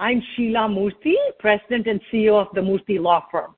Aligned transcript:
I'm 0.00 0.22
Sheila 0.36 0.68
Murthy, 0.68 1.16
President 1.40 1.88
and 1.88 2.00
CEO 2.12 2.40
of 2.40 2.54
the 2.54 2.60
Murthy 2.60 3.00
Law 3.00 3.24
Firm. 3.32 3.56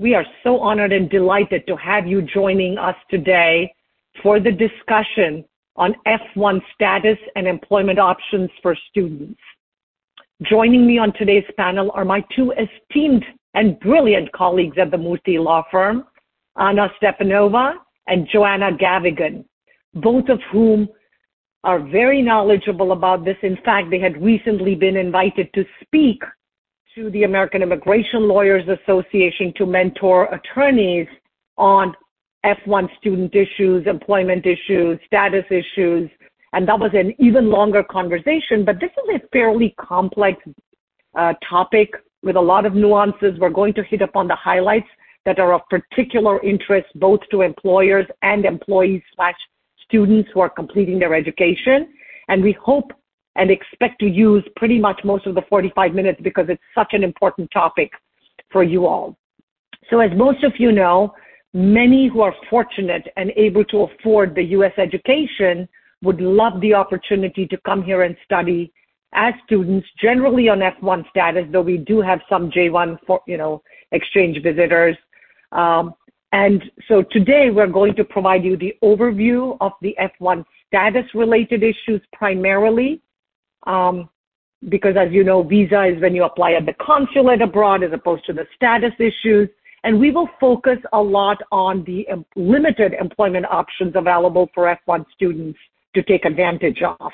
We 0.00 0.16
are 0.16 0.26
so 0.42 0.58
honored 0.58 0.92
and 0.92 1.08
delighted 1.08 1.64
to 1.68 1.76
have 1.76 2.08
you 2.08 2.22
joining 2.22 2.76
us 2.76 2.96
today 3.08 3.72
for 4.20 4.40
the 4.40 4.50
discussion 4.50 5.44
on 5.76 5.94
F1 6.04 6.60
status 6.74 7.18
and 7.36 7.46
employment 7.46 8.00
options 8.00 8.50
for 8.62 8.76
students. 8.90 9.38
Joining 10.42 10.88
me 10.88 10.98
on 10.98 11.12
today's 11.12 11.48
panel 11.56 11.92
are 11.94 12.04
my 12.04 12.20
two 12.34 12.52
esteemed 12.52 13.24
and 13.54 13.78
brilliant 13.78 14.32
colleagues 14.32 14.78
at 14.78 14.90
the 14.90 14.96
Murthy 14.96 15.40
Law 15.40 15.62
Firm, 15.70 16.04
Anna 16.58 16.90
Stepanova 17.00 17.74
and 18.08 18.26
Joanna 18.32 18.72
Gavigan, 18.72 19.44
both 19.94 20.28
of 20.30 20.40
whom 20.50 20.88
are 21.64 21.80
very 21.80 22.22
knowledgeable 22.22 22.92
about 22.92 23.24
this. 23.24 23.36
In 23.42 23.58
fact, 23.64 23.90
they 23.90 23.98
had 23.98 24.22
recently 24.22 24.74
been 24.74 24.96
invited 24.96 25.52
to 25.54 25.64
speak 25.82 26.22
to 26.94 27.10
the 27.10 27.24
American 27.24 27.62
Immigration 27.62 28.28
Lawyers 28.28 28.64
Association 28.68 29.52
to 29.56 29.66
mentor 29.66 30.32
attorneys 30.34 31.08
on 31.58 31.94
F1 32.44 32.88
student 32.98 33.34
issues, 33.34 33.86
employment 33.86 34.46
issues, 34.46 34.98
status 35.06 35.44
issues, 35.50 36.08
and 36.52 36.66
that 36.68 36.78
was 36.78 36.92
an 36.94 37.12
even 37.18 37.50
longer 37.50 37.82
conversation. 37.82 38.64
But 38.64 38.80
this 38.80 38.90
is 38.90 39.20
a 39.20 39.28
fairly 39.28 39.74
complex 39.78 40.42
uh, 41.16 41.34
topic 41.48 41.90
with 42.22 42.36
a 42.36 42.40
lot 42.40 42.64
of 42.64 42.74
nuances. 42.74 43.38
We're 43.38 43.50
going 43.50 43.74
to 43.74 43.82
hit 43.82 44.02
upon 44.02 44.28
the 44.28 44.36
highlights 44.36 44.88
that 45.24 45.38
are 45.38 45.52
of 45.52 45.62
particular 45.68 46.40
interest 46.42 46.86
both 46.94 47.20
to 47.30 47.42
employers 47.42 48.06
and 48.22 48.44
employees 48.44 49.02
slash 49.16 49.34
students 49.88 50.28
who 50.32 50.40
are 50.40 50.50
completing 50.50 50.98
their 50.98 51.14
education. 51.14 51.88
And 52.28 52.42
we 52.42 52.52
hope 52.52 52.92
and 53.36 53.50
expect 53.50 54.00
to 54.00 54.06
use 54.06 54.44
pretty 54.56 54.78
much 54.78 55.00
most 55.04 55.26
of 55.26 55.34
the 55.34 55.42
45 55.48 55.94
minutes 55.94 56.20
because 56.22 56.46
it's 56.48 56.62
such 56.74 56.92
an 56.92 57.04
important 57.04 57.50
topic 57.52 57.90
for 58.50 58.62
you 58.62 58.86
all. 58.86 59.16
So 59.90 60.00
as 60.00 60.10
most 60.16 60.42
of 60.42 60.52
you 60.58 60.72
know, 60.72 61.14
many 61.52 62.08
who 62.08 62.22
are 62.22 62.34
fortunate 62.50 63.06
and 63.16 63.30
able 63.36 63.64
to 63.66 63.82
afford 63.82 64.34
the 64.34 64.42
U.S. 64.42 64.72
education 64.78 65.68
would 66.02 66.20
love 66.20 66.60
the 66.60 66.74
opportunity 66.74 67.46
to 67.46 67.56
come 67.64 67.82
here 67.82 68.02
and 68.02 68.16
study 68.24 68.72
as 69.14 69.32
students, 69.44 69.86
generally 70.00 70.48
on 70.48 70.58
F1 70.58 71.08
status, 71.08 71.44
though 71.50 71.62
we 71.62 71.78
do 71.78 72.00
have 72.00 72.20
some 72.28 72.50
J1 72.50 72.98
for, 73.06 73.20
you 73.26 73.38
know, 73.38 73.62
exchange 73.92 74.42
visitors. 74.42 74.96
Um, 75.52 75.94
and 76.32 76.62
so 76.88 77.02
today 77.10 77.50
we're 77.50 77.66
going 77.66 77.94
to 77.96 78.04
provide 78.04 78.44
you 78.44 78.56
the 78.56 78.74
overview 78.82 79.56
of 79.60 79.72
the 79.80 79.96
F1 80.20 80.44
status 80.66 81.04
related 81.14 81.62
issues 81.62 82.00
primarily. 82.12 83.00
Um, 83.66 84.08
because 84.68 84.96
as 84.98 85.12
you 85.12 85.22
know, 85.22 85.42
visa 85.42 85.84
is 85.84 86.00
when 86.00 86.14
you 86.14 86.24
apply 86.24 86.52
at 86.52 86.66
the 86.66 86.74
consulate 86.74 87.42
abroad 87.42 87.84
as 87.84 87.92
opposed 87.92 88.24
to 88.26 88.32
the 88.32 88.46
status 88.56 88.92
issues. 88.98 89.48
And 89.84 90.00
we 90.00 90.10
will 90.10 90.28
focus 90.40 90.78
a 90.92 91.00
lot 91.00 91.38
on 91.52 91.84
the 91.84 92.06
limited 92.34 92.94
employment 93.00 93.46
options 93.48 93.92
available 93.94 94.50
for 94.54 94.76
F1 94.88 95.04
students 95.14 95.58
to 95.94 96.02
take 96.02 96.24
advantage 96.24 96.82
of. 96.82 97.12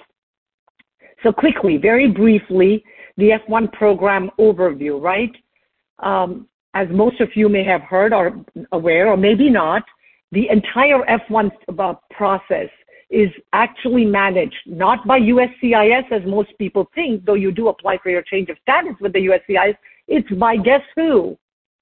So 1.23 1.33
quickly, 1.33 1.77
very 1.77 2.11
briefly, 2.11 2.83
the 3.19 3.31
F1 3.47 3.73
program 3.73 4.31
overview, 4.39 5.01
right? 5.01 5.31
Um, 5.99 6.49
as 6.75 6.89
most 6.91 7.21
of 7.21 7.29
you 7.35 7.49
may 7.49 7.65
have 7.65 7.83
heard 7.83 8.13
or 8.13 8.45
aware, 8.73 9.09
or 9.09 9.17
maybe 9.17 9.51
not, 9.51 9.83
the 10.33 10.49
entire 10.49 11.01
F1 11.05 11.51
uh, 11.79 11.95
process 12.11 12.69
is 13.11 13.29
actually 13.53 14.07
managed 14.07 14.57
not 14.65 15.07
by 15.07 15.21
USCIS 15.21 16.11
as 16.11 16.23
most 16.27 16.51
people 16.59 16.89
think, 16.95 17.25
though 17.27 17.35
you 17.35 17.53
do 17.53 17.69
apply 17.69 17.99
for 17.99 18.09
your 18.09 18.23
change 18.23 18.49
of 18.49 18.57
status 18.63 18.95
with 19.01 19.13
the 19.13 19.27
USCIS. 19.27 19.77
It's 20.09 20.31
by 20.33 20.57
guess 20.57 20.81
who? 20.97 21.37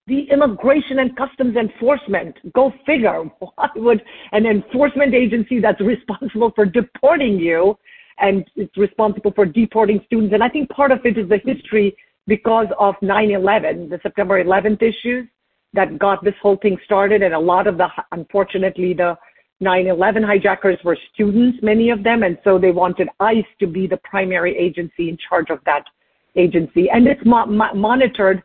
The 0.09 0.23
Immigration 0.33 0.99
and 0.99 1.17
Customs 1.17 1.57
Enforcement. 1.57 2.37
Go 2.53 2.75
figure. 2.85 3.23
Why 3.39 3.69
would 3.77 4.03
an 4.33 4.45
enforcement 4.45 5.15
agency 5.15 5.61
that's 5.61 5.81
responsible 5.81 6.51
for 6.57 6.65
deporting 6.65 7.39
you 7.39 7.79
and 8.19 8.45
it's 8.57 8.77
responsible 8.77 9.33
for 9.33 9.47
deporting 9.47 10.01
students? 10.07 10.35
And 10.35 10.43
I 10.43 10.49
think 10.49 10.69
part 10.71 10.91
of 10.91 11.07
it 11.07 11.17
is 11.17 11.29
the 11.29 11.39
history 11.45 11.97
because 12.27 12.69
of 12.79 12.95
9/11, 13.03 13.89
the 13.91 14.01
September 14.03 14.43
11th 14.43 14.83
issues 14.83 15.27
that 15.73 15.99
got 15.99 16.23
this 16.25 16.35
whole 16.43 16.57
thing 16.57 16.79
started, 16.85 17.23
and 17.23 17.35
a 17.35 17.39
lot 17.39 17.67
of 17.67 17.79
the 17.79 17.89
unfortunately 18.13 18.93
the 18.95 19.17
9/11 19.61 20.25
hijackers 20.25 20.79
were 20.85 20.97
students, 21.13 21.59
many 21.63 21.91
of 21.91 22.03
them, 22.03 22.23
and 22.23 22.39
so 22.45 22.59
they 22.59 22.73
wanted 22.73 23.09
ICE 23.21 23.45
to 23.59 23.67
be 23.67 23.87
the 23.87 23.99
primary 23.99 24.57
agency 24.57 25.09
in 25.09 25.17
charge 25.17 25.51
of 25.51 25.61
that 25.65 25.85
agency, 26.37 26.89
and 26.91 27.07
it's 27.07 27.25
mo- 27.25 27.47
mo- 27.47 27.75
monitored 27.75 28.43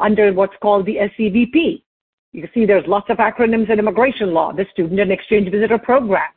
under 0.00 0.32
what's 0.32 0.56
called 0.60 0.84
the 0.86 0.96
SEVP. 0.96 1.82
You 2.32 2.42
can 2.42 2.50
see 2.52 2.66
there's 2.66 2.86
lots 2.86 3.08
of 3.10 3.18
acronyms 3.18 3.70
in 3.70 3.78
immigration 3.78 4.34
law, 4.34 4.52
the 4.52 4.66
Student 4.72 5.00
and 5.00 5.12
Exchange 5.12 5.50
Visitor 5.50 5.78
Program. 5.78 6.30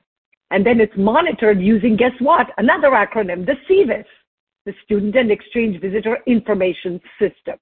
And 0.51 0.65
then 0.65 0.79
it's 0.79 0.95
monitored 0.95 1.59
using, 1.59 1.95
guess 1.95 2.13
what? 2.19 2.47
Another 2.57 2.91
acronym, 2.91 3.45
the 3.45 3.55
SEVIS, 3.67 4.05
the 4.65 4.73
Student 4.83 5.15
and 5.15 5.31
Exchange 5.31 5.81
Visitor 5.81 6.17
Information 6.27 7.01
System. 7.19 7.57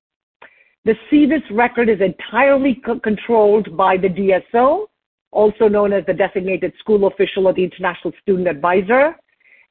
The 0.85 0.95
SEVIS 1.11 1.43
record 1.51 1.89
is 1.89 2.01
entirely 2.01 2.81
co- 2.85 2.99
controlled 2.99 3.75
by 3.75 3.97
the 3.97 4.09
DSO, 4.09 4.87
also 5.31 5.67
known 5.67 5.93
as 5.93 6.05
the 6.05 6.13
designated 6.13 6.73
school 6.79 7.07
official 7.07 7.47
or 7.47 7.53
the 7.53 7.63
international 7.63 8.13
student 8.21 8.47
advisor. 8.47 9.15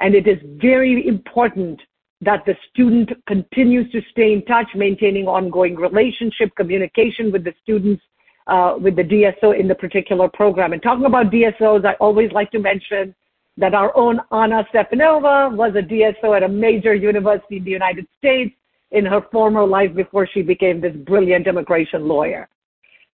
And 0.01 0.15
it 0.15 0.27
is 0.27 0.39
very 0.61 1.07
important 1.07 1.81
that 2.21 2.45
the 2.47 2.57
student 2.71 3.11
continues 3.27 3.91
to 3.93 4.01
stay 4.11 4.33
in 4.33 4.45
touch, 4.45 4.69
maintaining 4.75 5.27
ongoing 5.27 5.77
relationship, 5.77 6.55
communication 6.57 7.31
with 7.31 7.45
the 7.45 7.55
students, 7.63 8.03
uh, 8.47 8.75
with 8.81 8.97
the 8.97 9.05
DSO 9.05 9.59
in 9.59 9.69
the 9.69 9.75
particular 9.75 10.29
program. 10.29 10.73
And 10.73 10.83
talking 10.83 11.05
about 11.05 11.31
DSOs, 11.31 11.85
I 11.85 11.95
always 11.95 12.33
like 12.33 12.51
to 12.53 12.59
mention 12.59 13.15
that 13.59 13.75
our 13.75 13.95
own 13.97 14.21
Anna 14.31 14.65
Stepanova 14.73 15.55
was 15.55 15.73
a 15.75 15.83
DSO 15.83 16.37
at 16.37 16.45
a 16.45 16.49
major 16.49 16.95
university 16.95 17.57
in 17.57 17.65
the 17.65 17.71
United 17.71 18.07
States 18.17 18.55
in 18.93 19.05
her 19.05 19.21
former 19.33 19.67
life 19.67 19.95
before 19.95 20.29
she 20.33 20.43
became 20.43 20.81
this 20.81 20.97
brilliant 21.05 21.47
immigration 21.47 22.07
lawyer. 22.07 22.49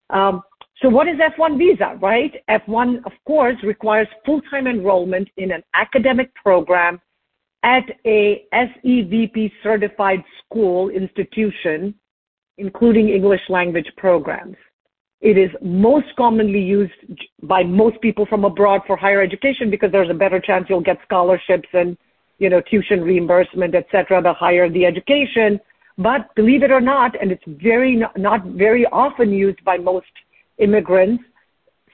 Um, 0.09 0.43
so 0.83 0.89
what 0.89 1.09
is 1.09 1.17
F1 1.19 1.59
visa, 1.59 1.99
right? 2.01 2.33
F1, 2.49 3.05
of 3.05 3.13
course, 3.27 3.57
requires 3.63 4.09
full-time 4.25 4.67
enrollment 4.67 5.29
in 5.37 5.53
an 5.53 5.63
academic 5.75 6.35
program 6.35 7.01
at 7.63 7.85
a 8.07 8.45
SEVP 8.55 9.53
certified 9.63 10.25
school 10.43 10.89
institution, 10.89 11.95
including 12.57 13.11
English 13.11 13.43
language 13.51 13.93
programs. 13.99 14.57
It 15.21 15.37
is 15.37 15.51
most 15.61 16.07
commonly 16.17 16.61
used 16.61 16.93
by 17.43 17.63
most 17.63 18.01
people 18.01 18.25
from 18.25 18.45
abroad 18.45 18.81
for 18.87 18.97
higher 18.97 19.21
education 19.21 19.71
because 19.71 19.93
there's 19.93 20.09
a 20.11 20.15
better 20.15 20.41
chance 20.41 20.67
you'll 20.69 20.81
get 20.81 20.99
scholarships 21.05 21.69
and, 21.75 21.97
you 22.39 22.49
know, 22.49 22.63
tuition 22.63 23.03
reimbursement, 23.03 23.75
et 23.75 23.87
cetera, 23.93 24.23
the 24.23 24.33
higher 24.33 24.71
the 24.71 24.87
education. 24.87 25.61
But 25.99 26.35
believe 26.35 26.63
it 26.63 26.71
or 26.71 26.81
not, 26.81 27.21
and 27.21 27.31
it's 27.31 27.45
very 27.47 28.03
not 28.17 28.47
very 28.47 28.87
often 28.87 29.31
used 29.31 29.63
by 29.63 29.77
most 29.77 30.07
immigrants, 30.57 31.23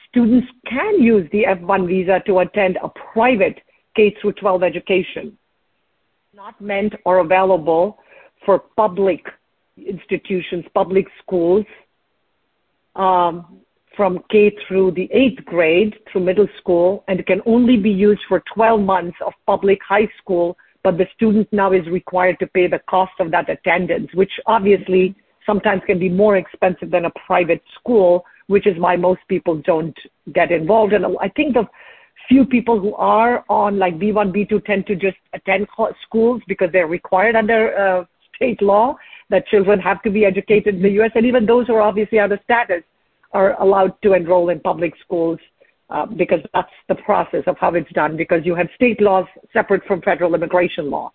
students 0.08 0.46
can 0.69 1.02
use 1.02 1.29
the 1.32 1.44
F1 1.49 1.88
visa 1.88 2.22
to 2.26 2.38
attend 2.38 2.79
a 2.81 2.88
private 3.12 3.61
K 3.96 4.14
through 4.20 4.34
12 4.34 4.62
education. 4.62 5.37
Not 6.32 6.61
meant 6.61 6.94
or 7.05 7.19
available 7.19 7.99
for 8.44 8.61
public 8.76 9.26
institutions, 9.76 10.64
public 10.72 11.06
schools, 11.20 11.64
from 12.96 14.22
K 14.31 14.54
through 14.66 14.93
the 14.93 15.08
eighth 15.12 15.44
grade 15.44 15.94
through 16.10 16.22
middle 16.22 16.48
school, 16.58 17.04
and 17.08 17.19
it 17.19 17.26
can 17.26 17.40
only 17.46 17.76
be 17.76 17.90
used 17.90 18.20
for 18.28 18.43
12 18.54 18.81
months 18.81 19.16
of 19.25 19.32
public 19.46 19.78
high 19.87 20.08
school, 20.19 20.56
but 20.84 20.98
the 20.98 21.06
student 21.14 21.48
now 21.52 21.72
is 21.72 21.87
required 21.88 22.38
to 22.40 22.46
pay 22.46 22.66
the 22.69 22.81
cost 22.88 23.12
of 23.19 23.31
that 23.31 23.48
attendance, 23.48 24.08
which 24.14 24.32
obviously 24.46 25.14
sometimes 25.44 25.82
can 25.87 25.98
be 25.98 26.08
more 26.08 26.37
expensive 26.37 26.90
than 26.90 27.06
a 27.06 27.10
private 27.26 27.62
school, 27.78 28.25
which 28.48 28.66
is 28.66 28.78
why 28.78 28.96
most 28.96 29.20
people 29.28 29.56
don't 29.64 29.96
get 30.34 30.52
involved. 30.52 30.93
And 30.93 31.06
I 31.20 31.28
think 31.31 31.54
the 31.54 31.66
few 32.28 32.44
people 32.44 32.78
who 32.81 32.94
are 32.94 33.44
on 33.48 33.78
like 33.78 33.98
B1, 33.98 34.34
B2 34.34 34.64
tend 34.64 34.87
to 34.88 34.96
just 34.96 35.16
attend 35.32 35.69
schools 36.02 36.43
because 36.48 36.69
they're 36.72 36.87
required 36.87 37.37
under 37.37 37.76
uh, 37.78 38.04
state 38.34 38.60
law 38.60 38.96
that 39.31 39.46
children 39.49 39.78
have 39.81 40.02
to 40.02 40.11
be 40.11 40.25
educated 40.25 40.76
in 40.76 40.82
the 40.82 40.90
U.S. 40.90 41.11
and 41.14 41.26
even 41.26 41.46
those 41.46 41.67
who 41.67 41.75
are 41.75 41.82
obviously 41.82 42.19
out 42.19 42.32
of 42.32 42.38
status 42.44 42.82
are 43.32 43.61
allowed 43.61 44.00
to 44.02 44.12
enroll 44.12 44.50
in 44.50 44.61
public 44.61 44.94
schools 45.05 45.38
uh, 45.90 46.06
because 46.06 46.40
that's 46.55 46.73
the 46.88 46.94
process 46.94 47.43
of 47.46 47.56
how 47.58 47.75
it's 47.75 47.90
done 47.93 48.17
because 48.17 48.44
you 48.44 48.55
have 48.55 48.69
state 48.75 49.00
laws 49.00 49.26
separate 49.52 49.84
from 49.84 50.00
federal 50.02 50.34
immigration 50.34 50.90
law. 50.90 51.12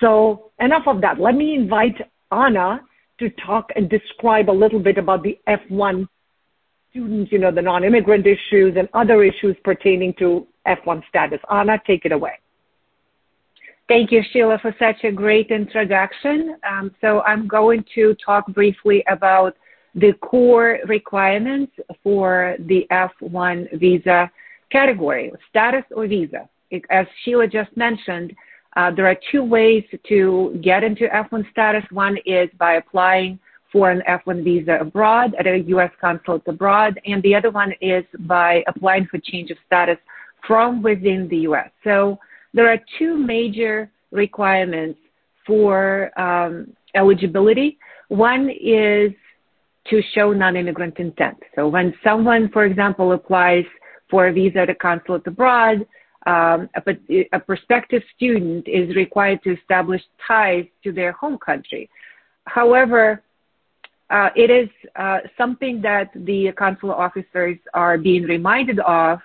So 0.00 0.50
enough 0.60 0.84
of 0.86 1.00
that. 1.00 1.18
Let 1.20 1.34
me 1.34 1.54
invite 1.54 1.96
Anna 2.30 2.80
to 3.18 3.30
talk 3.30 3.70
and 3.76 3.88
describe 3.88 4.50
a 4.50 4.52
little 4.52 4.78
bit 4.78 4.98
about 4.98 5.22
the 5.22 5.38
F1 5.48 6.06
students, 6.90 7.32
you 7.32 7.38
know, 7.38 7.50
the 7.50 7.62
non-immigrant 7.62 8.26
issues 8.26 8.74
and 8.76 8.88
other 8.94 9.22
issues 9.22 9.56
pertaining 9.64 10.14
to 10.18 10.46
F1 10.66 11.02
status. 11.08 11.40
Anna, 11.50 11.80
take 11.86 12.04
it 12.04 12.12
away. 12.12 12.32
Thank 13.88 14.10
you, 14.10 14.22
Sheila, 14.32 14.58
for 14.60 14.74
such 14.80 15.04
a 15.04 15.12
great 15.12 15.50
introduction. 15.50 16.56
Um, 16.68 16.92
so 17.00 17.20
I'm 17.22 17.46
going 17.46 17.84
to 17.94 18.16
talk 18.24 18.46
briefly 18.48 19.04
about 19.08 19.56
the 19.94 20.12
core 20.14 20.80
requirements 20.86 21.72
for 22.02 22.56
the 22.66 22.86
F1 22.90 23.78
visa 23.78 24.30
category, 24.72 25.32
status 25.48 25.84
or 25.94 26.08
visa. 26.08 26.48
As 26.90 27.06
Sheila 27.22 27.46
just 27.46 27.74
mentioned, 27.76 28.34
uh, 28.76 28.90
there 28.90 29.06
are 29.06 29.16
two 29.30 29.44
ways 29.44 29.84
to 30.08 30.58
get 30.62 30.82
into 30.82 31.04
F1 31.06 31.48
status. 31.52 31.84
One 31.90 32.18
is 32.26 32.50
by 32.58 32.74
applying 32.74 33.38
for 33.72 33.90
an 33.90 34.02
F1 34.08 34.42
visa 34.42 34.78
abroad 34.80 35.34
at 35.38 35.46
a 35.46 35.58
U.S. 35.68 35.90
consulate 36.00 36.42
abroad, 36.46 37.00
and 37.06 37.22
the 37.22 37.34
other 37.34 37.50
one 37.50 37.72
is 37.80 38.04
by 38.20 38.64
applying 38.66 39.06
for 39.06 39.18
change 39.18 39.50
of 39.50 39.58
status 39.64 39.98
from 40.46 40.82
within 40.82 41.28
the 41.28 41.38
U.S. 41.38 41.70
So 41.84 42.18
there 42.56 42.72
are 42.72 42.80
two 42.98 43.16
major 43.16 43.90
requirements 44.10 44.98
for 45.46 46.10
um, 46.18 46.72
eligibility. 46.94 47.78
One 48.08 48.48
is 48.48 49.12
to 49.90 50.02
show 50.14 50.32
non-immigrant 50.32 50.98
intent. 50.98 51.38
So 51.54 51.68
when 51.68 51.94
someone, 52.02 52.48
for 52.52 52.64
example, 52.64 53.12
applies 53.12 53.66
for 54.10 54.28
a 54.28 54.32
visa 54.32 54.60
at 54.60 54.70
a 54.70 54.74
consulate 54.74 55.26
abroad, 55.26 55.86
um, 56.26 56.68
but 56.86 56.96
a 57.32 57.38
prospective 57.38 58.02
student 58.16 58.66
is 58.66 58.96
required 58.96 59.42
to 59.44 59.54
establish 59.54 60.02
ties 60.26 60.64
to 60.82 60.92
their 60.92 61.12
home 61.12 61.38
country. 61.38 61.88
However, 62.46 63.22
uh, 64.08 64.30
it 64.34 64.50
is 64.50 64.68
uh, 64.96 65.18
something 65.36 65.82
that 65.82 66.10
the 66.14 66.52
consular 66.56 66.94
officers 66.94 67.58
are 67.74 67.98
being 67.98 68.22
reminded 68.22 68.80
of 68.80 69.18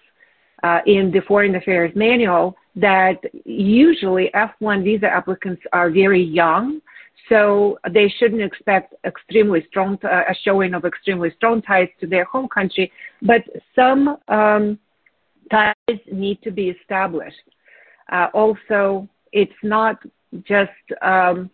uh, 0.63 0.79
in 0.85 1.11
the 1.11 1.21
Foreign 1.27 1.55
Affairs 1.55 1.91
Manual 1.95 2.55
that 2.75 3.17
usually 3.45 4.31
F1 4.33 4.83
visa 4.83 5.07
applicants 5.07 5.61
are 5.73 5.89
very 5.89 6.23
young, 6.23 6.81
so 7.29 7.77
they 7.91 8.13
shouldn't 8.17 8.41
expect 8.41 8.93
extremely 9.05 9.65
strong 9.69 9.97
uh, 10.03 10.23
a 10.29 10.35
showing 10.43 10.73
of 10.73 10.85
extremely 10.85 11.31
strong 11.35 11.61
ties 11.61 11.89
to 11.99 12.07
their 12.07 12.25
home 12.25 12.47
country, 12.47 12.91
but 13.21 13.41
some 13.75 14.17
um, 14.27 14.79
ties 15.49 15.99
need 16.11 16.41
to 16.43 16.51
be 16.51 16.69
established. 16.69 17.35
Uh, 18.11 18.27
also, 18.33 19.07
it's 19.31 19.51
not 19.63 19.97
just 20.43 20.71
um, 21.01 21.49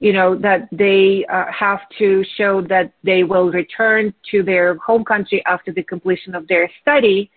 you 0.00 0.12
know 0.12 0.36
that 0.36 0.68
they 0.72 1.24
uh, 1.32 1.44
have 1.52 1.80
to 1.98 2.24
show 2.36 2.60
that 2.62 2.92
they 3.04 3.22
will 3.22 3.50
return 3.50 4.12
to 4.30 4.42
their 4.42 4.76
home 4.78 5.04
country 5.04 5.42
after 5.46 5.72
the 5.72 5.82
completion 5.82 6.34
of 6.34 6.48
their 6.48 6.68
study, 6.80 7.30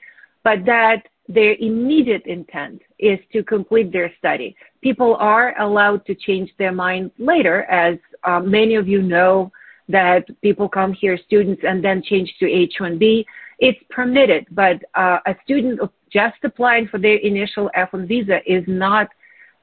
but 0.45 0.63
that 0.63 1.01
their 1.27 1.55
immediate 1.55 2.25
intent 2.27 2.79
is 2.99 3.19
to 3.33 3.43
complete 3.43 3.91
their 3.91 4.13
study. 4.19 4.55
People 4.81 5.15
are 5.15 5.59
allowed 5.59 6.05
to 6.05 6.13
change 6.13 6.51
their 6.59 6.71
mind 6.71 7.09
later, 7.17 7.63
as 7.63 7.97
um, 8.23 8.49
many 8.49 8.75
of 8.75 8.87
you 8.87 9.01
know 9.01 9.51
that 9.89 10.23
people 10.41 10.69
come 10.69 10.93
here, 10.93 11.17
students, 11.25 11.63
and 11.67 11.83
then 11.83 12.03
change 12.03 12.31
to 12.39 12.45
H-1B. 12.45 13.25
It's 13.57 13.79
permitted, 13.89 14.45
but 14.51 14.77
uh, 14.93 15.17
a 15.25 15.35
student 15.43 15.79
just 16.11 16.37
applying 16.43 16.87
for 16.89 16.99
their 16.99 17.17
initial 17.17 17.71
F1 17.75 18.07
visa 18.07 18.37
is 18.45 18.63
not, 18.67 19.07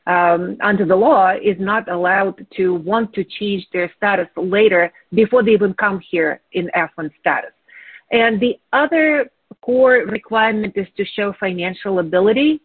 um, 0.08 0.56
under 0.62 0.85
the 0.85 0.96
law, 0.96 1.32
is 1.32 1.56
not 1.61 1.88
allowed 1.88 2.44
to 2.56 2.75
want 2.75 3.12
to 3.14 3.23
change 3.23 3.67
their 3.73 3.90
status 3.96 4.28
later 4.37 4.93
before 5.14 5.44
they 5.44 5.52
even 5.52 5.75
come 5.75 6.00
here 6.11 6.40
in 6.52 6.69
F1 6.75 7.11
status. 7.20 7.52
And 8.11 8.40
the 8.40 8.58
other 8.73 9.31
core 9.54 10.04
requirement 10.08 10.75
is 10.76 10.87
to 10.96 11.04
show 11.04 11.34
financial 11.38 11.99
ability. 11.99 12.60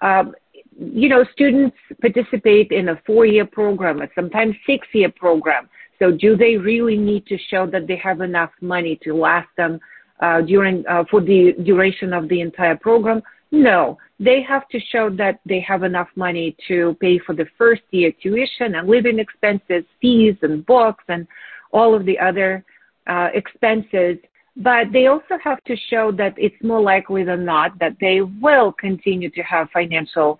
Um, 0.00 0.34
you 0.78 1.08
know, 1.08 1.24
students 1.32 1.76
participate 2.00 2.70
in 2.70 2.90
a 2.90 3.00
four-year 3.06 3.46
program, 3.46 4.02
or 4.02 4.08
sometimes 4.14 4.54
six-year 4.66 5.12
program. 5.16 5.68
So, 5.98 6.10
do 6.10 6.36
they 6.36 6.56
really 6.56 6.98
need 6.98 7.26
to 7.26 7.38
show 7.50 7.66
that 7.68 7.86
they 7.86 7.96
have 7.96 8.20
enough 8.20 8.50
money 8.60 8.98
to 9.04 9.14
last 9.14 9.48
them 9.56 9.80
uh, 10.20 10.42
during 10.42 10.86
uh, 10.86 11.04
for 11.10 11.22
the 11.22 11.54
duration 11.64 12.12
of 12.12 12.28
the 12.28 12.40
entire 12.42 12.76
program? 12.76 13.22
No, 13.52 13.96
they 14.18 14.42
have 14.42 14.68
to 14.68 14.80
show 14.92 15.08
that 15.10 15.40
they 15.46 15.60
have 15.60 15.82
enough 15.82 16.08
money 16.16 16.56
to 16.68 16.96
pay 17.00 17.18
for 17.18 17.34
the 17.34 17.46
first 17.56 17.82
year 17.90 18.12
tuition 18.22 18.74
and 18.74 18.88
living 18.88 19.18
expenses, 19.18 19.84
fees 20.00 20.36
and 20.42 20.66
books, 20.66 21.04
and 21.08 21.26
all 21.72 21.94
of 21.94 22.04
the 22.04 22.18
other 22.18 22.64
uh, 23.06 23.28
expenses 23.34 24.18
but 24.56 24.90
they 24.92 25.06
also 25.06 25.38
have 25.42 25.62
to 25.64 25.76
show 25.90 26.10
that 26.12 26.34
it's 26.36 26.56
more 26.62 26.80
likely 26.80 27.24
than 27.24 27.44
not 27.44 27.78
that 27.78 27.96
they 28.00 28.22
will 28.22 28.72
continue 28.72 29.30
to 29.30 29.42
have 29.42 29.68
financial 29.70 30.38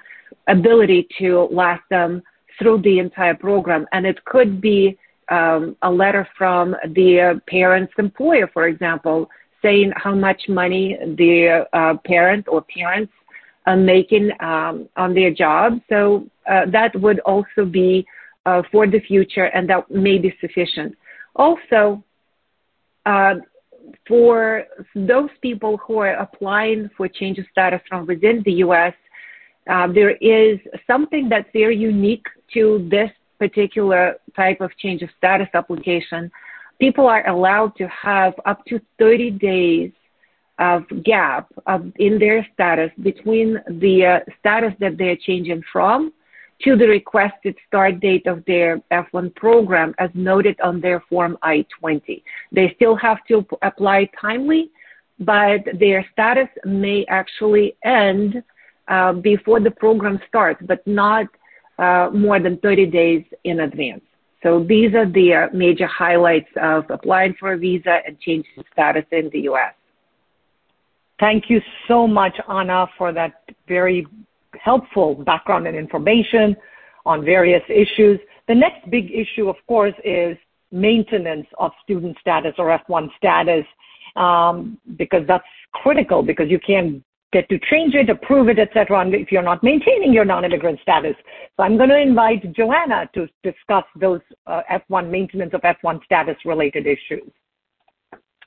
ability 0.49 1.07
to 1.19 1.49
last 1.51 1.83
them 1.91 2.23
through 2.59 2.81
the 2.83 2.99
entire 2.99 3.35
program. 3.35 3.87
And 3.93 4.07
it 4.07 4.25
could 4.25 4.61
be 4.61 4.97
um, 5.29 5.77
a 5.83 5.91
letter 5.91 6.27
from 6.37 6.75
the 6.95 7.41
parent's 7.47 7.93
employer, 7.99 8.49
for 8.53 8.69
example, 8.69 9.29
saying 9.61 9.93
how 9.97 10.15
much 10.15 10.43
money 10.49 10.97
the 11.17 11.67
uh, 11.73 11.95
parent 12.05 12.47
or 12.49 12.63
parents 12.63 13.13
are 13.67 13.77
making 13.77 14.31
um, 14.41 14.89
on 14.97 15.15
their 15.15 15.33
job. 15.33 15.81
So 15.89 16.27
uh, 16.49 16.67
that 16.71 16.99
would 17.01 17.21
also 17.21 17.65
be 17.69 18.07
uh, 18.47 18.63
for 18.71 18.87
the 18.87 19.01
future, 19.01 19.47
and 19.47 19.69
that 19.69 19.91
may 19.91 20.19
be 20.19 20.35
sufficient. 20.41 20.97
Also, 21.35 22.03
uh, 23.05 23.35
for 24.07 24.65
those 24.95 25.31
people 25.43 25.79
who 25.79 25.99
are 25.99 26.15
applying 26.15 26.91
for 26.97 27.09
change 27.09 27.39
of 27.39 27.47
status 27.51 27.81
from 27.89 28.07
within 28.07 28.43
the 28.45 28.53
U.S., 28.53 28.95
uh, 29.71 29.89
there 29.93 30.17
is 30.17 30.59
something 30.87 31.29
that's 31.29 31.49
very 31.53 31.77
unique 31.77 32.27
to 32.55 32.87
this 32.91 33.11
particular 33.39 34.17
type 34.35 34.61
of 34.61 34.71
change 34.79 35.03
of 35.03 35.11
status 35.19 35.49
application. 35.55 36.31
People 36.81 37.07
are 37.07 37.27
allowed 37.29 37.75
to 37.77 37.89
have 37.89 38.35
up 38.45 38.65
to 38.67 38.81
30 38.99 39.31
days 39.33 39.93
of 40.59 40.85
gap 41.05 41.49
of, 41.67 41.93
in 41.97 42.19
their 42.19 42.47
status 42.55 42.91
between 43.03 43.59
the 43.69 44.07
uh, 44.07 44.21
status 44.41 44.73
that 44.81 44.97
they're 44.97 45.17
changing 45.17 45.63
from 45.73 46.13
to 46.65 46.77
the 46.77 46.87
requested 46.87 47.55
start 47.67 48.01
date 48.01 48.27
of 48.27 48.45
their 48.47 48.81
F1 48.91 49.35
program 49.35 49.95
as 49.99 50.11
noted 50.15 50.59
on 50.61 50.81
their 50.81 51.01
Form 51.09 51.37
I-20. 51.43 52.23
They 52.53 52.73
still 52.77 52.97
have 52.97 53.19
to 53.29 53.47
apply 53.63 54.09
timely, 54.21 54.71
but 55.19 55.61
their 55.79 56.05
status 56.13 56.49
may 56.65 57.05
actually 57.09 57.77
end 57.85 58.43
uh, 58.89 59.13
before 59.15 59.61
the 59.61 59.71
program 59.71 60.21
starts, 60.29 60.63
but 60.67 60.87
not 60.87 61.27
uh, 61.79 62.11
more 62.13 62.41
than 62.41 62.57
30 62.59 62.87
days 62.87 63.25
in 63.45 63.61
advance. 63.61 64.03
So 64.43 64.63
these 64.63 64.95
are 64.95 65.11
the 65.11 65.35
uh, 65.35 65.47
major 65.53 65.87
highlights 65.87 66.49
of 66.61 66.85
applying 66.91 67.35
for 67.39 67.55
a 67.55 67.59
visa 67.59 67.99
and 68.07 68.19
changing 68.21 68.65
status 68.73 69.05
in 69.11 69.29
the 69.33 69.41
U.S. 69.41 69.75
Thank 71.19 71.49
you 71.49 71.61
so 71.89 72.07
much, 72.07 72.37
Anna, 72.49 72.87
for 72.97 73.13
that 73.13 73.43
very 73.67 74.07
helpful 74.63 75.15
background 75.15 75.67
and 75.67 75.77
information 75.77 76.57
on 77.05 77.25
various 77.25 77.63
issues. 77.69 78.19
The 78.49 78.55
next 78.55 78.91
big 78.91 79.11
issue, 79.11 79.49
of 79.49 79.57
course, 79.69 79.95
is 80.05 80.37
maintenance 80.73 81.47
of 81.59 81.73
student 81.83 82.17
status 82.21 82.55
or 82.59 82.79
F1 82.89 83.09
status, 83.17 83.65
um, 84.17 84.79
because 84.97 85.23
that's 85.27 85.45
critical 85.73 86.23
because 86.23 86.51
you 86.51 86.59
can't 86.59 87.03
get 87.33 87.49
to 87.49 87.59
change 87.71 87.95
it, 87.95 88.09
approve 88.09 88.49
it, 88.49 88.59
etc. 88.59 89.07
if 89.09 89.31
you're 89.31 89.43
not 89.43 89.63
maintaining 89.63 90.13
your 90.13 90.25
non-immigrant 90.25 90.81
status. 90.81 91.15
So 91.57 91.63
I'm 91.63 91.77
going 91.77 91.91
to 91.91 92.01
invite 92.01 92.53
Joanna 92.55 93.09
to 93.15 93.29
discuss 93.43 93.85
those 93.99 94.21
uh, 94.47 94.63
F1 94.71 95.11
maintenance 95.11 95.53
of 95.53 95.61
F1 95.63 96.05
status 96.05 96.37
related 96.45 96.87
issues. 96.87 97.31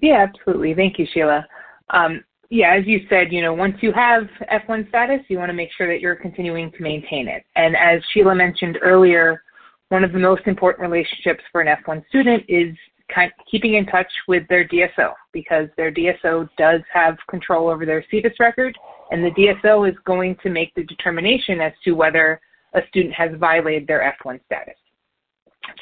Yeah, 0.02 0.26
absolutely. 0.28 0.74
Thank 0.74 0.98
you, 0.98 1.06
Sheila. 1.14 1.46
Um, 1.90 2.24
yeah, 2.50 2.76
as 2.76 2.88
you 2.88 3.02
said, 3.10 3.32
you 3.32 3.42
know, 3.42 3.54
once 3.54 3.76
you 3.82 3.92
have 3.94 4.24
F1 4.52 4.90
status, 4.90 5.20
you 5.28 5.38
want 5.38 5.50
to 5.50 5.54
make 5.54 5.70
sure 5.78 5.88
that 5.88 6.02
you're 6.02 6.16
continuing 6.16 6.72
to 6.72 6.82
maintain 6.82 7.28
it. 7.28 7.44
And 7.56 7.76
as 7.76 8.02
Sheila 8.12 8.34
mentioned 8.34 8.80
earlier, 8.82 9.44
one 9.90 10.04
of 10.04 10.12
the 10.12 10.20
most 10.20 10.48
important 10.48 10.82
relationships 10.82 11.44
for 11.52 11.62
an 11.62 11.76
F1 11.86 12.08
student 12.08 12.44
is 12.48 12.76
kind 13.14 13.32
of 13.32 13.46
keeping 13.50 13.76
in 13.76 13.86
touch 13.86 14.12
with 14.28 14.48
their 14.50 14.68
DSO 14.68 15.14
because 15.32 15.68
their 15.78 15.92
DSO 15.92 16.48
does 16.58 16.82
have 16.92 17.18
control 17.30 17.68
over 17.68 17.86
their 17.86 18.04
SEVIS 18.12 18.40
record, 18.40 18.76
and 19.12 19.24
the 19.24 19.32
DSO 19.32 19.90
is 19.90 19.96
going 20.06 20.36
to 20.44 20.50
make 20.50 20.74
the 20.76 20.84
determination 20.84 21.60
as 21.62 21.74
to 21.84 21.92
whether 21.94 22.40
a 22.74 22.82
student 22.90 23.14
has 23.14 23.32
violated 23.40 23.88
their 23.88 24.16
F1 24.24 24.40
status. 24.46 24.76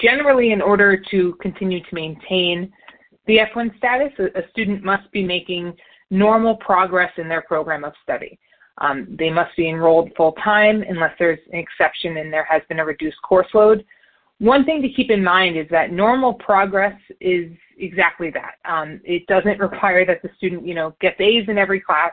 Generally, 0.01 0.51
in 0.51 0.61
order 0.61 1.01
to 1.11 1.33
continue 1.41 1.79
to 1.81 1.95
maintain 1.95 2.71
the 3.25 3.39
F1 3.53 3.77
status, 3.77 4.11
a 4.19 4.49
student 4.51 4.83
must 4.83 5.09
be 5.11 5.23
making 5.23 5.73
normal 6.09 6.55
progress 6.55 7.11
in 7.17 7.27
their 7.27 7.41
program 7.41 7.83
of 7.83 7.93
study. 8.03 8.39
Um, 8.79 9.07
they 9.17 9.29
must 9.29 9.55
be 9.57 9.69
enrolled 9.69 10.11
full 10.15 10.33
time 10.33 10.83
unless 10.87 11.13
there's 11.17 11.39
an 11.51 11.59
exception 11.59 12.17
and 12.17 12.31
there 12.31 12.47
has 12.49 12.61
been 12.69 12.79
a 12.79 12.85
reduced 12.85 13.21
course 13.23 13.47
load. 13.53 13.83
One 14.39 14.65
thing 14.65 14.83
to 14.83 14.89
keep 14.89 15.09
in 15.09 15.23
mind 15.23 15.57
is 15.57 15.65
that 15.71 15.91
normal 15.91 16.33
progress 16.33 16.95
is 17.19 17.51
exactly 17.79 18.31
that. 18.31 18.55
Um, 18.71 19.01
it 19.03 19.25
doesn't 19.25 19.59
require 19.59 20.05
that 20.05 20.21
the 20.21 20.29
student, 20.37 20.65
you 20.65 20.75
know, 20.75 20.95
gets 21.01 21.19
A's 21.19 21.45
in 21.47 21.57
every 21.57 21.81
class. 21.81 22.11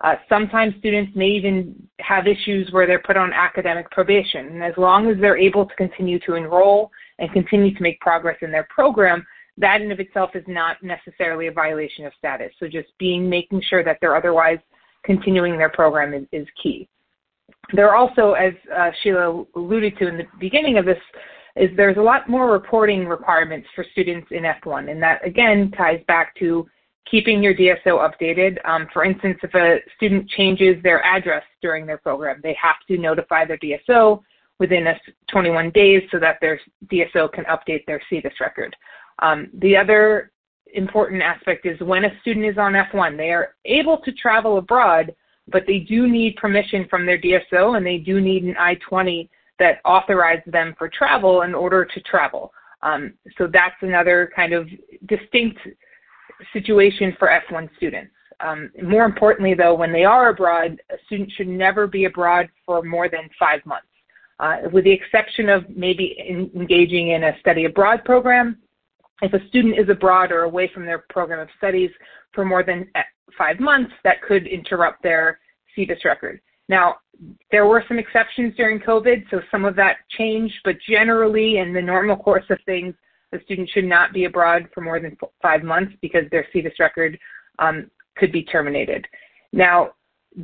Uh, 0.00 0.14
sometimes 0.28 0.74
students 0.78 1.12
may 1.14 1.26
even 1.26 1.74
have 1.98 2.26
issues 2.26 2.70
where 2.70 2.86
they're 2.86 3.00
put 3.00 3.16
on 3.16 3.32
academic 3.32 3.90
probation. 3.90 4.46
And 4.46 4.62
as 4.62 4.74
long 4.76 5.10
as 5.10 5.18
they're 5.20 5.36
able 5.36 5.66
to 5.66 5.74
continue 5.74 6.18
to 6.20 6.34
enroll 6.34 6.90
and 7.18 7.30
continue 7.32 7.74
to 7.74 7.82
make 7.82 8.00
progress 8.00 8.36
in 8.40 8.52
their 8.52 8.66
program, 8.70 9.26
that 9.58 9.80
in 9.80 9.92
of 9.92 10.00
itself 10.00 10.30
is 10.34 10.44
not 10.46 10.76
necessarily 10.82 11.48
a 11.48 11.52
violation 11.52 12.06
of 12.06 12.12
status. 12.18 12.52
So 12.58 12.66
just 12.68 12.88
being 12.98 13.28
making 13.28 13.62
sure 13.68 13.84
that 13.84 13.98
they're 14.00 14.16
otherwise 14.16 14.58
continuing 15.04 15.58
their 15.58 15.68
program 15.68 16.14
is, 16.14 16.24
is 16.32 16.46
key. 16.62 16.88
There 17.72 17.88
are 17.88 17.96
also, 17.96 18.32
as 18.32 18.54
uh, 18.74 18.90
Sheila 19.02 19.44
alluded 19.56 19.98
to 19.98 20.08
in 20.08 20.18
the 20.18 20.24
beginning 20.38 20.78
of 20.78 20.84
this, 20.84 20.98
is 21.56 21.70
there's 21.76 21.96
a 21.96 22.00
lot 22.00 22.28
more 22.28 22.50
reporting 22.52 23.06
requirements 23.06 23.66
for 23.74 23.84
students 23.92 24.28
in 24.30 24.44
F1, 24.44 24.90
and 24.90 25.02
that 25.02 25.26
again 25.26 25.72
ties 25.76 26.00
back 26.06 26.34
to 26.36 26.66
keeping 27.10 27.42
your 27.42 27.54
DSO 27.54 28.08
updated. 28.08 28.58
Um, 28.64 28.86
for 28.92 29.04
instance, 29.04 29.38
if 29.42 29.54
a 29.54 29.78
student 29.96 30.28
changes 30.30 30.80
their 30.82 31.04
address 31.04 31.42
during 31.60 31.86
their 31.86 31.98
program, 31.98 32.40
they 32.42 32.56
have 32.62 32.76
to 32.88 32.98
notify 32.98 33.44
their 33.44 33.58
DSO 33.58 34.22
within 34.58 34.86
a 34.88 34.94
21 35.30 35.70
days 35.70 36.02
so 36.10 36.18
that 36.18 36.38
their 36.40 36.60
DSO 36.92 37.32
can 37.32 37.44
update 37.44 37.84
their 37.86 38.00
SEVIS 38.10 38.40
record. 38.40 38.74
Um, 39.20 39.50
the 39.54 39.76
other 39.76 40.32
important 40.74 41.22
aspect 41.22 41.66
is 41.66 41.78
when 41.80 42.04
a 42.04 42.20
student 42.20 42.46
is 42.46 42.58
on 42.58 42.72
F1, 42.72 43.16
they 43.16 43.30
are 43.30 43.54
able 43.64 43.98
to 43.98 44.12
travel 44.12 44.58
abroad, 44.58 45.14
but 45.48 45.64
they 45.66 45.78
do 45.78 46.06
need 46.08 46.36
permission 46.36 46.86
from 46.88 47.06
their 47.06 47.18
DSO 47.18 47.76
and 47.76 47.86
they 47.86 47.98
do 47.98 48.20
need 48.20 48.44
an 48.44 48.56
I-20 48.58 49.28
that 49.58 49.80
authorizes 49.84 50.52
them 50.52 50.74
for 50.78 50.88
travel 50.88 51.42
in 51.42 51.54
order 51.54 51.84
to 51.84 52.00
travel. 52.02 52.52
Um, 52.82 53.14
so 53.36 53.48
that's 53.52 53.74
another 53.80 54.30
kind 54.36 54.52
of 54.52 54.68
distinct 55.06 55.58
situation 56.52 57.16
for 57.18 57.28
F1 57.28 57.68
students. 57.76 58.12
Um, 58.40 58.70
more 58.82 59.04
importantly, 59.04 59.54
though, 59.54 59.74
when 59.74 59.92
they 59.92 60.04
are 60.04 60.28
abroad, 60.28 60.80
a 60.90 60.94
student 61.06 61.32
should 61.32 61.48
never 61.48 61.88
be 61.88 62.04
abroad 62.04 62.48
for 62.64 62.82
more 62.82 63.08
than 63.08 63.28
five 63.38 63.64
months. 63.66 63.86
Uh, 64.38 64.58
with 64.72 64.84
the 64.84 64.92
exception 64.92 65.48
of 65.48 65.68
maybe 65.68 66.16
in, 66.24 66.48
engaging 66.54 67.10
in 67.10 67.24
a 67.24 67.36
study 67.40 67.64
abroad 67.64 68.04
program, 68.04 68.56
if 69.22 69.32
a 69.32 69.46
student 69.48 69.78
is 69.78 69.88
abroad 69.88 70.32
or 70.32 70.42
away 70.42 70.70
from 70.72 70.84
their 70.84 71.04
program 71.10 71.40
of 71.40 71.48
studies 71.56 71.90
for 72.32 72.44
more 72.44 72.62
than 72.62 72.88
uh, 72.94 73.00
five 73.36 73.58
months, 73.60 73.92
that 74.04 74.22
could 74.22 74.46
interrupt 74.46 75.02
their 75.02 75.40
SEVIS 75.76 76.04
record. 76.04 76.40
Now, 76.68 76.96
there 77.50 77.66
were 77.66 77.84
some 77.88 77.98
exceptions 77.98 78.54
during 78.56 78.78
COVID, 78.80 79.24
so 79.30 79.40
some 79.50 79.64
of 79.64 79.74
that 79.76 79.96
changed, 80.16 80.54
but 80.64 80.76
generally 80.88 81.58
in 81.58 81.72
the 81.72 81.80
normal 81.80 82.16
course 82.16 82.44
of 82.50 82.58
things, 82.66 82.94
the 83.32 83.40
student 83.44 83.68
should 83.70 83.84
not 83.84 84.12
be 84.12 84.24
abroad 84.24 84.68
for 84.72 84.80
more 84.80 85.00
than 85.00 85.16
five 85.42 85.62
months 85.62 85.92
because 86.00 86.24
their 86.30 86.46
SEVIS 86.54 86.78
record 86.78 87.18
um, 87.58 87.90
could 88.16 88.32
be 88.32 88.42
terminated. 88.42 89.06
Now, 89.52 89.92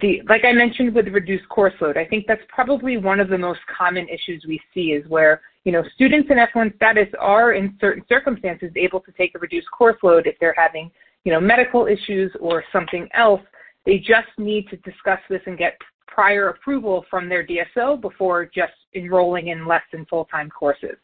the, 0.00 0.22
like 0.28 0.44
I 0.44 0.52
mentioned 0.52 0.94
with 0.94 1.08
reduced 1.08 1.48
course 1.48 1.74
load, 1.80 1.96
I 1.96 2.06
think 2.06 2.24
that's 2.26 2.42
probably 2.48 2.96
one 2.96 3.20
of 3.20 3.28
the 3.28 3.38
most 3.38 3.60
common 3.76 4.08
issues 4.08 4.44
we 4.48 4.60
see 4.72 4.92
is 4.92 5.08
where, 5.08 5.42
you 5.64 5.72
know, 5.72 5.82
students 5.94 6.28
in 6.30 6.36
F1 6.36 6.76
status 6.76 7.08
are 7.18 7.52
in 7.52 7.76
certain 7.80 8.04
circumstances 8.08 8.70
able 8.76 9.00
to 9.00 9.12
take 9.12 9.34
a 9.34 9.38
reduced 9.38 9.70
course 9.70 9.96
load 10.02 10.26
if 10.26 10.36
they're 10.38 10.54
having, 10.56 10.90
you 11.24 11.32
know, 11.32 11.40
medical 11.40 11.86
issues 11.86 12.30
or 12.38 12.62
something 12.70 13.08
else. 13.14 13.40
They 13.86 13.98
just 13.98 14.28
need 14.38 14.68
to 14.68 14.76
discuss 14.78 15.20
this 15.28 15.40
and 15.46 15.56
get 15.56 15.78
prior 16.06 16.50
approval 16.50 17.04
from 17.10 17.28
their 17.28 17.46
DSO 17.46 18.00
before 18.00 18.44
just 18.44 18.72
enrolling 18.94 19.48
in 19.48 19.66
less 19.66 19.82
than 19.90 20.06
full-time 20.06 20.50
courses. 20.50 20.96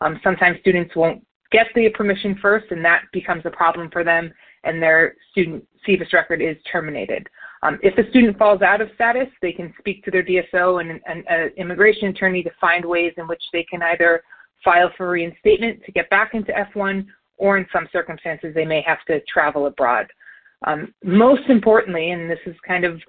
Um, 0.00 0.20
sometimes 0.22 0.58
students 0.60 0.94
won't 0.94 1.24
get 1.50 1.66
the 1.74 1.88
permission 1.90 2.38
first 2.42 2.66
and 2.70 2.84
that 2.84 3.02
becomes 3.12 3.42
a 3.46 3.50
problem 3.50 3.88
for 3.90 4.04
them 4.04 4.32
and 4.64 4.82
their 4.82 5.14
student 5.30 5.64
SEVIS 5.86 6.12
record 6.12 6.42
is 6.42 6.56
terminated. 6.70 7.28
Um, 7.62 7.78
if 7.82 7.98
a 7.98 8.08
student 8.10 8.38
falls 8.38 8.62
out 8.62 8.80
of 8.80 8.88
status, 8.94 9.28
they 9.42 9.52
can 9.52 9.74
speak 9.78 10.04
to 10.04 10.10
their 10.10 10.22
DSO 10.22 10.80
and 10.80 11.00
an 11.06 11.50
immigration 11.56 12.08
attorney 12.08 12.42
to 12.42 12.50
find 12.60 12.84
ways 12.84 13.12
in 13.16 13.26
which 13.26 13.42
they 13.52 13.64
can 13.64 13.82
either 13.82 14.22
file 14.64 14.90
for 14.96 15.10
reinstatement 15.10 15.82
to 15.84 15.92
get 15.92 16.08
back 16.10 16.34
into 16.34 16.52
F1 16.52 17.06
or 17.36 17.58
in 17.58 17.66
some 17.72 17.88
circumstances 17.92 18.52
they 18.54 18.64
may 18.64 18.82
have 18.82 18.98
to 19.06 19.20
travel 19.22 19.66
abroad. 19.66 20.06
Um, 20.66 20.92
most 21.04 21.48
importantly, 21.48 22.10
and 22.10 22.30
this 22.30 22.40
is 22.46 22.56
kind 22.66 22.84
of 22.84 23.00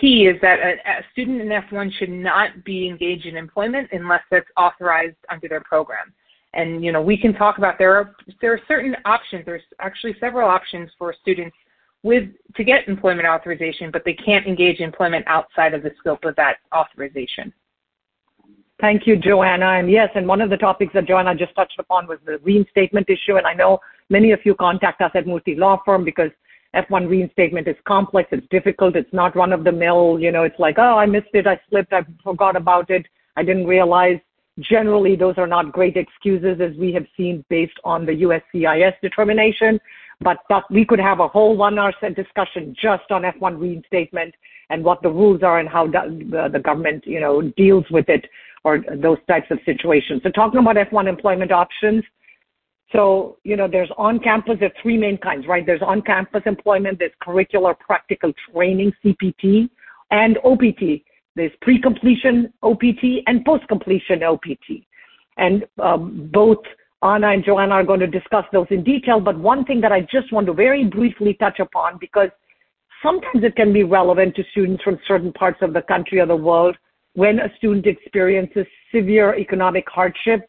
key 0.00 0.26
is 0.26 0.40
that 0.42 0.58
a, 0.60 0.72
a, 0.88 1.04
student 1.12 1.40
in 1.40 1.48
F1 1.48 1.90
should 1.98 2.10
not 2.10 2.64
be 2.64 2.86
engaged 2.86 3.26
in 3.26 3.36
employment 3.36 3.88
unless 3.92 4.22
that's 4.30 4.46
authorized 4.56 5.16
under 5.30 5.48
their 5.48 5.62
program. 5.62 6.12
And 6.52 6.84
you 6.84 6.92
know, 6.92 7.02
we 7.02 7.16
can 7.16 7.32
talk 7.32 7.58
about 7.58 7.78
there 7.78 7.94
are 7.94 8.14
there 8.40 8.52
are 8.52 8.60
certain 8.68 8.96
options. 9.04 9.44
There's 9.46 9.62
actually 9.80 10.14
several 10.20 10.48
options 10.48 10.90
for 10.98 11.14
students 11.20 11.56
with 12.02 12.24
to 12.56 12.64
get 12.64 12.88
employment 12.88 13.28
authorization, 13.28 13.90
but 13.90 14.02
they 14.04 14.14
can't 14.14 14.46
engage 14.46 14.80
employment 14.80 15.24
outside 15.28 15.74
of 15.74 15.82
the 15.82 15.90
scope 15.98 16.24
of 16.24 16.34
that 16.36 16.56
authorization. 16.74 17.52
Thank 18.80 19.06
you, 19.06 19.16
Joanna. 19.16 19.66
And 19.78 19.90
yes, 19.90 20.08
and 20.14 20.26
one 20.26 20.40
of 20.40 20.48
the 20.48 20.56
topics 20.56 20.94
that 20.94 21.06
Joanna 21.06 21.34
just 21.34 21.54
touched 21.54 21.78
upon 21.78 22.06
was 22.06 22.18
the 22.24 22.38
reinstatement 22.38 23.10
issue. 23.10 23.36
And 23.36 23.46
I 23.46 23.52
know 23.52 23.78
many 24.08 24.32
of 24.32 24.40
you 24.44 24.54
contact 24.54 25.02
us 25.02 25.10
at 25.14 25.26
Murthy 25.26 25.58
Law 25.58 25.82
Firm 25.84 26.02
because 26.02 26.30
F1 26.74 27.08
reinstatement 27.08 27.68
is 27.68 27.76
complex, 27.86 28.28
it's 28.32 28.46
difficult, 28.48 28.96
it's 28.96 29.12
not 29.12 29.36
run 29.36 29.52
of 29.52 29.64
the 29.64 29.72
mill, 29.72 30.18
you 30.20 30.30
know, 30.30 30.44
it's 30.44 30.58
like, 30.58 30.76
oh, 30.78 30.96
I 30.96 31.04
missed 31.04 31.34
it, 31.34 31.46
I 31.46 31.60
slipped, 31.68 31.92
I 31.92 32.02
forgot 32.22 32.56
about 32.56 32.90
it, 32.90 33.06
I 33.36 33.42
didn't 33.42 33.66
realize. 33.66 34.18
Generally, 34.60 35.16
those 35.16 35.34
are 35.36 35.46
not 35.46 35.72
great 35.72 35.96
excuses 35.96 36.60
as 36.60 36.76
we 36.76 36.92
have 36.92 37.06
seen 37.16 37.44
based 37.48 37.78
on 37.82 38.06
the 38.06 38.12
USCIS 38.12 38.92
determination, 39.02 39.80
but 40.20 40.38
that 40.48 40.64
we 40.70 40.84
could 40.84 41.00
have 41.00 41.20
a 41.20 41.28
whole 41.28 41.56
one 41.56 41.78
hour 41.78 41.92
discussion 42.14 42.74
just 42.80 43.10
on 43.10 43.22
F1 43.22 43.60
reinstatement 43.60 44.34
and 44.68 44.84
what 44.84 45.02
the 45.02 45.08
rules 45.08 45.42
are 45.42 45.58
and 45.58 45.68
how 45.68 45.86
the 45.86 46.60
government, 46.62 47.06
you 47.06 47.20
know, 47.20 47.42
deals 47.56 47.84
with 47.90 48.08
it 48.08 48.26
or 48.64 48.84
those 48.96 49.18
types 49.26 49.50
of 49.50 49.58
situations. 49.64 50.20
So 50.22 50.30
talking 50.30 50.60
about 50.60 50.76
F1 50.76 51.08
employment 51.08 51.50
options, 51.50 52.04
so, 52.92 53.38
you 53.44 53.56
know, 53.56 53.68
there's 53.68 53.90
on-campus, 53.96 54.56
there's 54.58 54.72
three 54.82 54.98
main 54.98 55.16
kinds, 55.16 55.46
right? 55.46 55.64
There's 55.64 55.82
on-campus 55.82 56.42
employment, 56.44 56.98
there's 56.98 57.12
curricular 57.22 57.78
practical 57.78 58.32
training, 58.52 58.92
CPT, 59.04 59.70
and 60.10 60.38
OPT. 60.44 61.02
There's 61.36 61.52
pre-completion 61.62 62.52
OPT 62.62 63.22
and 63.28 63.44
post-completion 63.44 64.24
OPT. 64.24 64.84
And 65.36 65.64
um, 65.78 66.28
both 66.32 66.58
Anna 67.02 67.30
and 67.30 67.44
Joanna 67.44 67.76
are 67.76 67.84
going 67.84 68.00
to 68.00 68.06
discuss 68.06 68.44
those 68.52 68.66
in 68.70 68.84
detail, 68.84 69.20
but 69.20 69.38
one 69.38 69.64
thing 69.64 69.80
that 69.80 69.92
I 69.92 70.00
just 70.02 70.32
want 70.32 70.46
to 70.46 70.52
very 70.52 70.84
briefly 70.84 71.34
touch 71.34 71.58
upon, 71.58 71.98
because 71.98 72.28
sometimes 73.02 73.42
it 73.42 73.56
can 73.56 73.72
be 73.72 73.84
relevant 73.84 74.36
to 74.36 74.44
students 74.50 74.82
from 74.82 74.98
certain 75.08 75.32
parts 75.32 75.58
of 75.62 75.72
the 75.72 75.82
country 75.82 76.20
or 76.20 76.26
the 76.26 76.36
world 76.36 76.76
when 77.14 77.40
a 77.40 77.48
student 77.56 77.86
experiences 77.86 78.66
severe 78.94 79.34
economic 79.36 79.84
hardship 79.88 80.48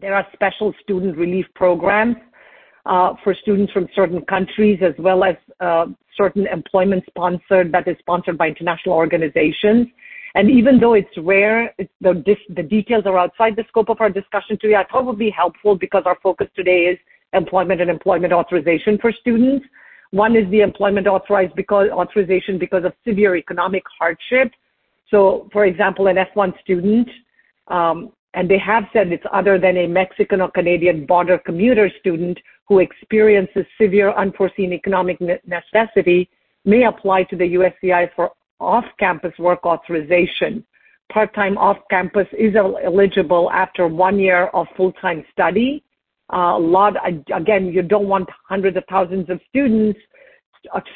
there 0.00 0.14
are 0.14 0.26
special 0.32 0.72
student 0.82 1.16
relief 1.16 1.46
programs 1.54 2.16
uh, 2.86 3.14
for 3.22 3.34
students 3.34 3.72
from 3.72 3.86
certain 3.94 4.22
countries 4.22 4.80
as 4.82 4.94
well 4.98 5.22
as 5.22 5.36
uh, 5.60 5.86
certain 6.16 6.46
employment 6.46 7.04
sponsored 7.06 7.70
that 7.72 7.86
is 7.86 7.96
sponsored 7.98 8.36
by 8.38 8.48
international 8.48 8.94
organizations. 8.94 9.86
And 10.34 10.50
even 10.50 10.80
though 10.80 10.94
it's 10.94 11.16
rare, 11.18 11.74
it's 11.78 11.92
the, 12.00 12.36
the 12.56 12.62
details 12.62 13.04
are 13.06 13.18
outside 13.18 13.54
the 13.56 13.64
scope 13.68 13.90
of 13.90 14.00
our 14.00 14.10
discussion 14.10 14.58
today. 14.60 14.76
I 14.76 14.84
thought 14.84 15.00
it 15.00 15.06
would 15.06 15.18
be 15.18 15.30
helpful 15.30 15.76
because 15.76 16.04
our 16.06 16.16
focus 16.22 16.48
today 16.56 16.84
is 16.86 16.98
employment 17.34 17.80
and 17.80 17.90
employment 17.90 18.32
authorization 18.32 18.98
for 18.98 19.12
students. 19.12 19.66
One 20.10 20.36
is 20.36 20.50
the 20.50 20.60
employment 20.60 21.06
authorized 21.06 21.54
because 21.54 21.88
authorization 21.90 22.58
because 22.58 22.84
of 22.84 22.92
severe 23.06 23.36
economic 23.36 23.82
hardship. 23.98 24.52
So, 25.10 25.48
for 25.52 25.66
example, 25.66 26.06
an 26.06 26.16
F1 26.16 26.58
student 26.60 27.08
um, 27.68 28.12
and 28.34 28.48
they 28.48 28.58
have 28.58 28.84
said 28.92 29.12
it's 29.12 29.24
other 29.32 29.58
than 29.58 29.76
a 29.76 29.86
Mexican 29.86 30.40
or 30.40 30.50
Canadian 30.50 31.06
border 31.06 31.38
commuter 31.38 31.90
student 32.00 32.38
who 32.66 32.78
experiences 32.78 33.66
severe 33.80 34.12
unforeseen 34.12 34.72
economic 34.72 35.18
necessity 35.20 36.28
may 36.64 36.84
apply 36.84 37.24
to 37.24 37.36
the 37.36 37.44
USCI 37.44 38.08
for 38.14 38.32
off-campus 38.62 39.32
work 39.38 39.64
authorization. 39.64 40.64
Part-time 41.12 41.58
off-campus 41.58 42.26
is 42.38 42.54
eligible 42.56 43.50
after 43.50 43.86
one 43.86 44.18
year 44.18 44.46
of 44.54 44.66
full-time 44.76 45.24
study. 45.32 45.84
Uh, 46.32 46.56
a 46.56 46.58
lot, 46.58 46.94
again, 47.34 47.66
you 47.66 47.82
don't 47.82 48.08
want 48.08 48.28
hundreds 48.48 48.76
of 48.76 48.84
thousands 48.88 49.28
of 49.28 49.40
students 49.48 49.98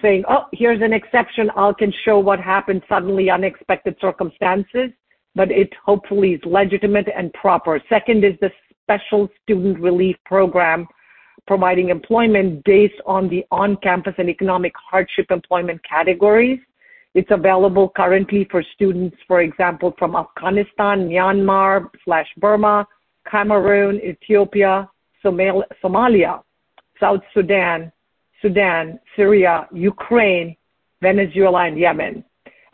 saying, 0.01 0.25
oh, 0.29 0.47
here's 0.53 0.81
an 0.81 0.93
exception. 0.93 1.51
I 1.57 1.73
can 1.79 1.93
show 2.05 2.19
what 2.19 2.41
happened 2.41 2.83
suddenly, 2.89 3.29
unexpected 3.29 3.97
circumstances 4.01 4.91
but 5.37 5.53
it 5.53 5.73
hopefully 5.85 6.33
is 6.33 6.41
legitimate 6.45 7.07
and 7.15 7.33
proper. 7.35 7.81
Second 7.89 8.25
is 8.25 8.33
the 8.41 8.51
special 8.83 9.29
student 9.43 9.79
relief 9.79 10.17
program 10.25 10.89
providing 11.47 11.91
employment 11.91 12.65
based 12.65 13.01
on 13.05 13.29
the 13.29 13.45
on-campus 13.53 14.15
and 14.19 14.29
economic 14.29 14.73
hardship 14.91 15.27
employment 15.31 15.81
categories. 15.89 16.59
It's 17.17 17.31
available 17.31 17.89
currently 17.97 18.47
for 18.51 18.63
students, 18.75 19.17
for 19.27 19.41
example, 19.41 19.95
from 19.99 20.15
Afghanistan, 20.15 21.09
Myanmar 21.09 21.89
slash 22.05 22.27
Burma, 22.37 22.87
Cameroon, 23.27 23.97
Ethiopia, 23.97 24.87
Somalia, 25.25 26.43
South 27.01 27.23
Sudan, 27.33 27.91
Sudan, 28.43 29.01
Syria, 29.17 29.67
Ukraine, 29.73 30.55
Venezuela, 31.01 31.65
and 31.65 31.79
Yemen. 31.79 32.23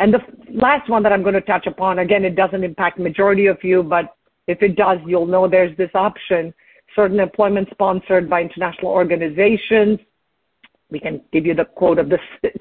And 0.00 0.12
the 0.12 0.20
last 0.50 0.90
one 0.90 1.04
that 1.04 1.12
I'm 1.12 1.22
going 1.22 1.34
to 1.34 1.40
touch 1.40 1.68
upon, 1.68 2.00
again, 2.00 2.25
it 2.25 2.34
doesn't 2.34 2.64
impact 2.64 2.99
majority 2.99 3.46
of 3.46 3.62
you, 3.62 3.84
but 3.84 4.16
if 4.49 4.61
it 4.61 4.75
does, 4.75 4.99
you'll 5.06 5.26
know 5.26 5.46
there's 5.46 5.76
this 5.76 5.90
option. 5.94 6.52
Certain 6.96 7.20
employment 7.20 7.68
sponsored 7.70 8.28
by 8.28 8.42
international 8.42 8.90
organizations. 8.90 10.00
We 10.92 11.00
can 11.00 11.22
give 11.32 11.46
you 11.46 11.54
the 11.54 11.64
quote 11.64 11.99
of 11.99 12.11
the 12.11 12.18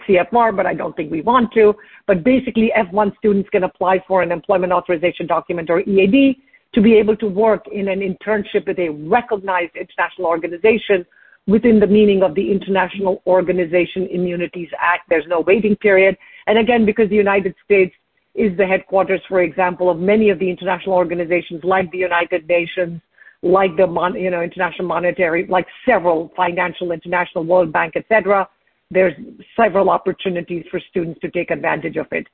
CFR, 0.08 0.56
but 0.56 0.66
I 0.66 0.74
don't 0.74 0.96
think 0.96 1.12
we 1.12 1.22
want 1.22 1.52
to. 1.54 1.76
But 2.08 2.24
basically, 2.24 2.72
F1 2.76 3.16
students 3.18 3.50
can 3.50 3.66
apply 3.66 4.04
for 4.08 4.22
an 4.22 4.32
employment 4.32 4.72
authorization 4.72 5.28
document 5.28 5.70
or 5.70 5.82
EAD 5.82 6.38
to 6.74 6.82
be 6.82 6.96
able 6.96 7.18
to 7.18 7.28
work 7.28 7.68
in 7.68 7.90
an 7.90 8.00
internship 8.00 8.66
with 8.66 8.80
a 8.80 8.90
recognized 8.90 9.76
international 9.76 10.28
organization 10.28 11.06
within 11.46 11.80
the 11.80 11.88
meaning 11.88 12.24
of 12.24 12.34
the 12.34 12.52
International 12.52 13.22
Organization 13.28 14.08
Immunities 14.08 14.70
Act. 14.80 15.04
There's 15.10 15.28
no 15.28 15.42
waiting 15.42 15.76
period. 15.76 16.18
And 16.48 16.58
again, 16.58 16.86
because 16.86 17.10
the 17.10 17.16
United 17.16 17.54
States 17.66 17.94
is 18.34 18.56
the 18.58 18.66
headquarters, 18.66 19.22
for 19.28 19.42
example, 19.42 19.90
of 19.90 20.00
many 20.00 20.30
of 20.30 20.40
the 20.40 20.50
international 20.50 20.96
organizations 20.96 21.62
like 21.66 21.92
the 21.92 21.98
United 21.98 22.48
Nations, 22.48 23.02
like 23.42 23.76
the 23.78 23.88
Mon- 23.88 24.16
you 24.16 24.30
know 24.30 24.42
International 24.42 24.88
Monetary, 24.88 25.48
like 25.48 25.68
several 25.86 26.32
financial 26.36 26.92
international 26.92 27.44
World 27.44 27.72
Bank, 27.72 27.94
etc. 27.96 28.48
There's 28.90 29.14
several 29.56 29.90
opportunities 29.90 30.66
for 30.70 30.80
students 30.90 31.20
to 31.22 31.32
take 31.32 31.52
advantage 31.52 31.98
of 31.98 32.08
it. 32.12 32.28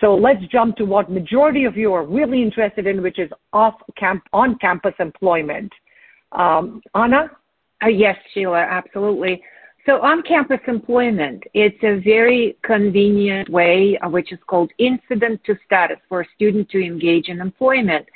So 0.00 0.14
let's 0.14 0.44
jump 0.50 0.76
to 0.76 0.84
what 0.84 1.10
majority 1.10 1.64
of 1.64 1.76
you 1.76 1.92
are 1.92 2.04
really 2.04 2.42
interested 2.42 2.86
in, 2.86 3.02
which 3.02 3.18
is 3.18 3.30
off 3.52 3.74
camp 3.96 4.24
on 4.32 4.56
campus 4.58 4.94
employment. 4.98 5.72
Um, 6.32 6.82
Anna? 6.94 7.30
Uh, 7.82 7.88
yes, 7.88 8.16
Sheila, 8.32 8.58
absolutely. 8.58 9.42
So 9.86 10.02
on-campus 10.02 10.60
employment, 10.68 11.42
it's 11.54 11.82
a 11.82 12.00
very 12.00 12.56
convenient 12.62 13.48
way, 13.48 13.98
uh, 14.02 14.10
which 14.10 14.30
is 14.30 14.38
called 14.46 14.70
incident 14.78 15.40
to 15.46 15.56
status, 15.64 15.96
for 16.08 16.20
a 16.20 16.26
student 16.34 16.68
to 16.70 16.84
engage 16.84 17.28
in 17.28 17.40
employment. 17.40 18.06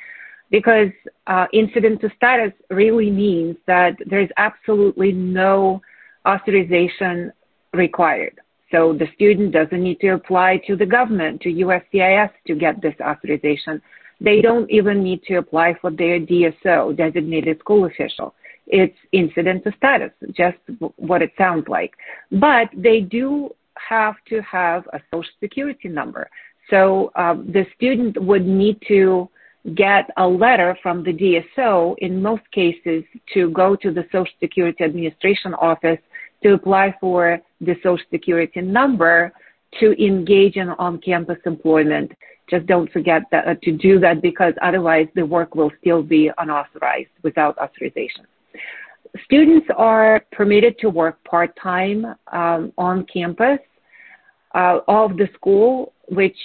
Because 0.51 0.89
uh, 1.27 1.47
incident 1.53 2.01
to 2.01 2.09
status 2.15 2.53
really 2.69 3.09
means 3.09 3.57
that 3.67 3.95
there's 4.05 4.29
absolutely 4.37 5.11
no 5.11 5.81
authorization 6.27 7.31
required. 7.73 8.39
So 8.71 8.93
the 8.93 9.07
student 9.15 9.51
doesn't 9.51 9.81
need 9.81 9.99
to 10.01 10.09
apply 10.09 10.61
to 10.67 10.75
the 10.75 10.85
government, 10.85 11.41
to 11.41 11.49
USCIS 11.49 12.31
to 12.47 12.55
get 12.55 12.81
this 12.81 12.95
authorization. 12.99 13.81
They 14.19 14.41
don't 14.41 14.69
even 14.71 15.03
need 15.03 15.23
to 15.23 15.35
apply 15.35 15.75
for 15.79 15.91
their 15.91 16.19
DSO, 16.19 16.95
designated 16.95 17.59
school 17.59 17.85
official. 17.85 18.33
It's 18.67 18.97
incident 19.11 19.63
to 19.65 19.73
status, 19.77 20.11
just 20.31 20.57
what 20.95 21.21
it 21.21 21.31
sounds 21.37 21.67
like. 21.67 21.93
But 22.31 22.69
they 22.75 23.01
do 23.01 23.51
have 23.75 24.15
to 24.29 24.41
have 24.41 24.87
a 24.93 24.99
social 25.13 25.31
security 25.39 25.87
number. 25.87 26.29
So 26.69 27.11
um, 27.15 27.49
the 27.51 27.65
student 27.75 28.19
would 28.21 28.45
need 28.45 28.81
to 28.87 29.29
get 29.73 30.09
a 30.17 30.27
letter 30.27 30.77
from 30.83 31.03
the 31.03 31.11
DSO 31.11 31.95
in 31.97 32.21
most 32.21 32.43
cases 32.51 33.03
to 33.33 33.49
go 33.49 33.75
to 33.75 33.91
the 33.91 34.03
Social 34.11 34.33
Security 34.39 34.83
Administration 34.83 35.55
office 35.55 35.97
to 36.43 36.53
apply 36.53 36.95
for 37.01 37.39
the 37.61 37.75
Social 37.81 38.05
Security 38.11 38.61
number 38.61 39.33
to 39.79 39.93
engage 40.03 40.55
in 40.57 40.69
on-campus 40.69 41.39
employment. 41.45 42.11
Just 42.47 42.67
don't 42.67 42.91
forget 42.91 43.23
that, 43.31 43.47
uh, 43.47 43.55
to 43.63 43.71
do 43.71 43.99
that 43.99 44.21
because 44.21 44.53
otherwise 44.61 45.07
the 45.15 45.25
work 45.25 45.55
will 45.55 45.71
still 45.81 46.03
be 46.03 46.29
unauthorized 46.37 47.09
without 47.23 47.57
authorization. 47.57 48.27
Students 49.23 49.65
are 49.75 50.23
permitted 50.31 50.77
to 50.79 50.89
work 50.89 51.23
part-time 51.23 52.05
um, 52.31 52.71
on 52.77 53.05
campus 53.11 53.59
uh, 54.53 54.79
of 54.87 55.17
the 55.17 55.27
school, 55.33 55.93
which 56.09 56.37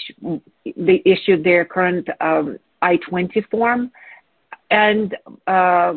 they 0.77 1.03
issued 1.05 1.45
their 1.45 1.67
current 1.67 2.09
um, 2.21 2.59
I-20 2.83 3.49
form, 3.51 3.91
and 4.71 5.17
uh, 5.47 5.95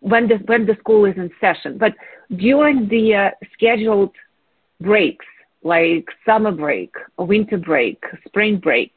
when 0.00 0.28
the 0.28 0.36
when 0.46 0.66
the 0.66 0.76
school 0.80 1.04
is 1.04 1.16
in 1.16 1.30
session. 1.40 1.78
But 1.78 1.94
during 2.36 2.88
the 2.88 3.14
uh, 3.14 3.30
scheduled 3.52 4.14
breaks, 4.80 5.26
like 5.62 6.06
summer 6.24 6.52
break, 6.52 6.94
winter 7.18 7.58
break, 7.58 8.02
spring 8.26 8.58
break, 8.58 8.92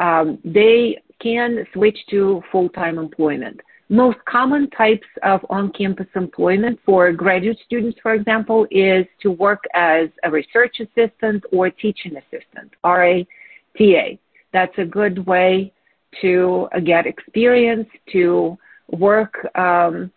um, 0.00 0.38
they 0.44 0.98
can 1.20 1.66
switch 1.72 1.98
to 2.10 2.42
full-time 2.52 2.98
employment. 2.98 3.60
Most 3.88 4.18
common 4.28 4.68
types 4.70 5.06
of 5.22 5.40
on-campus 5.48 6.08
employment 6.16 6.78
for 6.84 7.12
graduate 7.12 7.58
students, 7.64 7.98
for 8.02 8.14
example, 8.14 8.66
is 8.70 9.06
to 9.22 9.30
work 9.30 9.62
as 9.74 10.08
a 10.24 10.30
research 10.30 10.80
assistant 10.80 11.44
or 11.52 11.70
teaching 11.70 12.16
assistant, 12.16 12.72
RATA. 12.84 14.18
That's 14.52 14.76
a 14.78 14.84
good 14.84 15.24
way 15.26 15.72
to 16.20 16.68
get 16.84 17.06
experience, 17.06 17.88
to 18.12 18.56
work 18.90 19.34
um, 19.56 20.10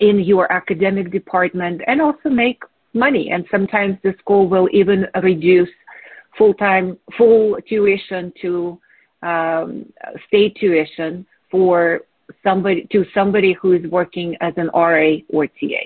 in 0.00 0.20
your 0.20 0.50
academic 0.52 1.10
department 1.10 1.80
and 1.86 2.00
also 2.00 2.28
make 2.28 2.62
money. 2.92 3.30
And 3.30 3.44
sometimes 3.50 3.96
the 4.02 4.14
school 4.18 4.48
will 4.48 4.68
even 4.72 5.06
reduce 5.22 5.68
full-time, 6.36 6.98
full 7.16 7.56
tuition 7.68 8.32
to 8.42 8.80
um, 9.22 9.92
state 10.26 10.56
tuition 10.60 11.26
for 11.50 12.00
somebody 12.42 12.86
to 12.90 13.04
somebody 13.14 13.52
who 13.52 13.72
is 13.72 13.84
working 13.90 14.36
as 14.40 14.54
an 14.56 14.70
RA 14.74 15.16
or 15.28 15.46
TA. 15.46 15.84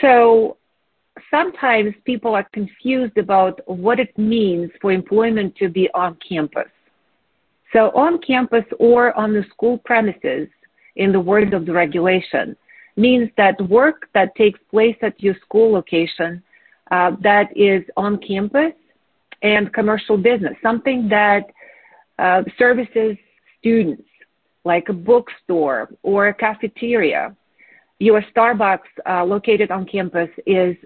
So 0.00 0.56
sometimes 1.30 1.94
people 2.04 2.34
are 2.34 2.46
confused 2.52 3.18
about 3.18 3.60
what 3.66 4.00
it 4.00 4.16
means 4.18 4.70
for 4.80 4.92
employment 4.92 5.54
to 5.56 5.68
be 5.68 5.88
on 5.94 6.16
campus. 6.26 6.68
So 7.72 7.90
on 7.90 8.18
campus 8.20 8.64
or 8.78 9.16
on 9.16 9.32
the 9.32 9.44
school 9.50 9.78
premises 9.78 10.48
in 10.96 11.12
the 11.12 11.20
words 11.20 11.54
of 11.54 11.66
the 11.66 11.72
regulation 11.72 12.56
means 12.96 13.30
that 13.36 13.60
work 13.68 14.08
that 14.14 14.34
takes 14.34 14.58
place 14.70 14.96
at 15.02 15.20
your 15.22 15.34
school 15.42 15.72
location 15.72 16.42
uh, 16.90 17.12
that 17.22 17.56
is 17.56 17.84
on 17.96 18.18
campus 18.18 18.72
and 19.42 19.72
commercial 19.72 20.16
business, 20.16 20.54
something 20.62 21.08
that 21.08 21.44
uh, 22.18 22.42
services 22.58 23.16
students, 23.58 24.02
like 24.64 24.88
a 24.88 24.92
bookstore 24.92 25.88
or 26.02 26.28
a 26.28 26.34
cafeteria. 26.34 27.34
Your 27.98 28.22
Starbucks 28.34 28.90
uh, 29.08 29.24
located 29.24 29.70
on 29.70 29.86
campus 29.86 30.28
is 30.46 30.76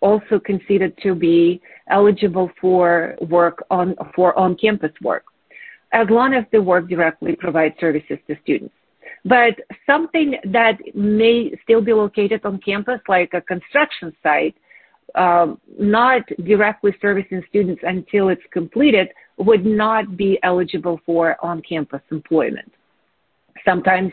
also 0.00 0.38
considered 0.38 0.96
to 1.02 1.14
be 1.14 1.60
eligible 1.90 2.50
for 2.60 3.16
work 3.28 3.64
on 3.70 3.96
for 4.14 4.38
on-campus 4.38 4.92
work, 5.02 5.24
as 5.92 6.06
long 6.10 6.34
as 6.34 6.44
the 6.52 6.60
work 6.60 6.88
directly 6.88 7.34
provides 7.36 7.74
services 7.80 8.18
to 8.26 8.36
students. 8.42 8.74
But 9.24 9.54
something 9.86 10.36
that 10.52 10.78
may 10.94 11.52
still 11.62 11.80
be 11.80 11.92
located 11.92 12.44
on 12.44 12.58
campus, 12.58 13.00
like 13.08 13.34
a 13.34 13.40
construction 13.40 14.14
site, 14.22 14.54
uh, 15.14 15.54
not 15.78 16.22
directly 16.44 16.94
servicing 17.00 17.42
students 17.48 17.82
until 17.84 18.28
it's 18.28 18.42
completed, 18.52 19.08
would 19.38 19.64
not 19.64 20.16
be 20.16 20.38
eligible 20.42 21.00
for 21.06 21.36
on-campus 21.42 22.02
employment. 22.10 22.70
Sometimes 23.64 24.12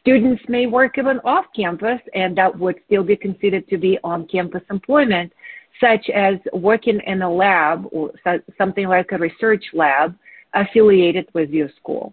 students 0.00 0.42
may 0.48 0.66
work 0.66 0.98
even 0.98 1.20
off 1.24 1.46
campus, 1.54 2.00
and 2.14 2.36
that 2.36 2.58
would 2.58 2.76
still 2.86 3.04
be 3.04 3.16
considered 3.16 3.68
to 3.68 3.78
be 3.78 3.98
on-campus 4.02 4.62
employment, 4.70 5.32
such 5.80 6.10
as 6.10 6.34
working 6.52 7.00
in 7.06 7.22
a 7.22 7.32
lab 7.32 7.86
or 7.92 8.10
something 8.58 8.88
like 8.88 9.12
a 9.12 9.18
research 9.18 9.64
lab 9.72 10.14
affiliated 10.54 11.28
with 11.34 11.50
your 11.50 11.68
school. 11.76 12.12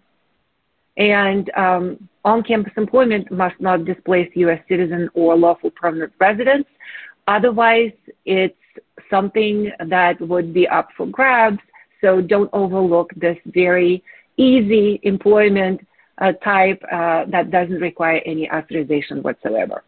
And 0.96 1.50
um, 1.56 2.08
on-campus 2.24 2.72
employment 2.76 3.30
must 3.30 3.58
not 3.60 3.84
displace 3.84 4.30
U.S. 4.34 4.60
citizen 4.68 5.08
or 5.14 5.36
lawful 5.36 5.70
permanent 5.70 6.12
residents. 6.18 6.68
Otherwise, 7.28 7.92
it's 8.24 8.56
something 9.08 9.70
that 9.88 10.20
would 10.20 10.52
be 10.52 10.66
up 10.68 10.88
for 10.96 11.06
grabs. 11.06 11.58
So 12.00 12.20
don't 12.20 12.50
overlook 12.52 13.10
this 13.16 13.36
very 13.46 14.02
easy 14.36 15.00
employment 15.02 15.86
uh, 16.18 16.32
type 16.44 16.82
uh, 16.92 17.24
that 17.30 17.50
doesn't 17.50 17.80
require 17.80 18.20
any 18.26 18.50
authorization 18.50 19.22
whatsoever. 19.22 19.84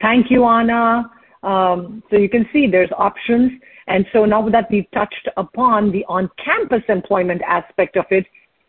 Thank 0.00 0.30
you, 0.30 0.44
Anna. 0.44 1.10
Um, 1.42 2.02
so 2.10 2.16
you 2.16 2.28
can 2.28 2.46
see 2.52 2.66
there's 2.66 2.90
options. 2.96 3.52
And 3.88 4.06
so 4.12 4.24
now 4.24 4.48
that 4.48 4.68
we've 4.70 4.90
touched 4.92 5.28
upon 5.36 5.90
the 5.90 6.04
on-campus 6.08 6.82
employment 6.88 7.42
aspect 7.46 7.96
of 7.96 8.04
it, 8.10 8.26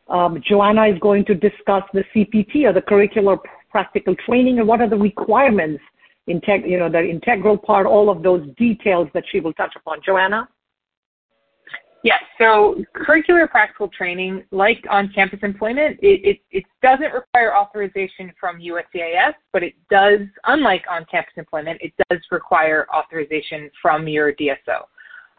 um, 0.10 0.42
Joanna 0.46 0.88
is 0.88 1.00
going 1.00 1.26
to 1.26 1.36
discuss 1.36 1.84
the 1.94 2.04
CPT 2.14 2.66
or 2.66 2.74
the 2.74 2.82
curricular 2.82 3.38
practical 3.70 4.16
training 4.26 4.60
and 4.60 4.68
what 4.68 4.82
are 4.82 4.90
the 4.90 4.98
requirements, 4.98 5.82
integ- 6.30 6.70
you 6.70 6.78
know, 6.78 6.90
the 6.90 7.02
integral 7.02 7.58
part, 7.58 7.86
all 7.86 8.10
of 8.10 8.22
those 8.22 8.48
details 8.58 9.08
that 9.14 9.24
she 9.32 9.40
will 9.40 9.54
touch 9.54 9.74
upon. 9.76 10.00
Joanna? 10.06 10.48
Yes, 12.04 12.20
so 12.38 12.84
curricular 12.94 13.50
practical 13.50 13.88
training, 13.88 14.44
like 14.52 14.84
on-campus 14.90 15.40
employment, 15.42 15.98
it, 16.02 16.20
it, 16.26 16.40
it, 16.52 16.64
doesn't 16.82 17.14
require 17.14 17.56
authorization 17.56 18.34
from 18.38 18.60
USCIS, 18.60 19.34
but 19.54 19.64
it 19.64 19.74
does, 19.90 20.20
unlike 20.44 20.84
on-campus 20.92 21.32
employment, 21.38 21.80
it 21.82 21.94
does 22.10 22.20
require 22.30 22.86
authorization 22.94 23.72
from 23.82 24.06
your 24.06 24.34
DSO. 24.34 24.84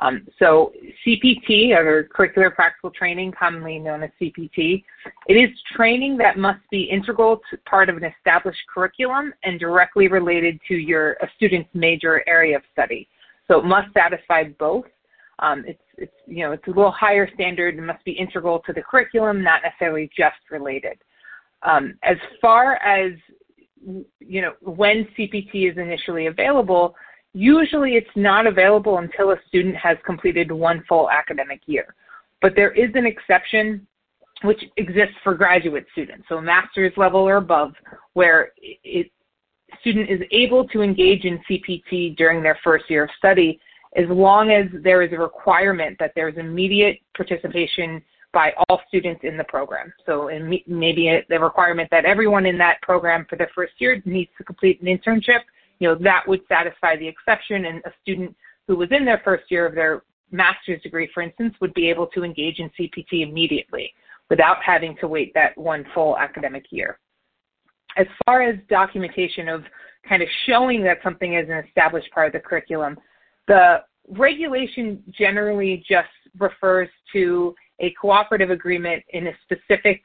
Um, 0.01 0.27
so 0.39 0.73
CPT, 1.07 1.71
or 1.71 2.09
curricular 2.15 2.53
practical 2.53 2.91
training, 2.91 3.33
commonly 3.39 3.79
known 3.79 4.03
as 4.03 4.11
CPT, 4.21 4.83
it 5.29 5.35
is 5.35 5.51
training 5.77 6.17
that 6.19 6.37
must 6.37 6.61
be 6.71 6.83
integral 6.83 7.41
to 7.51 7.57
part 7.59 7.89
of 7.89 7.97
an 7.97 8.05
established 8.05 8.59
curriculum 8.73 9.33
and 9.45 9.61
directly 9.61 10.09
related 10.09 10.59
to 10.69 10.75
your 10.75 11.13
a 11.23 11.29
student's 11.37 11.71
major 11.75 12.23
area 12.29 12.57
of 12.57 12.63
study. 12.73 13.09
So 13.47 13.61
it 13.61 13.65
must 13.65 13.93
satisfy 13.95 14.45
both 14.59 14.87
um, 15.39 15.65
it's 15.67 15.81
it's 15.97 16.13
you 16.27 16.45
know 16.45 16.53
it's 16.53 16.67
a 16.67 16.71
little 16.71 16.91
higher 16.91 17.29
standard 17.35 17.77
and 17.77 17.87
must 17.87 18.05
be 18.05 18.13
integral 18.13 18.61
to 18.61 18.73
the 18.73 18.83
curriculum, 18.83 19.43
not 19.43 19.63
necessarily 19.63 20.11
just 20.17 20.37
related. 20.51 20.99
Um, 21.63 21.95
as 22.03 22.17
far 22.41 22.77
as 22.77 23.13
you 24.21 24.41
know 24.41 24.53
when 24.61 25.09
CPT 25.19 25.71
is 25.71 25.79
initially 25.79 26.27
available, 26.27 26.95
usually 27.35 27.97
it's 27.97 28.07
not 28.17 28.47
available 28.47 28.99
until 28.99 29.33
a 29.33 29.37
student 29.49 29.77
has 29.77 29.99
completed 30.07 30.51
one 30.51 30.83
full 30.89 31.11
academic 31.11 31.61
year. 31.67 31.95
But 32.41 32.55
there 32.57 32.73
is 32.73 32.91
an 32.95 33.07
exception 33.07 33.87
which 34.43 34.63
exists 34.77 35.15
for 35.23 35.35
graduate 35.35 35.87
students, 35.93 36.27
so 36.29 36.41
master's 36.41 36.93
level 36.97 37.21
or 37.21 37.37
above, 37.37 37.73
where 38.13 38.53
it, 38.59 39.11
student 39.81 40.11
is 40.11 40.21
able 40.31 40.67
to 40.69 40.83
engage 40.83 41.25
in 41.25 41.41
CPT 41.49 42.17
during 42.17 42.43
their 42.43 42.59
first 42.63 42.89
year 42.89 43.05
of 43.05 43.11
study 43.17 43.61
as 43.97 44.07
long 44.09 44.51
as 44.51 44.67
there 44.83 45.03
is 45.03 45.13
a 45.13 45.17
requirement 45.19 45.97
that 45.99 46.13
there's 46.15 46.37
immediate 46.37 46.99
participation 47.17 48.03
by 48.33 48.53
all 48.69 48.81
students 48.89 49.21
in 49.23 49.37
the 49.37 49.45
program. 49.45 49.93
So 50.05 50.29
maybe 50.67 51.23
the 51.29 51.39
requirement 51.39 51.89
that 51.93 52.05
everyone 52.05 52.47
in 52.47 52.59
that 52.59 52.83
program 52.83 53.25
for 53.31 53.37
their 53.37 53.51
first 53.55 53.75
year 53.79 54.03
needs 54.05 54.31
to 54.37 54.45
complete 54.45 54.83
an 54.83 54.89
internship, 54.89 55.41
you 55.79 55.89
know, 55.89 55.97
that 56.01 56.25
would 56.27 56.41
satisfy 56.49 56.97
the 56.97 57.09
exception 57.09 57.67
and 57.67 57.79
a 57.85 57.93
student 58.03 58.35
who 58.67 58.77
was 58.77 58.89
in 58.91 59.05
their 59.05 59.21
first 59.25 59.45
year 59.51 59.67
of 59.67 59.75
their 59.75 60.03
master's 60.31 60.83
degree, 60.83 61.09
for 61.13 61.23
instance, 61.23 61.55
would 61.61 61.75
be 61.75 61.89
able 61.89 62.07
to 62.09 62.25
engage 62.25 62.59
in 62.59 62.71
CPT 62.79 63.29
immediately 63.29 63.93
without 64.31 64.57
having 64.65 64.97
to 65.01 65.09
wait 65.09 65.33
that 65.35 65.57
one 65.57 65.85
full 65.95 66.17
academic 66.19 66.65
year. 66.71 66.99
As 67.97 68.07
far 68.25 68.43
as 68.43 68.57
documentation 68.69 69.49
of 69.49 69.63
kind 70.09 70.23
of 70.23 70.29
showing 70.47 70.83
that 70.85 70.99
something 71.03 71.35
is 71.35 71.49
an 71.49 71.63
established 71.67 72.11
part 72.11 72.29
of 72.29 72.33
the 72.33 72.41
curriculum, 72.41 72.97
the 73.47 73.83
regulation 74.09 75.03
generally 75.11 75.85
just 75.89 76.09
refers 76.39 76.89
to 77.13 77.55
a 77.81 77.91
cooperative 78.01 78.51
agreement 78.51 79.03
in 79.11 79.29
a 79.29 79.33
specific 79.43 80.01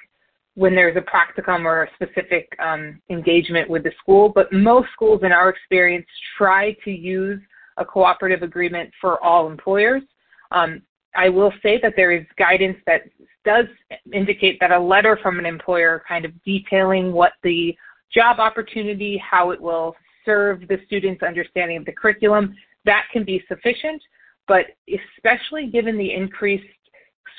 when 0.59 0.75
there's 0.75 0.97
a 0.97 0.99
practicum 0.99 1.63
or 1.63 1.83
a 1.83 1.89
specific 1.93 2.49
um, 2.59 3.01
engagement 3.09 3.69
with 3.69 3.81
the 3.83 3.91
school, 3.97 4.27
but 4.27 4.51
most 4.51 4.89
schools 4.91 5.21
in 5.23 5.31
our 5.31 5.47
experience 5.47 6.05
try 6.37 6.73
to 6.83 6.91
use 6.91 7.39
a 7.77 7.85
cooperative 7.85 8.43
agreement 8.43 8.91
for 8.99 9.23
all 9.23 9.49
employers. 9.49 10.03
Um, 10.51 10.81
I 11.15 11.29
will 11.29 11.53
say 11.63 11.79
that 11.81 11.93
there 11.95 12.11
is 12.11 12.25
guidance 12.37 12.75
that 12.87 13.03
does 13.45 13.67
indicate 14.11 14.57
that 14.59 14.71
a 14.71 14.79
letter 14.79 15.17
from 15.23 15.39
an 15.39 15.45
employer 15.45 16.03
kind 16.05 16.25
of 16.25 16.33
detailing 16.43 17.13
what 17.13 17.31
the 17.41 17.73
job 18.13 18.39
opportunity, 18.39 19.17
how 19.17 19.51
it 19.51 19.61
will 19.61 19.95
serve 20.25 20.67
the 20.67 20.79
student's 20.85 21.23
understanding 21.23 21.77
of 21.77 21.85
the 21.85 21.93
curriculum, 21.93 22.53
that 22.83 23.05
can 23.13 23.23
be 23.23 23.41
sufficient, 23.47 24.01
but 24.45 24.65
especially 24.89 25.67
given 25.67 25.97
the 25.97 26.13
increased 26.13 26.65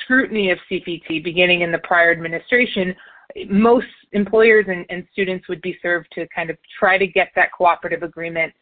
scrutiny 0.03 0.51
of 0.51 0.59
CPT 0.71 1.23
beginning 1.23 1.61
in 1.61 1.71
the 1.71 1.79
prior 1.79 2.13
administration, 2.13 2.95
most 3.49 3.87
employers 4.13 4.67
and, 4.69 4.85
and, 4.89 5.07
students 5.13 5.49
would 5.49 5.63
be 5.63 5.77
served 5.83 6.09
to 6.13 6.27
kind 6.35 6.51
of 6.51 6.57
try 6.79 6.99
to 6.99 7.07
get 7.07 7.29
that 7.37 7.51
cooperative 7.53 8.03
agreement 8.03 8.53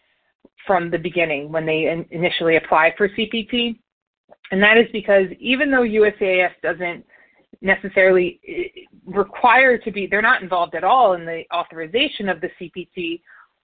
from 0.67 0.91
the 0.91 0.99
beginning 0.99 1.51
when 1.51 1.65
they 1.65 1.89
in, 1.89 2.05
initially 2.11 2.57
apply 2.57 2.95
for 2.97 3.09
CPT. 3.09 3.79
And 4.51 4.63
that 4.63 4.77
is 4.77 4.87
because 4.93 5.27
even 5.39 5.71
though 5.71 5.83
USCIS 5.83 6.53
doesn't 6.63 7.05
necessarily 7.61 8.41
eh, 8.47 8.83
require 9.07 9.79
to 9.79 9.91
be, 9.91 10.07
they're 10.07 10.23
not 10.23 10.43
involved 10.43 10.75
at 10.75 10.85
all 10.85 11.15
in 11.15 11.25
the 11.25 11.45
authorization 11.55 12.29
of 12.29 12.41
the 12.41 12.51
CPT, 12.61 13.21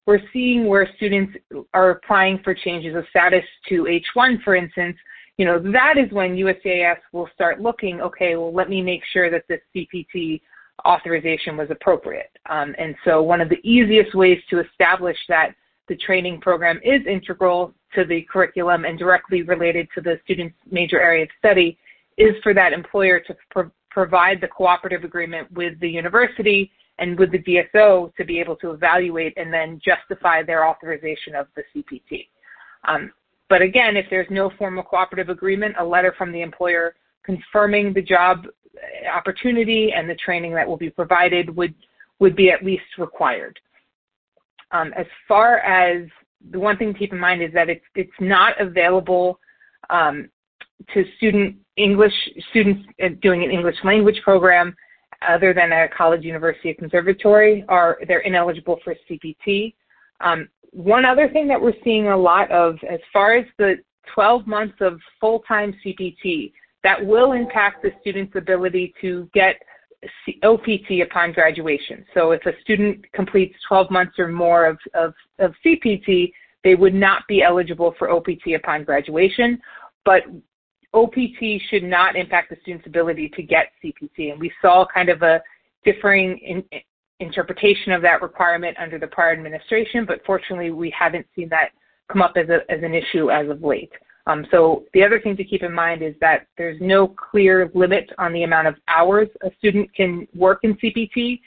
we're 0.06 0.20
seeing 0.32 0.66
where 0.66 0.88
students 0.96 1.34
are 1.72 1.90
applying 1.90 2.38
for 2.44 2.54
changes 2.54 2.94
of 2.94 3.04
status 3.08 3.44
to 3.68 3.84
H1, 3.84 4.42
for 4.42 4.54
instance, 4.54 4.96
you 5.36 5.44
know, 5.44 5.58
that 5.72 5.98
is 5.98 6.12
when 6.12 6.36
USCIS 6.36 6.98
will 7.12 7.28
start 7.34 7.60
looking, 7.60 8.00
okay, 8.00 8.36
well, 8.36 8.54
let 8.54 8.68
me 8.68 8.82
make 8.82 9.02
sure 9.12 9.30
that 9.30 9.44
this 9.48 9.60
CPT 9.74 10.40
authorization 10.86 11.56
was 11.56 11.68
appropriate. 11.70 12.30
Um, 12.48 12.74
and 12.78 12.94
so 13.04 13.22
one 13.22 13.40
of 13.40 13.48
the 13.48 13.60
easiest 13.62 14.14
ways 14.14 14.38
to 14.50 14.60
establish 14.60 15.16
that 15.28 15.54
the 15.88 15.96
training 15.96 16.40
program 16.40 16.80
is 16.82 17.06
integral 17.06 17.74
to 17.94 18.04
the 18.04 18.22
curriculum 18.30 18.84
and 18.84 18.98
directly 18.98 19.42
related 19.42 19.88
to 19.94 20.00
the 20.00 20.18
student's 20.24 20.56
major 20.70 21.00
area 21.00 21.24
of 21.24 21.28
study 21.38 21.78
is 22.16 22.34
for 22.42 22.54
that 22.54 22.72
employer 22.72 23.20
to 23.20 23.36
pro- 23.50 23.70
provide 23.90 24.40
the 24.40 24.48
cooperative 24.48 25.04
agreement 25.04 25.50
with 25.52 25.78
the 25.80 25.88
university 25.88 26.70
and 26.98 27.18
with 27.18 27.30
the 27.32 27.38
DSO 27.38 28.14
to 28.14 28.24
be 28.24 28.40
able 28.40 28.56
to 28.56 28.70
evaluate 28.70 29.34
and 29.36 29.52
then 29.52 29.80
justify 29.84 30.42
their 30.42 30.66
authorization 30.66 31.34
of 31.34 31.46
the 31.56 31.62
CPT. 31.74 32.28
Um, 32.86 33.12
but 33.48 33.62
again, 33.62 33.96
if 33.96 34.06
there's 34.10 34.26
no 34.30 34.50
formal 34.58 34.82
cooperative 34.82 35.28
agreement, 35.28 35.76
a 35.78 35.84
letter 35.84 36.14
from 36.16 36.32
the 36.32 36.40
employer 36.40 36.94
confirming 37.24 37.92
the 37.92 38.02
job 38.02 38.46
opportunity 39.12 39.92
and 39.94 40.08
the 40.08 40.14
training 40.16 40.54
that 40.54 40.66
will 40.66 40.76
be 40.76 40.90
provided 40.90 41.54
would 41.54 41.74
would 42.20 42.36
be 42.36 42.50
at 42.50 42.64
least 42.64 42.84
required. 42.98 43.58
Um, 44.70 44.92
as 44.96 45.06
far 45.26 45.58
as 45.58 46.06
the 46.50 46.58
one 46.58 46.76
thing 46.76 46.92
to 46.92 46.98
keep 46.98 47.12
in 47.12 47.18
mind 47.18 47.42
is 47.42 47.52
that 47.54 47.68
it's 47.68 47.84
it's 47.94 48.12
not 48.20 48.60
available 48.60 49.38
um, 49.90 50.28
to 50.92 51.04
student 51.16 51.56
English 51.76 52.14
students 52.50 52.86
uh, 53.02 53.08
doing 53.22 53.44
an 53.44 53.50
English 53.50 53.76
language 53.84 54.20
program 54.22 54.74
other 55.28 55.54
than 55.54 55.72
a 55.72 55.88
college, 55.88 56.22
university, 56.22 56.70
or 56.70 56.74
conservatory 56.74 57.64
are 57.68 57.98
they're 58.06 58.20
ineligible 58.20 58.78
for 58.84 58.94
CPT. 59.08 59.74
Um, 60.20 60.48
one 60.72 61.04
other 61.04 61.28
thing 61.28 61.46
that 61.48 61.60
we're 61.60 61.72
seeing 61.84 62.08
a 62.08 62.16
lot 62.16 62.50
of, 62.50 62.76
as 62.90 63.00
far 63.12 63.36
as 63.36 63.46
the 63.58 63.76
12 64.12 64.46
months 64.46 64.76
of 64.80 64.98
full-time 65.20 65.74
CPT, 65.84 66.52
that 66.84 67.04
will 67.04 67.32
impact 67.32 67.82
the 67.82 67.90
student's 68.00 68.36
ability 68.36 68.94
to 69.00 69.28
get 69.34 69.56
OPT 70.44 71.00
upon 71.02 71.32
graduation. 71.32 72.04
So 72.14 72.32
if 72.32 72.44
a 72.46 72.52
student 72.60 73.10
completes 73.12 73.56
12 73.66 73.90
months 73.90 74.18
or 74.18 74.28
more 74.28 74.66
of, 74.66 74.78
of, 74.94 75.14
of 75.38 75.54
CPT, 75.64 76.30
they 76.62 76.74
would 76.74 76.94
not 76.94 77.22
be 77.26 77.42
eligible 77.42 77.94
for 77.98 78.10
OPT 78.10 78.54
upon 78.54 78.84
graduation. 78.84 79.58
But 80.04 80.24
OPT 80.92 81.60
should 81.70 81.82
not 81.82 82.16
impact 82.16 82.50
the 82.50 82.56
student's 82.62 82.86
ability 82.86 83.30
to 83.34 83.42
get 83.42 83.72
CPT. 83.82 84.30
And 84.30 84.38
we 84.38 84.52
saw 84.60 84.86
kind 84.92 85.08
of 85.08 85.22
a 85.22 85.42
differing 85.84 86.38
in, 86.38 86.64
interpretation 87.20 87.92
of 87.92 88.02
that 88.02 88.20
requirement 88.20 88.76
under 88.78 88.98
the 88.98 89.06
prior 89.06 89.32
administration, 89.32 90.04
but 90.04 90.20
fortunately 90.26 90.70
we 90.70 90.94
haven't 90.96 91.26
seen 91.34 91.48
that 91.48 91.70
come 92.10 92.20
up 92.20 92.34
as, 92.36 92.48
a, 92.48 92.70
as 92.70 92.82
an 92.82 92.94
issue 92.94 93.30
as 93.30 93.48
of 93.48 93.62
late. 93.62 93.92
Um, 94.26 94.46
so 94.50 94.84
the 94.94 95.02
other 95.02 95.20
thing 95.20 95.36
to 95.36 95.44
keep 95.44 95.62
in 95.62 95.72
mind 95.72 96.02
is 96.02 96.14
that 96.20 96.46
there's 96.56 96.80
no 96.80 97.08
clear 97.08 97.70
limit 97.74 98.10
on 98.18 98.32
the 98.32 98.44
amount 98.44 98.68
of 98.68 98.74
hours 98.88 99.28
a 99.42 99.50
student 99.58 99.94
can 99.94 100.26
work 100.34 100.60
in 100.62 100.74
CPT. 100.76 101.40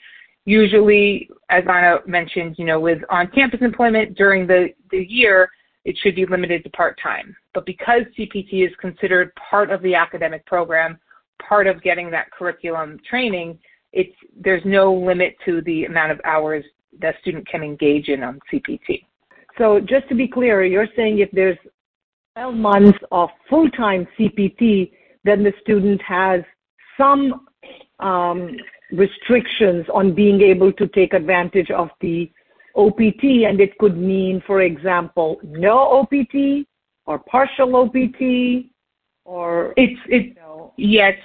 Usually, 0.44 1.28
as 1.50 1.64
Anna 1.68 1.98
mentioned, 2.06 2.54
you 2.56 2.64
know, 2.64 2.78
with 2.78 2.98
on-campus 3.10 3.60
employment 3.62 4.16
during 4.16 4.46
the, 4.46 4.68
the 4.90 5.04
year, 5.08 5.50
it 5.84 5.96
should 6.02 6.14
be 6.14 6.26
limited 6.26 6.62
to 6.64 6.70
part-time. 6.70 7.34
But 7.52 7.66
because 7.66 8.02
CPT 8.16 8.66
is 8.66 8.72
considered 8.80 9.32
part 9.34 9.70
of 9.70 9.82
the 9.82 9.94
academic 9.94 10.46
program, 10.46 10.98
part 11.46 11.66
of 11.66 11.82
getting 11.82 12.10
that 12.12 12.30
curriculum 12.30 12.98
training, 13.08 13.58
it's, 13.92 14.14
there's 14.38 14.62
no 14.64 14.92
limit 14.92 15.34
to 15.44 15.62
the 15.62 15.84
amount 15.84 16.12
of 16.12 16.20
hours 16.24 16.64
that 17.00 17.16
student 17.20 17.46
can 17.48 17.62
engage 17.62 18.08
in 18.08 18.22
on 18.22 18.38
CPT. 18.52 19.04
So 19.56 19.80
just 19.80 20.08
to 20.08 20.14
be 20.14 20.28
clear, 20.28 20.64
you're 20.64 20.86
saying 20.94 21.18
if 21.18 21.30
there's 21.32 21.58
12 22.38 22.54
months 22.54 22.98
of 23.10 23.30
full-time 23.50 24.06
CPT, 24.16 24.92
then 25.24 25.42
the 25.42 25.52
student 25.60 26.00
has 26.02 26.40
some 26.96 27.48
um, 27.98 28.56
restrictions 28.92 29.84
on 29.92 30.14
being 30.14 30.40
able 30.40 30.72
to 30.74 30.86
take 30.86 31.14
advantage 31.14 31.68
of 31.72 31.88
the 32.00 32.30
OPT, 32.76 33.24
and 33.48 33.60
it 33.60 33.76
could 33.78 33.98
mean, 33.98 34.40
for 34.46 34.60
example, 34.60 35.40
no 35.42 35.78
OPT 35.98 36.64
or 37.06 37.18
partial 37.18 37.74
OPT 37.74 38.70
or 39.24 39.74
it's 39.76 40.00
it's 40.06 40.28
you 40.28 40.34
know. 40.36 40.72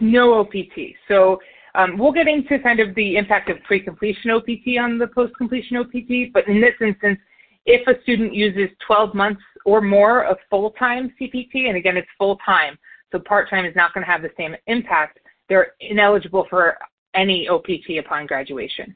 no 0.02 0.40
OPT. 0.40 0.78
So 1.08 1.40
Um, 1.76 1.98
we'll 1.98 2.18
get 2.22 2.28
into 2.28 2.60
kind 2.60 2.80
of 2.86 2.94
the 2.94 3.18
impact 3.22 3.50
of 3.50 3.58
pre-completion 3.68 4.30
OPT 4.38 4.66
on 4.86 5.00
the 5.00 5.08
post-completion 5.08 5.76
OPT, 5.78 6.12
but 6.36 6.48
in 6.48 6.62
this 6.62 6.78
instance, 6.90 7.20
if 7.66 7.82
a 7.88 8.00
student 8.04 8.32
uses 8.34 8.70
12 8.86 9.16
months 9.16 9.42
or 9.66 9.82
more 9.82 10.26
of 10.26 10.38
full-time 10.50 11.14
CPT, 11.20 11.68
and 11.68 11.78
again, 11.78 11.98
it's 11.98 12.08
full-time, 12.18 12.78
so 13.12 13.20
part-time 13.20 13.66
is 13.66 13.76
not 13.76 13.94
going 13.94 14.06
to 14.06 14.12
have 14.12 14.22
the 14.22 14.32
same 14.38 14.56
impact, 14.68 15.20
they're 15.50 15.74
ineligible 15.80 16.46
for 16.50 16.78
any 17.16 17.48
OPT 17.48 17.98
upon 18.00 18.26
graduation. 18.26 18.96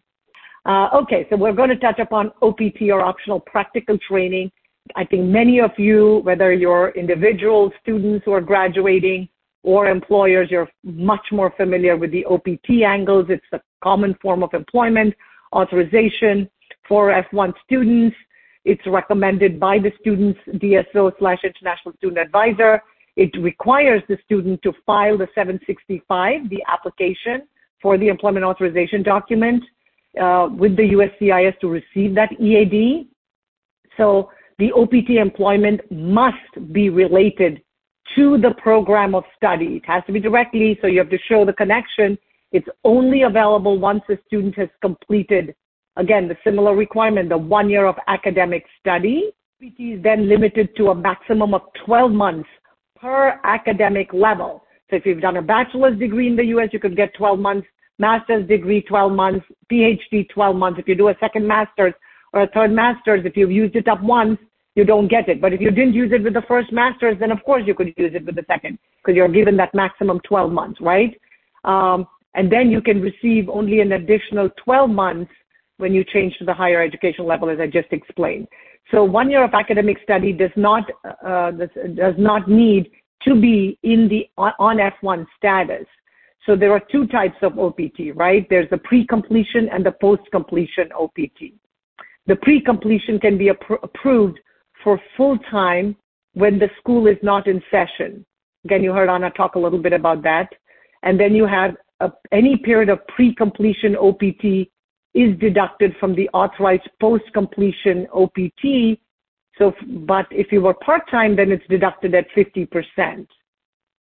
Uh, 0.66 0.90
okay, 0.94 1.26
so 1.30 1.38
we're 1.38 1.54
going 1.54 1.70
to 1.70 1.78
touch 1.78 2.00
upon 2.00 2.32
OPT 2.42 2.90
or 2.92 3.02
optional 3.02 3.40
practical 3.40 3.98
training. 3.98 4.52
I 4.96 5.06
think 5.06 5.24
many 5.24 5.60
of 5.60 5.72
you, 5.78 6.22
whether 6.24 6.52
you're 6.52 6.90
individual 6.92 7.72
students 7.82 8.26
who 8.26 8.34
are 8.34 8.42
graduating 8.42 9.30
or 9.64 9.88
employers, 9.88 10.50
you're 10.50 10.70
much 10.84 11.26
more 11.32 11.54
familiar 11.58 11.96
with 11.96 12.12
the 12.12 12.26
OPT 12.26 12.84
angles. 12.86 13.28
It's 13.30 13.46
a 13.54 13.62
common 13.84 14.16
form 14.22 14.44
of 14.44 14.54
employment 14.54 15.14
authorization 15.54 16.50
for 16.88 17.12
F1 17.32 17.54
students. 17.66 18.16
It's 18.68 18.86
recommended 18.86 19.62
by 19.62 19.80
the 19.80 19.94
student's 20.02 20.40
DSO 20.62 21.14
slash 21.20 21.40
international 21.46 21.96
student 21.96 22.20
advisor. 22.20 22.84
It 23.16 23.32
requires 23.40 24.04
the 24.10 24.18
student 24.26 24.62
to 24.64 24.74
file 24.86 25.18
the 25.18 25.30
765, 25.34 26.50
the 26.50 26.62
application 26.68 27.48
for 27.82 27.98
the 27.98 28.10
employment 28.10 28.44
authorization 28.44 29.04
document 29.04 29.64
uh, 30.22 30.50
with 30.52 30.76
the 30.76 30.84
USCIS 30.84 31.58
to 31.62 31.70
receive 31.70 32.14
that 32.16 32.30
EAD. 32.42 33.08
So 33.96 34.32
the 34.60 34.74
OPT 34.74 35.12
employment 35.12 35.80
must 35.90 36.74
be 36.74 36.90
related 36.90 37.62
to 38.18 38.38
the 38.38 38.54
program 38.58 39.16
of 39.16 39.24
study. 39.38 39.78
It 39.78 39.86
has 39.86 40.04
to 40.08 40.12
be 40.12 40.20
directly, 40.20 40.78
so 40.82 40.88
you 40.88 41.00
have 41.00 41.10
to 41.12 41.20
show 41.30 41.46
the 41.46 41.54
connection. 41.54 42.18
It's 42.52 42.68
only 42.84 43.22
available 43.22 43.80
once 43.80 44.02
a 44.10 44.18
student 44.28 44.56
has 44.56 44.70
completed, 44.82 45.56
again, 45.98 46.28
the 46.28 46.38
similar 46.44 46.76
requirement, 46.76 47.30
the 47.30 47.38
one 47.38 47.70
year 47.70 47.86
of 47.86 47.96
academic 48.08 48.66
study. 48.80 49.32
OPT 49.62 49.80
is 49.80 50.04
then 50.04 50.30
limited 50.30 50.70
to 50.78 50.90
a 50.90 50.96
maximum 50.96 51.54
of 51.54 51.62
12 51.86 52.12
months 52.12 52.50
per 53.00 53.40
academic 53.44 54.14
level. 54.14 54.64
So 54.90 54.96
if 54.96 55.06
you've 55.06 55.22
done 55.22 55.38
a 55.38 55.42
bachelor's 55.42 56.00
degree 56.00 56.28
in 56.28 56.36
the 56.36 56.46
US, 56.46 56.70
you 56.72 56.80
could 56.80 56.96
get 56.96 57.14
12 57.16 57.40
months, 57.40 57.68
master's 58.00 58.48
degree 58.48 58.82
12 58.82 59.12
months, 59.12 59.46
PhD 59.72 60.30
12 60.30 60.56
months. 60.56 60.80
If 60.80 60.88
you 60.88 60.96
do 60.96 61.10
a 61.10 61.16
second 61.20 61.48
master's 61.48 61.94
or 62.34 62.44
a 62.44 62.48
third 62.48 62.72
master's, 62.72 63.26
if 63.26 63.36
you've 63.36 63.52
used 63.52 63.76
it 63.76 63.88
up 63.88 64.02
once, 64.02 64.40
you 64.76 64.86
don't 64.86 65.08
get 65.08 65.28
it. 65.28 65.42
But 65.42 65.54
if 65.54 65.60
you 65.60 65.72
didn't 65.72 65.94
use 65.94 66.12
it 66.14 66.24
with 66.24 66.36
the 66.36 66.44
first 66.48 66.72
master's, 66.72 67.18
then 67.20 67.32
of 67.32 67.44
course 67.44 67.64
you 67.66 67.74
could 67.74 67.94
use 67.98 68.14
it 68.14 68.26
with 68.26 68.36
the 68.36 68.46
second 68.48 68.78
because 69.04 69.16
you're 69.16 69.28
given 69.28 69.58
that 69.58 69.74
maximum 69.74 70.20
12 70.20 70.52
months, 70.52 70.80
right? 70.80 71.20
Um, 71.64 72.06
and 72.36 72.52
then 72.52 72.70
you 72.70 72.82
can 72.82 73.02
receive 73.02 73.50
only 73.50 73.82
an 73.82 73.94
additional 73.94 74.50
12 74.64 74.90
months 74.92 75.32
when 75.78 75.94
you 75.94 76.04
change 76.04 76.38
to 76.38 76.46
the 76.46 76.54
higher 76.54 76.82
education 76.82 77.26
level, 77.26 77.50
as 77.50 77.60
I 77.60 77.68
just 77.68 77.92
explained. 77.92 78.48
So 78.92 79.04
one 79.04 79.30
year 79.30 79.44
of 79.44 79.54
academic 79.54 79.98
study 80.04 80.32
does 80.32 80.52
not 80.56 80.84
uh, 81.26 81.52
does 81.52 82.16
not 82.18 82.48
need 82.50 82.90
to 83.24 83.40
be 83.40 83.78
in 83.84 84.08
the 84.08 84.28
on 84.38 84.78
F1 84.78 85.26
status. 85.38 85.86
So 86.46 86.56
there 86.56 86.72
are 86.72 86.82
two 86.92 87.08
types 87.08 87.36
of 87.42 87.60
OPT, 87.60 88.16
right? 88.16 88.48
There's 88.50 88.70
the 88.70 88.78
pre-completion 88.78 89.68
and 89.70 89.86
the 89.86 89.92
post-completion 89.92 90.90
OPT. 90.98 91.52
The 92.26 92.38
pre-completion 92.38 93.20
can 93.20 93.38
be 93.38 93.50
appro- 93.50 93.84
approved 93.84 94.40
for 94.82 95.00
full 95.18 95.38
time 95.52 95.98
when 96.34 96.58
the 96.58 96.70
school 96.80 97.08
is 97.08 97.18
not 97.22 97.48
in 97.48 97.62
session. 97.70 98.26
Again, 98.64 98.84
you 98.84 98.94
heard 98.94 99.10
Anna 99.10 99.30
talk 99.32 99.56
a 99.56 99.60
little 99.60 99.80
bit 99.80 99.94
about 99.94 100.24
that. 100.24 100.48
And 101.04 101.20
then 101.20 101.36
you 101.36 101.46
have 101.46 101.76
a, 102.00 102.12
any 102.32 102.56
period 102.58 102.90
of 102.90 103.06
pre-completion 103.08 103.96
OPT 103.98 104.70
is 105.18 105.38
deducted 105.40 105.96
from 106.00 106.14
the 106.16 106.30
authorized 106.30 106.90
post-completion 107.02 108.08
OPT. 108.14 109.00
So, 109.58 109.74
but 110.06 110.28
if 110.30 110.52
you 110.52 110.62
were 110.62 110.76
part-time, 110.76 111.36
then 111.36 111.52
it's 111.52 111.66
deducted 111.68 112.14
at 112.14 112.28
50%. 112.36 113.28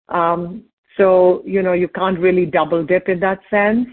Um, 0.08 0.64
so, 0.98 1.42
you 1.46 1.62
know, 1.62 1.72
you 1.72 1.88
can't 1.88 2.18
really 2.18 2.44
double 2.44 2.84
dip 2.84 3.08
in 3.08 3.18
that 3.20 3.40
sense. 3.50 3.88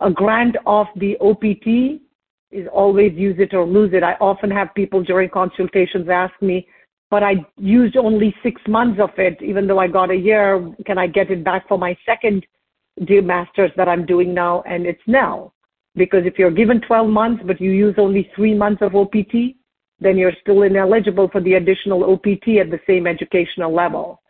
A 0.00 0.10
grant 0.10 0.56
of 0.66 0.86
the 0.96 1.16
OPT 1.20 2.02
is 2.50 2.68
always 2.72 3.12
use 3.14 3.36
it 3.38 3.54
or 3.54 3.66
lose 3.66 3.92
it. 3.94 4.02
I 4.02 4.14
often 4.20 4.50
have 4.50 4.74
people 4.74 5.02
during 5.02 5.30
consultations 5.30 6.08
ask 6.08 6.34
me, 6.40 6.66
but 7.10 7.22
I 7.22 7.46
used 7.56 7.96
only 7.96 8.34
six 8.42 8.60
months 8.68 9.00
of 9.00 9.10
it, 9.18 9.40
even 9.42 9.66
though 9.66 9.78
I 9.78 9.88
got 9.88 10.10
a 10.10 10.16
year. 10.16 10.74
Can 10.86 10.98
I 10.98 11.06
get 11.06 11.30
it 11.30 11.42
back 11.42 11.66
for 11.68 11.78
my 11.78 11.96
second 12.04 12.46
masters 12.98 13.70
that 13.76 13.88
I'm 13.88 14.04
doing 14.04 14.34
now? 14.34 14.62
And 14.66 14.86
it's 14.86 15.02
no, 15.06 15.52
because 15.98 16.24
if 16.24 16.38
you're 16.38 16.50
given 16.50 16.80
12 16.80 17.08
months, 17.08 17.42
but 17.46 17.60
you 17.60 17.70
use 17.72 17.94
only 17.98 18.30
three 18.34 18.54
months 18.54 18.80
of 18.82 18.94
OPT, 18.94 19.56
then 20.00 20.16
you're 20.16 20.32
still 20.40 20.62
ineligible 20.62 21.28
for 21.28 21.40
the 21.40 21.54
additional 21.54 22.04
OPT 22.12 22.56
at 22.60 22.70
the 22.70 22.80
same 22.86 23.06
educational 23.06 23.74
level. 23.74 24.22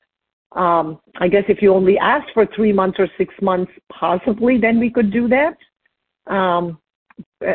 Um, 0.52 1.00
I 1.20 1.28
guess 1.28 1.44
if 1.48 1.60
you 1.60 1.74
only 1.74 1.98
asked 1.98 2.30
for 2.32 2.46
three 2.56 2.72
months 2.72 2.98
or 2.98 3.08
six 3.18 3.34
months, 3.42 3.70
possibly 3.92 4.58
then 4.58 4.80
we 4.80 4.90
could 4.90 5.12
do 5.12 5.28
that. 5.28 5.56
Um, 6.26 6.78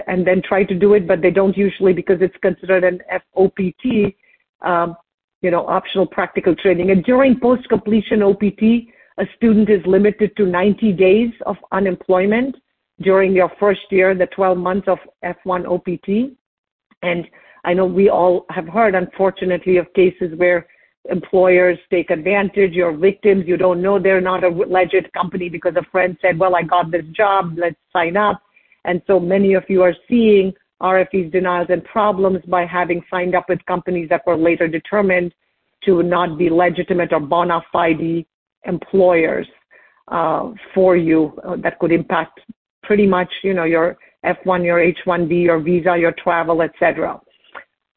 and 0.08 0.26
then 0.26 0.41
try 0.41 0.63
to 0.63 0.76
do 0.76 0.93
it, 0.93 1.08
but 1.08 1.21
they 1.21 1.32
don't 1.32 1.58
usually 1.58 1.93
because 1.93 2.17
it's 2.21 2.36
considered 2.41 2.84
an 2.84 3.02
FOPT, 3.36 4.15
um, 4.62 4.95
you 5.41 5.52
know, 5.52 5.65
optional 5.67 6.06
practical 6.06 6.56
training. 6.56 6.91
And 6.91 7.04
during 7.04 7.39
post-completion 7.39 8.21
OPT, 8.21 8.89
a 9.17 9.26
student 9.36 9.69
is 9.69 9.86
limited 9.86 10.36
to 10.38 10.45
90 10.45 10.93
days 10.93 11.32
of 11.45 11.58
unemployment 11.71 12.56
during 13.04 13.34
your 13.34 13.52
first 13.60 13.82
year, 13.92 14.16
the 14.16 14.28
12 14.28 14.58
months 14.58 14.88
of 14.88 14.98
F1 15.24 15.66
OPT. 15.68 16.36
And 17.02 17.28
I 17.66 17.74
know 17.74 17.86
we 17.86 18.10
all 18.10 18.46
have 18.50 18.68
heard, 18.68 18.96
unfortunately, 18.96 19.78
of 19.78 19.94
cases 19.94 20.34
where 20.38 20.68
employers 21.10 21.78
take 21.89 22.10
advantage, 22.10 22.72
you're 22.72 22.96
victims, 22.96 23.44
you 23.46 23.58
don't 23.58 23.82
know 23.82 24.00
they're 24.00 24.22
not 24.22 24.44
a 24.44 24.48
legit 24.48 25.12
company 25.13 25.50
because 25.50 25.76
a 25.76 25.84
friend 25.92 26.18
said, 26.22 26.39
well, 26.39 26.56
I 26.56 26.63
got 26.63 26.92
this 26.92 27.06
job, 27.13 27.56
let's 27.58 27.76
sign 27.92 28.16
up 28.16 28.42
and 28.86 29.02
so 29.08 29.20
many 29.20 29.54
of 29.54 29.63
you 29.68 29.82
are 29.84 29.96
seeing 30.10 30.54
RFEs, 30.82 31.32
denials, 31.32 31.68
and 31.70 31.84
problems 31.86 32.39
by 32.48 32.66
having 32.66 33.02
signed 33.10 33.36
up 33.36 33.48
with 33.48 33.66
companies 33.66 34.10
that 34.10 34.26
were 34.28 34.36
later 34.36 34.68
determined 34.68 35.34
to 35.86 36.04
not 36.04 36.38
be 36.38 36.50
legitimate 36.50 37.13
or 37.13 37.20
bona 37.20 37.62
fide 37.72 38.26
employers 38.66 39.48
uh, 40.10 40.52
for 40.74 40.96
you 40.98 41.38
uh, 41.46 41.56
that 41.58 41.80
could 41.80 41.92
impact 41.92 42.39
pretty 42.84 43.08
much, 43.08 43.32
you 43.43 43.54
know, 43.54 43.63
your 43.63 43.98
F1, 44.26 44.63
your 44.63 44.80
H1B, 44.80 45.43
your 45.43 45.60
visa, 45.60 45.96
your 45.98 46.13
travel, 46.13 46.62
etc. 46.62 47.19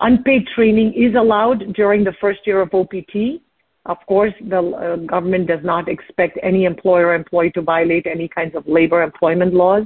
Unpaid 0.01 0.47
training 0.55 0.93
is 0.95 1.15
allowed 1.15 1.73
during 1.75 2.05
the 2.05 2.15
first 2.21 2.41
year 2.47 2.61
of 2.61 2.75
OPT. 2.75 3.41
Of 3.87 3.99
course, 4.09 4.33
the 4.41 4.59
uh, 4.59 4.97
government 5.07 5.47
does 5.47 5.61
not 5.63 5.89
expect 5.89 6.39
any 6.43 6.65
employer 6.65 7.09
or 7.09 7.15
employee 7.15 7.53
to 7.53 7.63
violate 7.63 8.07
any 8.07 8.29
kinds 8.29 8.55
of 8.57 8.67
labor 8.67 9.03
employment 9.03 9.55
laws 9.55 9.85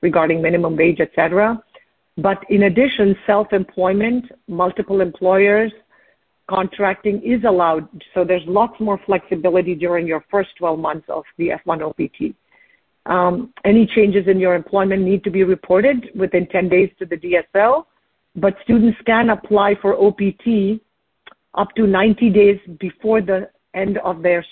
regarding 0.00 0.40
minimum 0.40 0.76
wage, 0.76 1.00
etc. 1.00 1.62
But 2.16 2.38
in 2.50 2.64
addition, 2.64 3.16
self-employment, 3.26 4.24
multiple 4.48 5.00
employers, 5.00 5.72
contracting 6.48 7.22
is 7.22 7.44
allowed. 7.44 7.88
So 8.14 8.24
there's 8.24 8.42
lots 8.46 8.78
more 8.80 9.00
flexibility 9.06 9.74
during 9.74 10.06
your 10.06 10.24
first 10.30 10.50
12 10.58 10.78
months 10.78 11.06
of 11.08 11.24
the 11.38 11.50
F1 11.66 11.82
OPT. 11.88 12.34
Um, 13.06 13.52
any 13.64 13.86
changes 13.86 14.28
in 14.28 14.38
your 14.38 14.54
employment 14.54 15.02
need 15.02 15.24
to 15.24 15.30
be 15.30 15.42
reported 15.42 16.10
within 16.14 16.46
10 16.46 16.68
days 16.68 16.90
to 16.98 17.06
the 17.06 17.16
DSL, 17.16 17.84
but 18.36 18.54
students 18.62 18.98
can 19.06 19.30
apply 19.30 19.74
for 19.82 19.94
OPT 19.94 20.80
up 21.54 21.74
to 21.76 21.86
90 21.86 22.30
days 22.30 22.60
before 22.78 23.20
the 23.20 23.50
end 23.74 23.98
of 23.98 24.22
their 24.22 24.44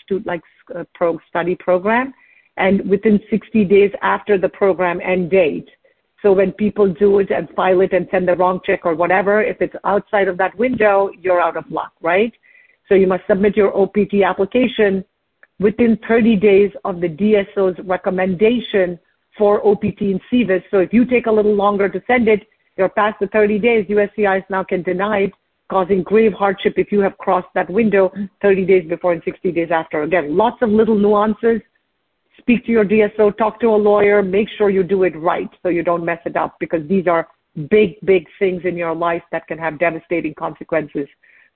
uh, 0.75 1.13
study 1.29 1.55
program 1.55 2.13
and 2.57 2.89
within 2.89 3.21
60 3.31 3.65
days 3.65 3.91
after 4.03 4.37
the 4.37 4.49
program 4.49 5.01
end 5.01 5.31
date. 5.31 5.69
So 6.23 6.33
when 6.33 6.53
people 6.53 6.93
do 6.93 7.21
it 7.21 7.31
and 7.31 7.49
file 7.57 7.81
it 7.81 7.93
and 7.93 8.07
send 8.11 8.29
the 8.29 8.37
wrong 8.37 8.61
check 8.65 8.81
or 8.85 8.95
whatever, 8.95 9.43
if 9.43 9.63
it's 9.63 9.75
outside 9.85 10.29
of 10.29 10.37
that 10.39 10.57
window, 10.59 11.11
you're 11.19 11.41
out 11.41 11.57
of 11.57 11.71
luck, 11.71 11.93
right? 12.03 12.33
So 12.89 12.95
you 12.95 13.07
must 13.07 13.23
submit 13.27 13.57
your 13.57 13.75
OPT 13.75 14.23
application 14.27 15.05
within 15.61 15.99
30 16.09 16.37
days 16.37 16.73
of 16.85 17.01
the 17.01 17.09
DSO's 17.09 17.79
recommendation 17.85 18.99
for 19.39 19.65
OPT 19.65 20.01
and. 20.01 20.63
So 20.71 20.79
if 20.79 20.93
you 20.93 21.05
take 21.05 21.27
a 21.27 21.33
little 21.33 21.55
longer 21.55 21.89
to 21.89 22.03
send 22.07 22.29
it, 22.29 22.41
you're 22.77 22.89
past 22.89 23.21
the 23.21 23.27
30 23.29 23.59
days, 23.59 23.87
USCIS 23.87 24.43
now 24.49 24.65
can 24.65 24.83
deny 24.83 25.19
it, 25.19 25.33
causing 25.71 26.03
grave 26.03 26.33
hardship 26.33 26.75
if 26.79 26.91
you 26.91 27.01
have 27.01 27.17
crossed 27.19 27.49
that 27.55 27.71
window 27.71 28.11
30 28.43 28.65
days 28.65 28.89
before 28.89 29.13
and 29.13 29.23
60 29.25 29.53
days 29.53 29.69
after. 29.71 30.03
Again, 30.03 30.37
lots 30.37 30.61
of 30.63 30.71
little 30.71 30.99
nuances 30.99 31.61
speak 32.39 32.65
to 32.65 32.73
your 32.73 32.85
DSO, 32.85 33.37
talk 33.37 33.61
to 33.61 33.67
a 33.67 33.77
lawyer, 33.77 34.23
make 34.23 34.49
sure 34.57 34.71
you 34.71 34.83
do 34.83 35.03
it 35.03 35.15
right 35.17 35.51
so 35.63 35.69
you 35.69 35.83
don't 35.83 36.05
mess 36.05 36.21
it 36.25 36.37
up 36.37 36.57
because 36.59 36.87
these 36.89 37.07
are 37.07 37.29
big, 37.71 37.97
big 38.05 38.27
things 38.39 38.63
in 38.65 38.77
your 38.77 38.95
life 38.95 39.23
that 39.31 39.47
can 39.47 39.59
have 39.59 39.79
devastating 39.79 40.35
consequences 40.35 41.07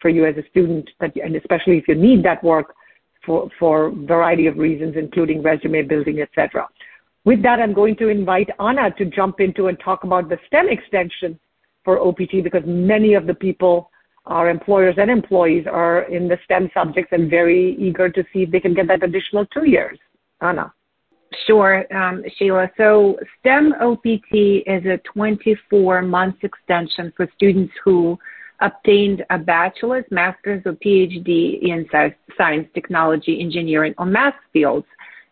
for 0.00 0.10
you 0.10 0.26
as 0.26 0.36
a 0.36 0.46
student, 0.50 0.88
and 1.00 1.36
especially 1.36 1.78
if 1.78 1.88
you 1.88 1.94
need 1.94 2.22
that 2.22 2.44
work 2.44 2.74
for, 3.26 3.50
a 3.86 3.90
variety 3.90 4.46
of 4.46 4.56
reasons, 4.56 4.94
including 4.96 5.42
resume 5.42 5.82
building, 5.82 6.20
etc. 6.20 6.68
With 7.24 7.42
that, 7.42 7.60
I'm 7.60 7.72
going 7.72 7.96
to 7.96 8.08
invite 8.08 8.50
Anna 8.60 8.90
to 8.98 9.04
jump 9.06 9.40
into 9.40 9.68
and 9.68 9.78
talk 9.80 10.04
about 10.04 10.28
the 10.28 10.38
STEM 10.46 10.68
extension 10.68 11.38
for 11.84 11.98
OPT 12.00 12.42
because 12.42 12.62
many 12.66 13.14
of 13.14 13.26
the 13.26 13.34
people, 13.34 13.90
our 14.26 14.50
employers 14.50 14.96
and 14.98 15.10
employees, 15.10 15.66
are 15.70 16.02
in 16.02 16.28
the 16.28 16.38
STEM 16.44 16.70
subjects 16.74 17.12
and 17.12 17.30
very 17.30 17.76
eager 17.78 18.08
to 18.08 18.22
see 18.32 18.42
if 18.42 18.50
they 18.50 18.60
can 18.60 18.74
get 18.74 18.88
that 18.88 19.02
additional 19.02 19.46
two 19.46 19.66
years. 19.66 19.98
Anna. 20.40 20.72
Sure, 21.46 21.84
um, 21.94 22.22
Sheila. 22.36 22.70
So 22.76 23.18
STEM 23.40 23.74
OPT 23.80 24.62
is 24.66 24.84
a 24.86 25.00
24 25.12 26.02
month 26.02 26.36
extension 26.42 27.12
for 27.16 27.28
students 27.34 27.72
who 27.84 28.18
obtained 28.64 29.24
a 29.30 29.38
bachelor's, 29.38 30.04
master's, 30.10 30.62
or 30.64 30.72
PhD 30.72 31.62
in 31.62 31.86
science, 32.36 32.68
technology, 32.74 33.40
engineering, 33.40 33.94
or 33.98 34.06
math 34.06 34.34
fields. 34.52 34.86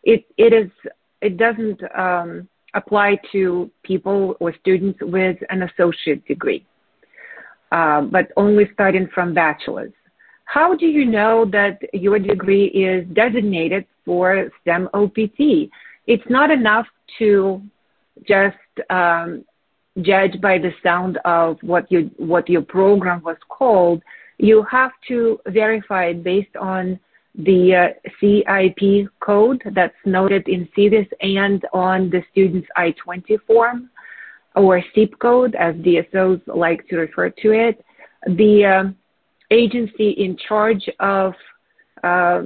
It, 0.05 0.25
it 0.37 0.53
is 0.53 0.71
it 1.23 1.37
doesn't 1.37 1.81
um, 1.97 2.49
apply 2.75 3.19
to 3.31 3.71
people 3.85 4.37
or 4.41 4.53
students 4.61 4.99
with 5.01 5.39
an 5.51 5.63
associate 5.63 6.27
degree, 6.27 6.67
uh, 7.71 8.03
but 8.03 8.33
only 8.37 8.69
starting 8.75 9.09
from 9.15 9.33
bachelor's. 9.33 9.93
How 10.45 10.75
do 10.75 10.87
you 10.87 11.05
know 11.05 11.47
that 11.53 11.79
your 11.95 12.19
degree 12.19 12.67
is 12.67 13.07
designated 13.15 13.87
for 14.05 14.51
STEM 14.61 14.89
OPT? 14.93 15.71
It's 16.07 16.29
not 16.29 16.51
enough 16.51 16.87
to 17.19 17.63
just 18.27 18.57
um, 18.91 19.45
judge 20.01 20.41
by 20.41 20.59
the 20.59 20.73
sound 20.83 21.19
of 21.25 21.59
what 21.63 21.91
you 21.93 22.11
what 22.17 22.49
your 22.49 22.63
program 22.63 23.23
was 23.23 23.37
called. 23.49 24.03
You 24.39 24.65
have 24.71 24.93
to 25.09 25.39
verify 25.47 26.07
it 26.07 26.25
based 26.25 26.57
on 26.57 26.99
the 27.35 27.75
uh, 27.75 28.09
CIP 28.21 29.09
code 29.21 29.63
that's 29.75 29.95
noted 30.05 30.49
in 30.49 30.69
SEVIS 30.77 31.09
and 31.21 31.65
on 31.73 32.11
the 32.11 32.23
student's 32.31 32.69
I-20 32.77 33.39
form 33.47 33.91
or 34.55 34.83
SIP 34.95 35.19
code, 35.19 35.55
as 35.55 35.75
DSOs 35.77 36.43
like 36.47 36.87
to 36.89 36.97
refer 36.99 37.31
to 37.31 37.53
it. 37.53 37.83
The 38.27 38.65
uh, 38.65 38.91
agency 39.51 40.11
in 40.11 40.37
charge 40.37 40.89
of 41.01 41.33
uh, 42.03 42.43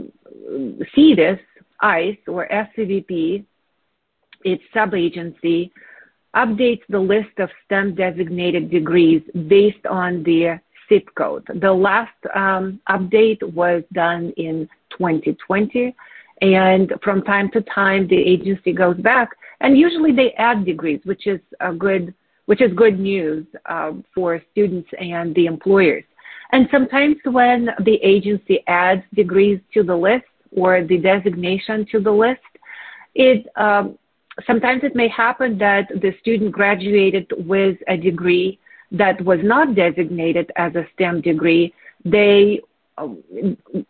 SEVIS, 0.94 1.40
ICE, 1.80 2.18
or 2.28 2.48
SEVP, 2.48 3.44
its 4.44 4.62
sub-agency, 4.72 5.72
updates 6.37 6.83
the 6.88 6.99
list 6.99 7.38
of 7.38 7.49
STEM 7.64 7.94
designated 7.94 8.70
degrees 8.70 9.22
based 9.49 9.85
on 9.87 10.22
the 10.22 10.61
SIP 10.88 11.09
code. 11.16 11.44
The 11.61 11.72
last 11.72 12.12
um, 12.35 12.81
update 12.88 13.42
was 13.42 13.83
done 13.92 14.33
in 14.37 14.68
2020, 14.90 15.94
and 16.42 16.92
from 17.03 17.22
time 17.22 17.51
to 17.53 17.62
time 17.62 18.07
the 18.09 18.18
agency 18.18 18.72
goes 18.72 18.96
back, 18.99 19.31
and 19.61 19.79
usually 19.79 20.12
they 20.12 20.33
add 20.33 20.64
degrees, 20.64 21.01
which 21.05 21.27
is 21.27 21.40
good 21.79 22.14
which 22.44 22.61
is 22.61 22.72
good 22.75 23.01
news 23.01 23.44
uh, 23.68 23.90
for 24.14 24.40
students 24.53 24.88
and 25.01 25.35
the 25.35 25.46
employers. 25.46 26.05
And 26.53 26.68
sometimes 26.70 27.16
when 27.25 27.70
the 27.85 27.96
agency 28.03 28.62
adds 28.68 29.03
degrees 29.14 29.59
to 29.75 29.83
the 29.83 29.96
list 29.96 30.27
or 30.57 30.85
the 30.85 30.99
designation 30.99 31.85
to 31.90 31.99
the 31.99 32.12
list, 32.12 32.40
it 33.16 33.46
um, 33.57 33.99
sometimes 34.46 34.83
it 34.85 34.94
may 34.94 35.09
happen 35.09 35.57
that 35.59 35.88
the 35.88 36.12
student 36.20 36.53
graduated 36.53 37.33
with 37.38 37.79
a 37.88 37.96
degree 37.96 38.59
that 38.92 39.20
was 39.25 39.38
not 39.42 39.75
designated 39.75 40.51
as 40.57 40.75
a 40.75 40.87
STEM 40.94 41.20
degree, 41.20 41.72
they 42.05 42.61
um, 42.99 43.22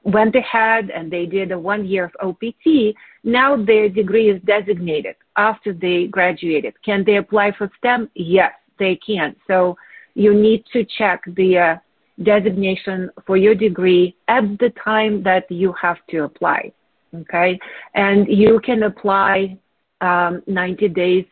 went 0.05 0.35
ahead 0.35 0.91
and 0.91 1.11
they 1.11 1.27
did 1.27 1.53
a 1.53 1.59
one 1.59 1.87
year 1.87 2.05
of 2.05 2.13
OPT. 2.21 2.95
Now 3.25 3.57
their 3.57 3.89
degree 3.89 4.31
is 4.31 4.41
designated 4.43 5.17
after 5.37 5.73
they 5.73 6.07
graduated. 6.07 6.75
Can 6.85 7.05
they 7.05 7.17
apply 7.17 7.53
for 7.57 7.71
STEM? 7.79 8.11
Yes, 8.15 8.53
they 8.79 8.97
can. 8.97 9.37
So 9.47 9.77
you 10.15 10.35
need 10.35 10.65
to 10.73 10.85
check 10.99 11.23
the 11.27 11.59
uh, 11.59 11.77
designation 12.23 13.11
for 13.27 13.37
your 13.37 13.55
degree 13.55 14.17
at 14.29 14.43
the 14.59 14.73
time 14.83 15.23
that 15.25 15.51
you 15.51 15.75
have 15.81 15.99
to 16.11 16.25
apply. 16.25 16.73
Okay. 17.15 17.59
And 17.95 18.27
you 18.29 18.61
can 18.65 18.85
apply 18.85 19.59
90 20.03 20.89
days 20.89 21.25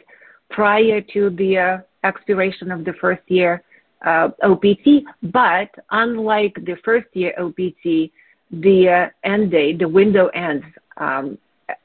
prior 0.51 1.01
to 1.01 1.31
the 1.31 1.59
uh, 1.59 1.79
expiration 2.05 2.71
of 2.71 2.85
the 2.85 2.93
first 3.01 3.23
year 3.29 3.63
uh, 4.07 4.29
OPT. 4.43 5.05
But 5.23 5.71
unlike 5.91 6.55
the 6.55 6.77
first 6.85 7.07
year 7.13 7.35
OPT, 7.39 8.11
the 8.51 9.09
uh, 9.25 9.29
end 9.29 9.51
date, 9.51 9.79
the 9.79 9.89
window 9.89 10.29
ends 10.29 10.65
um, 10.99 11.39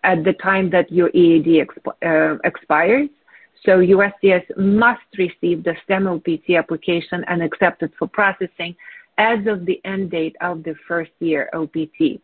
at 0.03 0.23
the 0.23 0.33
time 0.33 0.69
that 0.71 0.91
your 0.91 1.09
EAD 1.09 1.65
exp- 1.65 2.39
expires. 2.43 3.09
So 3.65 3.79
USCIS 3.79 4.57
must 4.57 5.01
receive 5.17 5.63
the 5.63 5.75
STEM 5.83 6.07
OPT 6.07 6.51
application 6.57 7.25
and 7.27 7.41
accept 7.43 7.83
it 7.83 7.91
for 7.97 8.07
processing 8.07 8.75
as 9.17 9.39
of 9.47 9.65
the 9.65 9.81
end 9.83 10.11
date 10.11 10.35
of 10.41 10.63
the 10.63 10.75
first 10.87 11.11
year 11.19 11.49
OPT. 11.53 12.21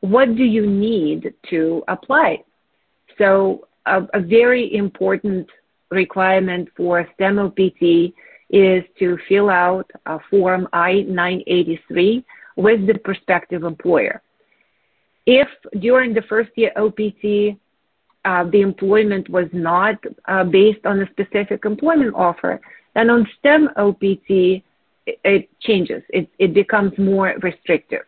What 0.00 0.36
do 0.36 0.44
you 0.44 0.66
need 0.66 1.32
to 1.50 1.82
apply? 1.88 2.44
So 3.16 3.66
a, 3.86 4.20
very 4.20 4.74
important 4.74 5.48
requirement 5.90 6.68
for 6.76 7.08
STEM 7.14 7.38
OPT 7.38 8.12
is 8.50 8.84
to 8.98 9.18
fill 9.28 9.50
out 9.50 9.90
a 10.06 10.18
Form 10.30 10.68
I-983 10.72 12.24
with 12.56 12.86
the 12.86 12.98
prospective 12.98 13.64
employer. 13.64 14.22
If 15.26 15.48
during 15.80 16.14
the 16.14 16.22
first 16.22 16.50
year 16.56 16.72
OPT, 16.76 17.58
uh, 18.24 18.44
the 18.50 18.60
employment 18.60 19.28
was 19.28 19.46
not 19.52 19.96
uh, 20.26 20.44
based 20.44 20.84
on 20.84 21.00
a 21.00 21.10
specific 21.10 21.64
employment 21.64 22.14
offer, 22.14 22.60
then 22.94 23.10
on 23.10 23.28
STEM 23.38 23.68
OPT, 23.76 24.62
it, 25.06 25.48
changes. 25.60 26.02
It, 26.08 26.28
it 26.38 26.54
becomes 26.54 26.92
more 26.98 27.34
restrictive. 27.42 28.02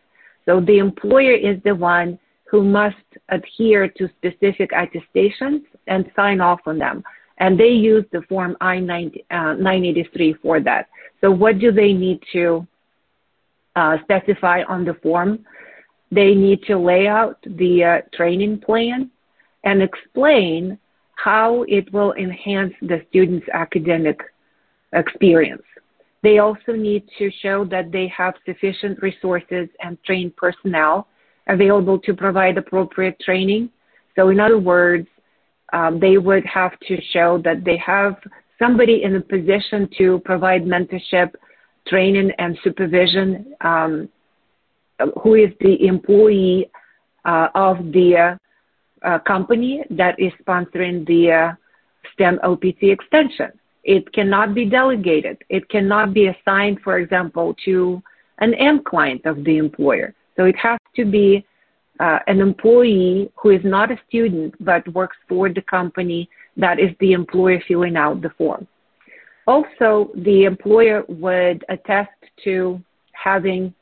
So 0.45 0.59
the 0.59 0.79
employer 0.79 1.33
is 1.33 1.61
the 1.63 1.75
one 1.75 2.19
who 2.49 2.63
must 2.63 2.95
adhere 3.29 3.87
to 3.87 4.09
specific 4.17 4.71
attestations 4.71 5.61
and 5.87 6.11
sign 6.15 6.41
off 6.41 6.59
on 6.65 6.79
them 6.79 7.03
and 7.39 7.59
they 7.59 7.69
use 7.69 8.05
the 8.11 8.21
form 8.23 8.55
I-983 8.61 9.23
uh, 9.31 10.37
for 10.41 10.59
that. 10.59 10.89
So 11.21 11.31
what 11.31 11.59
do 11.59 11.71
they 11.71 11.93
need 11.93 12.21
to 12.33 12.67
uh, 13.75 13.97
specify 14.03 14.63
on 14.67 14.85
the 14.85 14.93
form? 14.95 15.45
They 16.11 16.35
need 16.35 16.63
to 16.63 16.77
lay 16.77 17.07
out 17.07 17.37
the 17.43 17.83
uh, 17.83 18.01
training 18.13 18.59
plan 18.59 19.09
and 19.63 19.81
explain 19.81 20.77
how 21.15 21.63
it 21.67 21.91
will 21.93 22.13
enhance 22.13 22.73
the 22.81 23.01
student's 23.09 23.47
academic 23.53 24.19
experience. 24.93 25.63
They 26.23 26.39
also 26.39 26.73
need 26.73 27.03
to 27.17 27.31
show 27.41 27.63
that 27.65 27.91
they 27.91 28.07
have 28.15 28.33
sufficient 28.45 29.01
resources 29.01 29.69
and 29.81 30.01
trained 30.03 30.35
personnel 30.35 31.07
available 31.49 31.99
to 31.99 32.13
provide 32.13 32.57
appropriate 32.57 33.19
training. 33.19 33.69
So 34.15 34.29
in 34.29 34.39
other 34.39 34.59
words, 34.59 35.07
um, 35.73 35.99
they 35.99 36.17
would 36.17 36.45
have 36.45 36.79
to 36.87 37.01
show 37.11 37.41
that 37.43 37.63
they 37.63 37.77
have 37.77 38.15
somebody 38.57 39.03
in 39.03 39.15
a 39.15 39.21
position 39.21 39.89
to 39.97 40.19
provide 40.25 40.63
mentorship, 40.63 41.33
training, 41.87 42.31
and 42.39 42.57
supervision 42.63 43.53
um, 43.61 44.09
who 45.21 45.35
is 45.35 45.49
the 45.61 45.85
employee 45.85 46.69
uh, 47.25 47.47
of 47.55 47.77
the 47.91 48.37
uh, 49.03 49.19
company 49.19 49.83
that 49.89 50.19
is 50.19 50.31
sponsoring 50.45 51.05
the 51.07 51.31
uh, 51.31 51.51
STEM 52.13 52.39
OPT 52.43 52.83
extension. 52.83 53.51
It 53.83 54.11
cannot 54.11 54.53
be 54.53 54.65
delegated. 54.65 55.37
It 55.49 55.69
cannot 55.69 56.13
be 56.13 56.27
assigned, 56.27 56.81
for 56.83 56.99
example, 56.99 57.55
to 57.65 58.01
an 58.39 58.53
end 58.55 58.85
client 58.85 59.25
of 59.25 59.43
the 59.43 59.57
employer. 59.57 60.13
So 60.39 60.45
it 60.45 60.55
has 60.55 60.79
to 60.95 61.03
be 61.03 61.45
uh, 61.99 62.19
an 62.27 62.39
employee 62.39 63.29
who 63.35 63.49
is 63.49 63.59
not 63.65 63.91
a 63.91 63.99
student 64.07 64.55
but 64.63 64.87
works 64.93 65.17
for 65.27 65.49
the 65.49 65.61
company 65.61 66.29
that 66.55 66.79
is 66.79 66.91
the 67.01 67.11
employer 67.11 67.61
filling 67.67 67.97
out 67.97 68.21
the 68.21 68.29
form. 68.37 68.65
Also, 69.47 70.11
the 70.15 70.45
employer 70.45 71.03
would 71.09 71.65
attest 71.67 72.11
to 72.45 72.81
having 73.11 73.73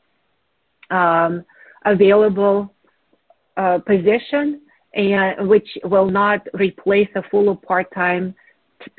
um, 0.90 1.44
available 1.84 2.74
uh, 3.56 3.78
position 3.78 4.60
and 4.94 5.48
which 5.48 5.68
will 5.84 6.10
not 6.10 6.44
replace 6.54 7.08
a 7.14 7.22
full 7.30 7.50
or 7.50 7.56
part-time, 7.56 8.34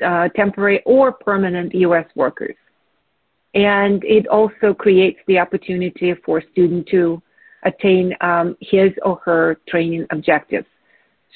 uh, 0.02 0.28
temporary 0.28 0.80
or 0.86 1.12
permanent 1.12 1.74
U.S. 1.74 2.06
workers. 2.14 2.56
And 3.52 4.02
it 4.04 4.26
also 4.28 4.72
creates 4.72 5.18
the 5.26 5.38
opportunity 5.38 6.14
for 6.24 6.42
student 6.52 6.86
to 6.88 7.20
attain 7.64 8.14
um, 8.20 8.56
his 8.60 8.90
or 9.02 9.20
her 9.24 9.58
training 9.68 10.06
objectives. 10.10 10.66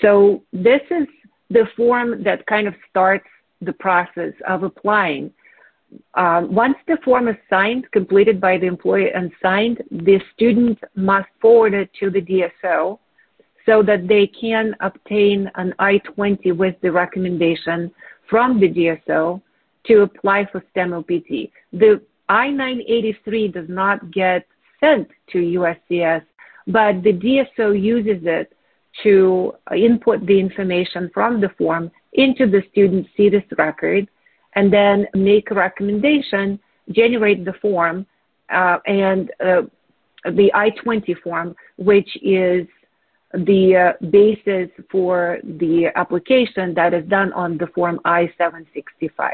So 0.01 0.43
this 0.53 0.81
is 0.91 1.07
the 1.51 1.67
form 1.77 2.23
that 2.25 2.47
kind 2.47 2.67
of 2.67 2.75
starts 2.91 3.27
the 3.61 3.73
process 3.73 4.33
of 4.49 4.63
applying. 4.63 5.33
Um, 6.15 6.53
once 6.53 6.77
the 6.89 6.99
form 7.05 7.29
is 7.29 7.37
signed, 7.49 7.91
completed 7.93 8.41
by 8.41 8.59
the 8.59 8.67
employer 8.67 9.09
and 9.09 9.31
signed, 9.41 9.83
the 9.91 10.21
student 10.35 10.79
must 10.97 11.29
forward 11.41 11.75
it 11.75 11.91
to 12.01 12.11
the 12.11 12.21
DSO 12.21 12.99
so 13.67 13.83
that 13.83 14.09
they 14.09 14.27
can 14.27 14.75
obtain 14.81 15.51
an 15.55 15.73
I-20 15.79 16.57
with 16.57 16.75
the 16.83 16.91
recommendation 16.91 17.91
from 18.29 18.61
the 18.61 18.69
DSO 18.69 19.41
to 19.87 20.03
apply 20.03 20.47
for 20.51 20.63
STEM 20.71 20.93
OPT. 20.93 21.51
The 21.73 22.01
I-983 22.29 23.53
does 23.53 23.69
not 23.69 24.11
get 24.11 24.47
sent 24.85 25.09
to 25.33 25.39
USCIS, 25.39 26.23
but 26.67 27.03
the 27.03 27.13
DSO 27.13 27.81
uses 27.81 28.23
it 28.25 28.53
to 29.03 29.53
input 29.75 30.25
the 30.27 30.39
information 30.39 31.11
from 31.13 31.41
the 31.41 31.49
form 31.59 31.91
into 32.13 32.47
the 32.47 32.63
student 32.71 33.07
SEVIS 33.17 33.45
record 33.59 34.09
and 34.55 34.73
then 34.73 35.07
make 35.15 35.51
a 35.51 35.55
recommendation, 35.55 36.61
generate 36.91 37.45
the 37.45 37.55
form, 37.55 38.07
uh, 38.53 38.79
and 38.87 39.31
uh, 39.45 39.63
the 40.25 40.51
I-20 40.55 41.21
form, 41.23 41.57
which 41.77 42.09
is 42.23 42.67
the 43.33 43.95
uh, 44.01 44.07
basis 44.11 44.71
for 44.91 45.39
the 45.43 45.91
application 45.97 46.73
that 46.75 46.95
is 46.95 47.05
done 47.09 47.33
on 47.33 47.59
the 47.59 47.67
form 47.75 47.99
I-765. 48.05 49.33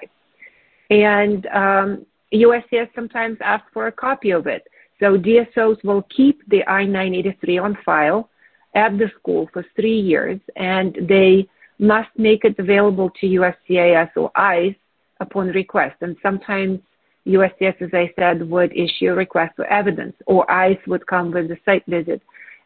And 0.88 1.46
um, 1.46 2.06
USCIS 2.32 2.88
sometimes 2.94 3.36
asks 3.42 3.68
for 3.74 3.88
a 3.88 3.92
copy 3.92 4.30
of 4.30 4.46
it. 4.46 4.66
So 5.00 5.16
DSOs 5.16 5.82
will 5.82 6.02
keep 6.14 6.46
the 6.48 6.62
I-983 6.68 7.62
on 7.62 7.78
file 7.84 8.28
at 8.74 8.96
the 8.98 9.10
school 9.18 9.48
for 9.52 9.64
three 9.74 9.98
years, 9.98 10.38
and 10.56 10.96
they 11.08 11.48
must 11.78 12.10
make 12.16 12.44
it 12.44 12.58
available 12.58 13.10
to 13.20 13.26
USCIS 13.26 14.10
or 14.16 14.30
ICE 14.36 14.74
upon 15.20 15.48
request. 15.48 15.96
And 16.02 16.16
sometimes 16.22 16.78
USCIS, 17.26 17.80
as 17.80 17.90
I 17.92 18.12
said, 18.18 18.48
would 18.48 18.72
issue 18.72 19.08
a 19.08 19.14
request 19.14 19.56
for 19.56 19.66
evidence, 19.66 20.14
or 20.26 20.48
ICE 20.50 20.78
would 20.86 21.06
come 21.06 21.32
with 21.32 21.50
a 21.50 21.56
site 21.64 21.84
visit, 21.86 22.20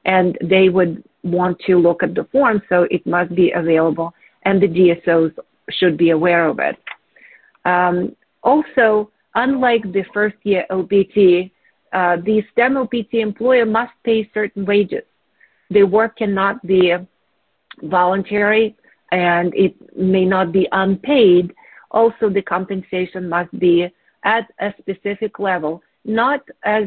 and 0.05 0.37
they 0.43 0.69
would 0.69 1.03
want 1.23 1.59
to 1.67 1.79
look 1.79 2.03
at 2.03 2.15
the 2.15 2.25
form, 2.33 2.61
so 2.69 2.87
it 2.91 3.07
must 3.07 3.35
be 3.35 3.53
available, 3.53 4.13
and 4.43 4.61
the 4.61 4.69
DSOs 4.69 5.33
should 5.71 5.97
be 5.97 6.11
aware 6.11 6.47
of 6.49 6.59
it. 6.59 6.77
Um, 7.65 8.15
also, 8.43 9.11
unlike 9.35 9.83
the 9.93 10.05
first 10.13 10.37
year 10.43 10.67
OPT, 10.71 11.51
uh, 11.95 12.17
the 12.17 12.43
STEM 12.53 12.77
OPT 12.77 13.15
employer 13.15 13.65
must 13.65 13.93
pay 14.05 14.29
certain 14.35 14.65
wages. 14.65 15.05
The 15.71 15.85
work 15.85 16.19
cannot 16.19 16.65
be 16.67 16.93
voluntary 17.83 18.77
and 19.13 19.55
it 19.55 19.75
may 19.97 20.25
not 20.25 20.53
be 20.53 20.69
unpaid. 20.73 21.55
Also, 21.93 22.29
the 22.29 22.43
compensation 22.43 23.29
must 23.29 23.57
be 23.59 23.89
at 24.25 24.51
a 24.59 24.75
specific 24.79 25.39
level, 25.39 25.83
not 26.05 26.41
as 26.65 26.85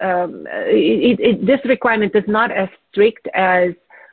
um, 0.00 0.46
it, 0.48 1.18
it, 1.20 1.46
this 1.46 1.60
requirement 1.64 2.14
is 2.14 2.24
not 2.26 2.50
as 2.50 2.68
strict 2.90 3.28
as 3.34 3.70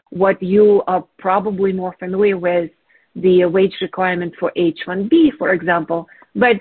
what 0.09 0.41
you 0.41 0.83
are 0.87 1.03
probably 1.17 1.71
more 1.73 1.95
familiar 1.99 2.37
with 2.37 2.69
the 3.15 3.45
wage 3.45 3.75
requirement 3.81 4.33
for 4.39 4.51
H-1B, 4.55 5.37
for 5.37 5.53
example. 5.53 6.07
But 6.35 6.57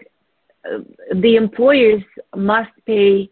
uh, 0.65 0.79
the 1.15 1.37
employers 1.37 2.03
must 2.35 2.71
pay 2.87 3.31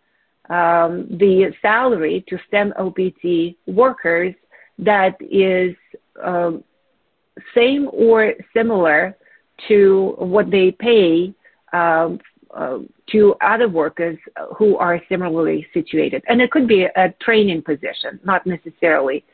the 0.53 1.53
salary 1.62 2.24
to 2.28 2.38
STEM 2.48 2.72
OPT 2.78 3.57
workers 3.66 4.34
that 4.78 5.16
is 5.20 5.74
um, 6.22 6.62
same 7.55 7.88
or 7.92 8.34
similar 8.55 9.16
to 9.68 10.14
what 10.18 10.50
they 10.50 10.72
pay 10.72 11.32
um, 11.72 12.20
uh, 12.55 12.78
to 13.11 13.34
other 13.40 13.68
workers 13.68 14.18
who 14.57 14.76
are 14.76 15.00
similarly 15.09 15.66
situated. 15.72 16.22
And 16.28 16.40
it 16.42 16.50
could 16.50 16.68
be 16.68 16.84
a 16.84 17.14
training 17.22 17.62
position, 17.62 18.20
not 18.24 18.46
necessarily 18.46 19.24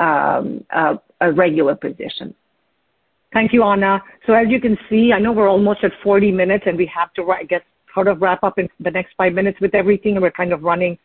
um, 0.00 0.64
a, 0.70 0.98
regular 1.32 1.74
position. 1.74 2.34
Thank 3.32 3.52
you, 3.52 3.62
Anna. 3.62 4.02
So 4.26 4.32
as 4.32 4.48
you 4.48 4.60
can 4.60 4.76
see, 4.90 5.12
I 5.12 5.18
know 5.18 5.32
we're 5.32 5.48
almost 5.48 5.84
at 5.84 5.92
40 6.02 6.30
minutes 6.32 6.64
and 6.66 6.76
we 6.76 6.86
have 6.86 7.12
to, 7.14 7.34
guess, 7.48 7.62
sort 7.94 8.08
of 8.08 8.20
wrap 8.20 8.42
up 8.42 8.58
in 8.58 8.68
the 8.80 8.90
next 8.90 9.14
five 9.16 9.32
minutes 9.32 9.58
with 9.60 9.74
everything, 9.74 10.12
and 10.12 10.22
we're 10.22 10.30
kind 10.30 10.52
of 10.52 10.62
running 10.62 10.98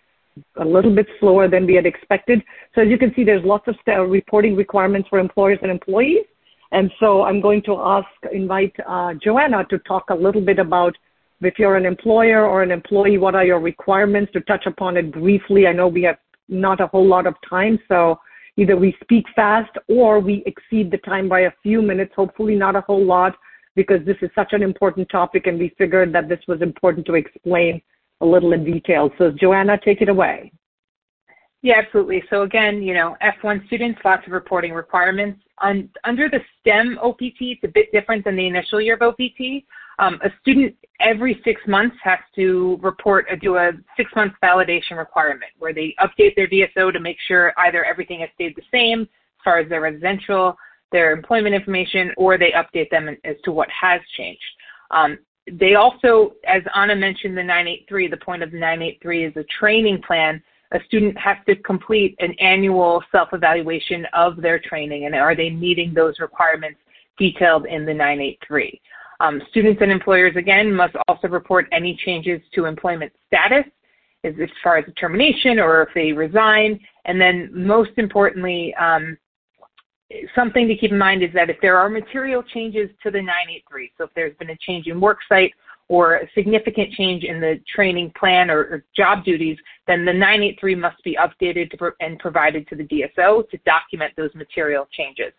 a 0.57 0.65
little 0.65 0.93
bit 0.93 1.07
slower 1.19 1.47
than 1.47 1.65
we 1.65 1.75
had 1.75 1.85
expected. 1.85 2.41
So 2.73 2.81
as 2.81 2.89
you 2.89 2.97
can 2.97 3.13
see, 3.15 3.23
there's 3.23 3.43
lots 3.43 3.67
of 3.67 3.75
reporting 4.09 4.55
requirements 4.55 5.09
for 5.09 5.19
employers 5.19 5.59
and 5.61 5.71
employees. 5.71 6.25
And 6.71 6.91
so 6.99 7.23
I'm 7.23 7.41
going 7.41 7.63
to 7.63 7.77
ask, 7.79 8.07
invite 8.31 8.75
uh, 8.87 9.13
Joanna 9.21 9.65
to 9.69 9.79
talk 9.79 10.09
a 10.11 10.15
little 10.15 10.41
bit 10.41 10.59
about 10.59 10.95
if 11.41 11.57
you're 11.57 11.77
an 11.77 11.85
employer 11.85 12.45
or 12.45 12.63
an 12.63 12.71
employee, 12.71 13.17
what 13.17 13.33
are 13.33 13.45
your 13.45 13.59
requirements 13.59 14.31
to 14.33 14.41
touch 14.41 14.65
upon 14.65 14.97
it 14.97 15.11
briefly. 15.11 15.67
I 15.67 15.71
know 15.71 15.87
we 15.87 16.03
have 16.03 16.17
not 16.47 16.81
a 16.81 16.87
whole 16.87 17.07
lot 17.07 17.25
of 17.25 17.35
time, 17.49 17.79
so 17.87 18.19
either 18.57 18.75
we 18.75 18.95
speak 19.01 19.25
fast 19.35 19.71
or 19.87 20.19
we 20.19 20.43
exceed 20.45 20.91
the 20.91 20.97
time 20.97 21.29
by 21.29 21.41
a 21.41 21.51
few 21.63 21.81
minutes, 21.81 22.11
hopefully 22.15 22.55
not 22.55 22.75
a 22.75 22.81
whole 22.81 23.05
lot, 23.05 23.35
because 23.76 24.05
this 24.05 24.17
is 24.22 24.30
such 24.36 24.53
an 24.53 24.63
important 24.63 25.09
topic 25.09 25.47
and 25.47 25.59
we 25.59 25.74
figured 25.78 26.13
that 26.13 26.28
this 26.28 26.39
was 26.47 26.61
important 26.61 27.05
to 27.05 27.13
explain 27.15 27.82
a 28.22 28.26
little 28.26 28.53
in 28.53 28.63
detail. 28.63 29.09
So 29.17 29.32
Joanna, 29.32 29.78
take 29.84 30.01
it 30.01 30.09
away. 30.09 30.51
Yeah, 31.61 31.76
absolutely. 31.84 32.24
So 32.30 32.43
again, 32.43 32.82
you 32.82 32.93
know, 32.93 33.17
F1 33.22 33.67
students, 33.67 33.99
lots 34.05 34.26
of 34.26 34.32
reporting 34.32 34.74
requirements. 34.74 35.41
On, 35.59 35.89
under 36.05 36.30
the 36.30 36.39
STEM 36.59 36.97
OPT, 37.01 37.41
it's 37.41 37.63
a 37.65 37.67
bit 37.67 37.91
different 37.91 38.24
than 38.24 38.38
the 38.38 38.47
initial 38.47 38.80
year 38.80 38.95
of 38.95 39.01
OPT. 39.01 39.65
Um, 39.99 40.20
a 40.24 40.30
student 40.41 40.74
every 41.01 41.41
six 41.43 41.59
months 41.67 41.97
has 42.01 42.20
to 42.36 42.80
report, 42.82 43.28
uh, 43.30 43.36
do 43.41 43.57
a 43.57 43.72
six 43.97 44.09
month 44.15 44.34
validation 44.41 44.97
requirement 44.97 45.51
where 45.57 45.74
they 45.74 45.93
update 45.99 46.36
their 46.38 46.47
DSO 46.47 46.93
to 46.93 46.99
make 47.01 47.17
sure 47.28 47.53
either 47.57 47.84
everything 47.84 48.22
has 48.22 48.30
stayed 48.36 48.55
the 48.55 48.61
same 48.72 49.01
as 49.01 49.43
far 49.43 49.59
as 49.59 49.67
their 49.67 49.82
residential, 49.82 50.55
their 50.91 51.11
employment 51.11 51.55
information, 51.55 52.11
or 52.17 52.37
they 52.37 52.51
update 52.51 52.89
them 52.89 53.09
as 53.23 53.35
to 53.43 53.51
what 53.51 53.67
has 53.69 54.01
changed. 54.17 54.41
Um, 54.91 55.19
they 55.51 55.75
also, 55.75 56.33
as 56.47 56.61
Anna 56.75 56.95
mentioned, 56.95 57.37
the 57.37 57.43
983, 57.43 58.07
the 58.07 58.17
point 58.17 58.43
of 58.43 58.51
the 58.51 58.59
983 58.59 59.25
is 59.25 59.37
a 59.37 59.43
training 59.59 60.01
plan. 60.05 60.41
A 60.71 60.79
student 60.85 61.17
has 61.17 61.37
to 61.47 61.55
complete 61.55 62.15
an 62.19 62.33
annual 62.39 63.03
self-evaluation 63.11 64.05
of 64.13 64.37
their 64.37 64.59
training, 64.59 65.05
and 65.05 65.15
are 65.15 65.35
they 65.35 65.49
meeting 65.49 65.93
those 65.93 66.19
requirements 66.19 66.79
detailed 67.19 67.65
in 67.65 67.85
the 67.85 67.93
983. 67.93 68.81
Um, 69.19 69.41
students 69.49 69.81
and 69.81 69.91
employers, 69.91 70.35
again, 70.37 70.73
must 70.73 70.95
also 71.07 71.27
report 71.27 71.67
any 71.71 71.99
changes 72.05 72.41
to 72.55 72.65
employment 72.65 73.11
status 73.27 73.65
as, 74.23 74.33
far 74.63 74.77
as 74.77 74.85
termination 74.99 75.59
or 75.59 75.83
if 75.83 75.89
they 75.93 76.13
resign. 76.13 76.79
And 77.05 77.19
then 77.19 77.49
most 77.53 77.91
importantly, 77.97 78.73
um, 78.75 79.17
something 80.36 80.68
to 80.68 80.76
keep 80.76 80.91
in 80.91 80.97
mind 80.97 81.24
is 81.24 81.30
that 81.34 81.49
if 81.49 81.57
there 81.62 81.78
are 81.78 81.89
material 81.89 82.43
changes 82.43 82.89
to 83.03 83.12
the 83.12 83.22
983, 83.22 83.91
so 83.97 84.05
if 84.05 84.10
there's 84.16 84.36
been 84.38 84.49
a 84.49 84.57
change 84.57 84.88
in 84.88 84.99
work 84.99 85.20
site 85.28 85.53
or 85.88 86.18
a 86.18 86.30
significant 86.34 86.91
change 86.93 87.24
in 87.24 87.39
the 87.39 87.60
training 87.74 88.12
plan 88.18 88.49
or, 88.49 88.60
or 88.60 88.84
job 88.95 89.24
duties, 89.24 89.57
then 89.88 90.05
the 90.05 90.14
983 90.14 90.76
must 90.76 91.03
be 91.03 91.18
updated 91.18 91.76
pro- 91.78 91.91
and 91.99 92.18
provided 92.20 92.68
to 92.68 92.76
the 92.76 92.84
DSO 92.84 93.47
to 93.49 93.57
document 93.66 94.14
those 94.16 94.34
material 94.36 94.88
changes. 94.91 95.34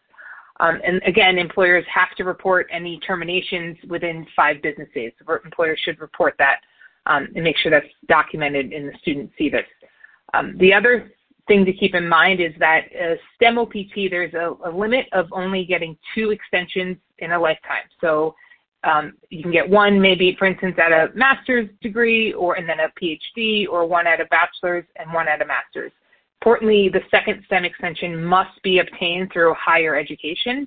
Um, 0.58 0.80
and 0.84 1.00
again, 1.06 1.38
employers 1.38 1.84
have 1.92 2.14
to 2.16 2.24
report 2.24 2.68
any 2.70 3.00
terminations 3.00 3.76
within 3.88 4.26
five 4.36 4.60
business 4.62 4.88
days. 4.94 5.12
Employers 5.44 5.80
should 5.84 6.00
report 6.00 6.34
that 6.38 6.60
um, 7.06 7.28
and 7.34 7.42
make 7.42 7.56
sure 7.56 7.70
that's 7.70 7.86
documented 8.08 8.72
in 8.72 8.86
the 8.86 8.92
student 9.00 9.30
SEVIS. 9.40 9.64
Um, 10.34 10.56
the 10.58 10.74
other 10.74 11.10
thing 11.46 11.64
to 11.64 11.72
keep 11.72 11.94
in 11.94 12.08
mind 12.08 12.40
is 12.40 12.52
that 12.58 12.86
uh, 12.94 13.14
STEM 13.36 13.58
OPT, 13.58 14.10
there's 14.10 14.34
a, 14.34 14.54
a, 14.64 14.70
limit 14.70 15.06
of 15.12 15.26
only 15.32 15.64
getting 15.64 15.96
two 16.14 16.30
extensions 16.30 16.96
in 17.18 17.32
a 17.32 17.38
lifetime. 17.38 17.84
So 18.00 18.34
um, 18.84 19.14
you 19.28 19.42
can 19.42 19.52
get 19.52 19.68
one 19.68 20.00
maybe, 20.00 20.36
for 20.38 20.46
instance, 20.46 20.76
at 20.78 20.92
a 20.92 21.08
master's 21.14 21.68
degree 21.82 22.32
or 22.32 22.54
and 22.54 22.68
then 22.68 22.78
a 22.80 22.88
PhD 23.00 23.66
or 23.68 23.86
one 23.86 24.06
at 24.06 24.20
a 24.20 24.26
bachelor's 24.26 24.84
and 24.96 25.12
one 25.12 25.28
at 25.28 25.42
a 25.42 25.46
master's. 25.46 25.92
Importantly, 26.40 26.88
the 26.88 27.00
second 27.10 27.42
STEM 27.46 27.64
extension 27.64 28.24
must 28.24 28.62
be 28.62 28.78
obtained 28.78 29.30
through 29.32 29.54
higher 29.58 29.96
education. 29.96 30.66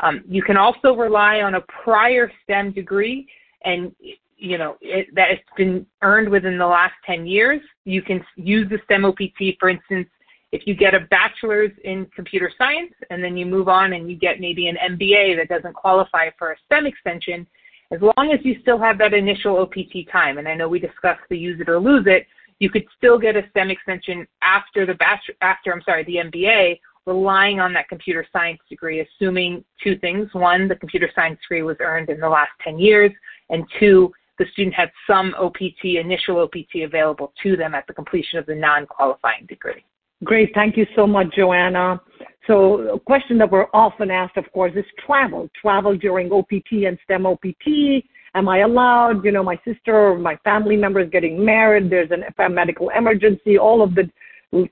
Um, 0.00 0.22
you 0.28 0.42
can 0.42 0.58
also 0.58 0.94
rely 0.94 1.40
on 1.40 1.54
a 1.54 1.62
prior 1.62 2.30
STEM 2.44 2.72
degree 2.72 3.26
and 3.64 3.92
you 4.36 4.58
know 4.58 4.76
it, 4.80 5.08
that 5.14 5.30
has 5.30 5.38
been 5.56 5.86
earned 6.02 6.28
within 6.28 6.58
the 6.58 6.66
last 6.66 6.94
10 7.06 7.26
years. 7.26 7.60
You 7.84 8.02
can 8.02 8.24
use 8.36 8.68
the 8.68 8.78
STEM 8.84 9.04
OPT, 9.04 9.58
for 9.58 9.68
instance, 9.68 10.08
if 10.52 10.66
you 10.66 10.74
get 10.74 10.94
a 10.94 11.00
bachelor's 11.10 11.72
in 11.84 12.06
computer 12.14 12.50
science 12.56 12.92
and 13.10 13.22
then 13.22 13.36
you 13.36 13.46
move 13.46 13.68
on 13.68 13.94
and 13.94 14.10
you 14.10 14.16
get 14.16 14.40
maybe 14.40 14.68
an 14.68 14.76
MBA 14.90 15.36
that 15.36 15.48
doesn't 15.48 15.74
qualify 15.74 16.30
for 16.38 16.52
a 16.52 16.56
STEM 16.66 16.86
extension, 16.86 17.46
as 17.92 18.00
long 18.00 18.32
as 18.32 18.44
you 18.44 18.56
still 18.62 18.78
have 18.78 18.98
that 18.98 19.14
initial 19.14 19.58
OPT 19.58 20.10
time, 20.10 20.38
and 20.38 20.48
I 20.48 20.54
know 20.54 20.68
we 20.68 20.78
discussed 20.78 21.22
the 21.28 21.38
use 21.38 21.60
it 21.60 21.68
or 21.68 21.78
lose 21.78 22.06
it, 22.06 22.26
you 22.58 22.70
could 22.70 22.84
still 22.96 23.18
get 23.18 23.36
a 23.36 23.42
STEM 23.50 23.70
extension 23.70 24.26
after 24.42 24.86
the 24.86 24.94
bachelor, 24.94 25.34
after 25.42 25.72
I'm 25.72 25.82
sorry, 25.82 26.04
the 26.04 26.16
MBA, 26.16 26.80
relying 27.06 27.60
on 27.60 27.72
that 27.74 27.88
computer 27.88 28.26
science 28.32 28.60
degree, 28.68 29.00
assuming 29.00 29.64
two 29.82 29.98
things: 29.98 30.28
one, 30.32 30.68
the 30.68 30.76
computer 30.76 31.10
science 31.14 31.38
degree 31.42 31.62
was 31.62 31.76
earned 31.80 32.08
in 32.08 32.18
the 32.18 32.28
last 32.28 32.50
10 32.64 32.78
years, 32.78 33.12
and 33.50 33.64
two, 33.78 34.12
the 34.38 34.44
student 34.52 34.74
had 34.74 34.90
some 35.06 35.34
OPT, 35.38 35.84
initial 35.84 36.38
OPT 36.38 36.82
available 36.84 37.32
to 37.42 37.56
them 37.56 37.74
at 37.74 37.86
the 37.86 37.92
completion 37.92 38.38
of 38.38 38.46
the 38.46 38.54
non-qualifying 38.54 39.46
degree. 39.46 39.84
Great. 40.24 40.50
Thank 40.54 40.76
you 40.76 40.86
so 40.96 41.06
much, 41.06 41.34
Joanna. 41.36 42.00
so 42.46 42.94
a 42.94 43.00
question 43.00 43.36
that 43.38 43.50
we're 43.50 43.66
often 43.74 44.10
asked, 44.10 44.36
of 44.36 44.50
course, 44.52 44.72
is 44.74 44.84
travel. 45.04 45.48
Travel 45.60 45.96
during 45.96 46.32
OPT 46.32 46.86
and 46.86 46.98
STEM 47.04 47.26
OPT. 47.26 48.04
Am 48.34 48.48
I 48.48 48.58
allowed? 48.58 49.24
You 49.24 49.32
know, 49.32 49.42
my 49.42 49.58
sister 49.64 49.94
or 49.94 50.18
my 50.18 50.36
family 50.44 50.76
member 50.76 51.00
is 51.00 51.10
getting 51.10 51.44
married. 51.44 51.90
There's 51.90 52.10
a 52.10 52.48
medical 52.48 52.90
emergency. 52.90 53.58
All 53.58 53.82
of 53.82 53.94
the 53.94 54.10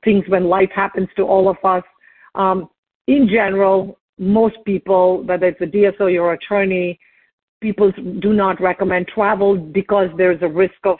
things 0.02 0.24
when 0.28 0.44
life 0.44 0.70
happens 0.74 1.08
to 1.16 1.22
all 1.22 1.48
of 1.48 1.56
us. 1.64 1.84
Um, 2.34 2.70
in 3.06 3.28
general, 3.28 3.98
most 4.18 4.56
people, 4.64 5.24
whether 5.24 5.46
it's 5.46 5.60
a 5.60 5.66
DSO 5.66 6.12
your 6.12 6.32
attorney, 6.32 6.98
people 7.64 7.90
do 8.20 8.34
not 8.34 8.60
recommend 8.60 9.08
travel 9.08 9.56
because 9.56 10.10
there's 10.18 10.42
a 10.42 10.48
risk 10.48 10.80
of 10.84 10.98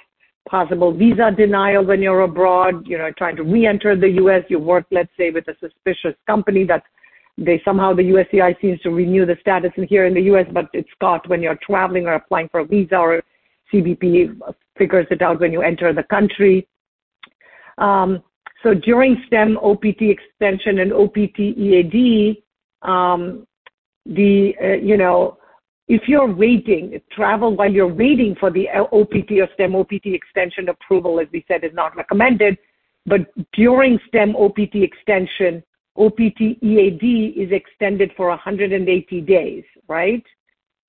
possible 0.49 0.97
visa 0.97 1.31
denial 1.37 1.85
when 1.85 2.01
you're 2.01 2.23
abroad, 2.23 2.87
you 2.87 2.97
know, 2.97 3.11
trying 3.19 3.37
to 3.37 3.43
re-enter 3.43 3.95
the 3.95 4.13
U.S. 4.23 4.43
You 4.49 4.59
work, 4.59 4.87
let's 4.91 5.13
say, 5.19 5.29
with 5.31 5.47
a 5.49 5.57
suspicious 5.61 6.17
company 6.27 6.65
that 6.65 6.83
they 7.37 7.61
somehow 7.67 7.93
the 7.93 8.09
USCIS 8.15 8.59
seems 8.63 8.81
to 8.81 8.91
renew 8.91 9.27
the 9.27 9.37
status 9.43 9.73
here 9.91 10.07
in 10.07 10.15
the 10.15 10.23
U.S., 10.33 10.47
but 10.53 10.67
it's 10.73 10.89
caught 11.01 11.29
when 11.29 11.43
you're 11.43 11.59
traveling 11.71 12.07
or 12.07 12.15
applying 12.15 12.49
for 12.49 12.61
a 12.61 12.65
visa 12.65 12.97
or 12.97 13.23
CBP 13.71 14.41
figures 14.79 15.07
it 15.11 15.21
out 15.21 15.41
when 15.41 15.53
you 15.53 15.61
enter 15.61 15.93
the 15.93 16.05
country. 16.05 16.67
Um, 17.77 18.23
so 18.63 18.73
during 18.73 19.23
STEM 19.27 19.59
OPT 19.59 20.03
extension 20.17 20.79
and 20.79 20.95
OPT 20.95 21.41
EAD, 21.41 22.43
um, 22.81 23.47
the 24.07 24.55
uh, 24.63 24.69
you 24.91 24.97
know 24.97 25.39
if 25.89 26.09
you're 26.09 26.33
waiting, 26.33 27.01
travel 27.11 27.55
while 27.57 27.71
you're 27.71 27.93
waiting 27.93 28.35
for 28.41 28.51
the 28.51 28.69
OPT 28.71 29.33
or 29.33 29.49
STEM 29.55 29.77
OPT 29.77 30.07
extension 30.07 30.69
approval, 30.71 31.21
as 31.21 31.27
we 31.33 31.45
said, 31.47 31.63
is 31.63 31.75
not 31.75 31.95
recommended. 31.97 32.57
But 33.07 33.21
during 33.53 33.99
STEM 34.09 34.35
OPT 34.35 34.77
extension, 34.77 35.63
OPT 35.97 36.41
EAD 36.63 37.35
is 37.37 37.53
extended 37.53 38.13
for 38.17 38.29
180 38.29 39.21
days, 39.21 39.65
right? 39.87 40.25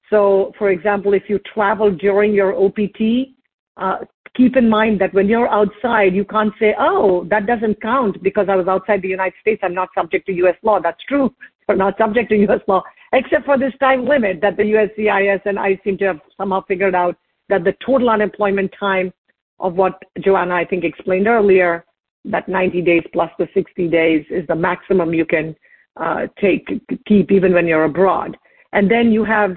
So, 0.10 0.54
for 0.58 0.70
example, 0.70 1.14
if 1.14 1.24
you 1.28 1.40
travel 1.40 1.92
during 1.92 2.34
your 2.34 2.56
OPT, 2.56 3.34
uh, 3.76 3.98
keep 4.36 4.56
in 4.56 4.70
mind 4.70 5.02
that 5.02 5.14
when 5.14 5.28
you're 5.28 5.50
outside, 5.50 6.16
you 6.16 6.24
can't 6.24 6.54
say, 6.58 6.74
oh, 6.80 7.26
that 7.30 7.48
doesn't 7.48 7.82
count 7.82 8.24
because 8.24 8.48
I 8.50 8.56
was 8.56 8.68
outside 8.68 9.02
the 9.02 9.10
United 9.10 9.36
States. 9.42 9.62
I'm 9.64 9.74
not 9.74 9.90
subject 9.94 10.26
to 10.28 10.34
U.S. 10.34 10.56
law. 10.64 10.80
That's 10.80 11.04
true. 11.04 11.34
You're 11.68 11.78
not 11.78 11.98
subject 11.98 12.30
to 12.30 12.36
U.S. 12.38 12.62
law 12.68 12.84
except 13.16 13.46
for 13.46 13.58
this 13.58 13.74
time 13.80 14.06
limit 14.06 14.42
that 14.42 14.58
the 14.58 14.64
USCIS 14.64 15.42
and 15.46 15.58
ICE 15.58 15.78
seem 15.84 15.98
to 16.00 16.06
have 16.06 16.20
somehow 16.38 16.64
figured 16.68 16.96
out 16.96 17.16
that 17.50 17.64
the 17.64 17.76
total 17.86 18.10
unemployment 18.10 18.74
time 18.78 19.14
of 19.60 19.76
what 19.76 20.02
Joanna, 20.20 20.56
I 20.56 20.66
think, 20.66 20.84
explained 20.84 21.28
earlier, 21.28 21.86
that 22.26 22.50
90 22.50 22.82
days 22.82 23.04
plus 23.14 23.30
the 23.38 23.48
60 23.54 23.88
days 23.88 24.26
is 24.30 24.46
the 24.48 24.56
maximum 24.56 25.14
you 25.14 25.26
can 25.26 25.56
uh, 25.98 26.28
take, 26.40 26.68
keep 27.08 27.32
even 27.32 27.54
when 27.54 27.68
you're 27.68 27.86
abroad. 27.86 28.36
And 28.74 28.92
then 28.92 29.12
you 29.12 29.24
have 29.24 29.56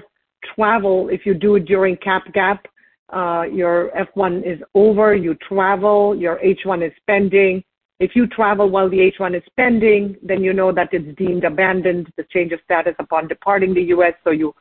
travel, 0.55 1.09
if 1.09 1.25
you 1.25 1.33
do 1.33 1.55
it 1.55 1.65
during 1.65 1.97
cap 1.97 2.31
gap, 2.33 2.65
uh, 3.11 3.43
your 3.51 3.91
F1 4.15 4.45
is 4.45 4.61
over, 4.75 5.15
you 5.15 5.35
travel, 5.35 6.15
your 6.15 6.39
H1 6.39 6.85
is 6.85 6.93
pending, 7.07 7.63
if 7.99 8.15
you 8.15 8.27
travel 8.27 8.69
while 8.69 8.89
the 8.89 8.99
H-1 8.99 9.35
is 9.35 9.43
pending, 9.57 10.15
then 10.23 10.41
you 10.41 10.53
know 10.53 10.71
that 10.71 10.89
it's 10.93 11.17
deemed 11.17 11.43
abandoned, 11.43 12.11
the 12.15 12.23
change 12.31 12.53
of 12.53 12.59
status 12.63 12.95
upon 12.99 13.27
departing 13.27 13.73
the 13.73 13.83
U.S., 13.83 14.13
so 14.23 14.31
you 14.31 14.55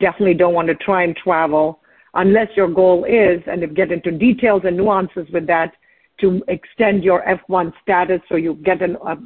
definitely 0.00 0.34
don't 0.34 0.54
want 0.54 0.68
to 0.68 0.74
try 0.76 1.02
and 1.02 1.16
travel 1.16 1.80
unless 2.14 2.48
your 2.56 2.68
goal 2.68 3.04
is, 3.04 3.42
and 3.46 3.64
if 3.64 3.74
get 3.74 3.90
into 3.90 4.12
details 4.12 4.62
and 4.64 4.76
nuances 4.76 5.26
with 5.32 5.46
that, 5.48 5.72
to 6.20 6.42
extend 6.46 7.02
your 7.02 7.24
F1 7.48 7.72
status 7.82 8.20
so 8.28 8.36
you 8.36 8.54
get 8.64 8.80
an, 8.80 8.96
uh, 9.04 9.16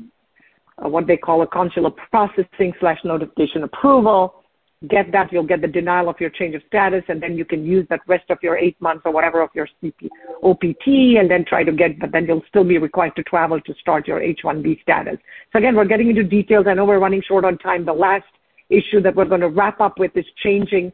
uh, 0.83 0.89
what 0.89 1.07
they 1.07 1.19
call 1.19 1.43
a 1.43 1.47
consular 1.47 1.91
processing 1.91 2.73
slash 2.81 2.99
notification 3.05 3.65
approval, 3.65 4.43
get 4.87 5.11
that, 5.11 5.33
you'll 5.33 5.43
get 5.43 5.61
the 5.61 5.67
denial 5.67 6.09
of 6.09 6.21
your 6.21 6.31
change 6.31 6.55
of 6.55 6.63
status, 6.69 7.03
and 7.09 7.21
then 7.21 7.37
you 7.37 7.45
can 7.45 7.65
use 7.65 7.85
that 7.91 8.01
rest 8.07 8.31
of 8.31 8.39
your 8.43 8.57
eight 8.57 8.81
months 8.81 9.03
or 9.05 9.13
whatever 9.13 9.41
of 9.41 9.51
your 9.53 9.69
CP, 9.83 10.09
OPT, 10.45 11.19
and 11.19 11.29
then 11.29 11.45
try 11.45 11.65
to 11.65 11.73
get, 11.73 11.99
but 11.99 12.13
then 12.13 12.27
you'll 12.27 12.45
still 12.49 12.63
be 12.63 12.79
required 12.79 13.17
to 13.17 13.25
travel 13.25 13.61
to 13.61 13.75
start 13.81 14.07
your 14.07 14.23
H-1B 14.23 14.81
status. 14.83 15.17
So 15.53 15.59
again, 15.59 15.75
we're 15.75 15.85
getting 15.85 16.11
into 16.11 16.23
details. 16.23 16.67
I 16.69 16.75
know 16.75 16.85
we're 16.85 17.01
running 17.01 17.23
short 17.27 17.45
on 17.45 17.59
time. 17.59 17.85
The 17.85 17.93
last 17.93 18.27
issue 18.71 19.01
that 19.03 19.17
we're 19.17 19.25
going 19.25 19.41
to 19.41 19.49
wrap 19.49 19.81
up 19.81 19.99
with 19.99 20.17
is 20.17 20.27
changing 20.45 20.93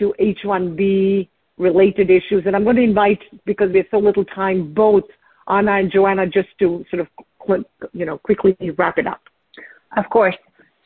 to 0.00 0.12
H-1B 0.18 1.28
related 1.56 2.10
issues. 2.10 2.42
And 2.46 2.56
I'm 2.56 2.64
going 2.64 2.76
to 2.76 2.82
invite, 2.82 3.20
because 3.44 3.70
we 3.70 3.78
have 3.78 3.86
so 3.92 3.98
little 3.98 4.24
time, 4.24 4.74
both 4.74 5.04
Anna 5.46 5.72
and 5.72 5.92
Joanna 5.92 6.26
just 6.26 6.48
to 6.58 6.84
sort 6.90 7.00
of, 7.00 7.64
you 7.92 8.06
know, 8.06 8.18
quickly 8.18 8.56
wrap 8.76 8.98
it 8.98 9.06
up. 9.06 9.20
Of 9.96 10.10
course. 10.10 10.36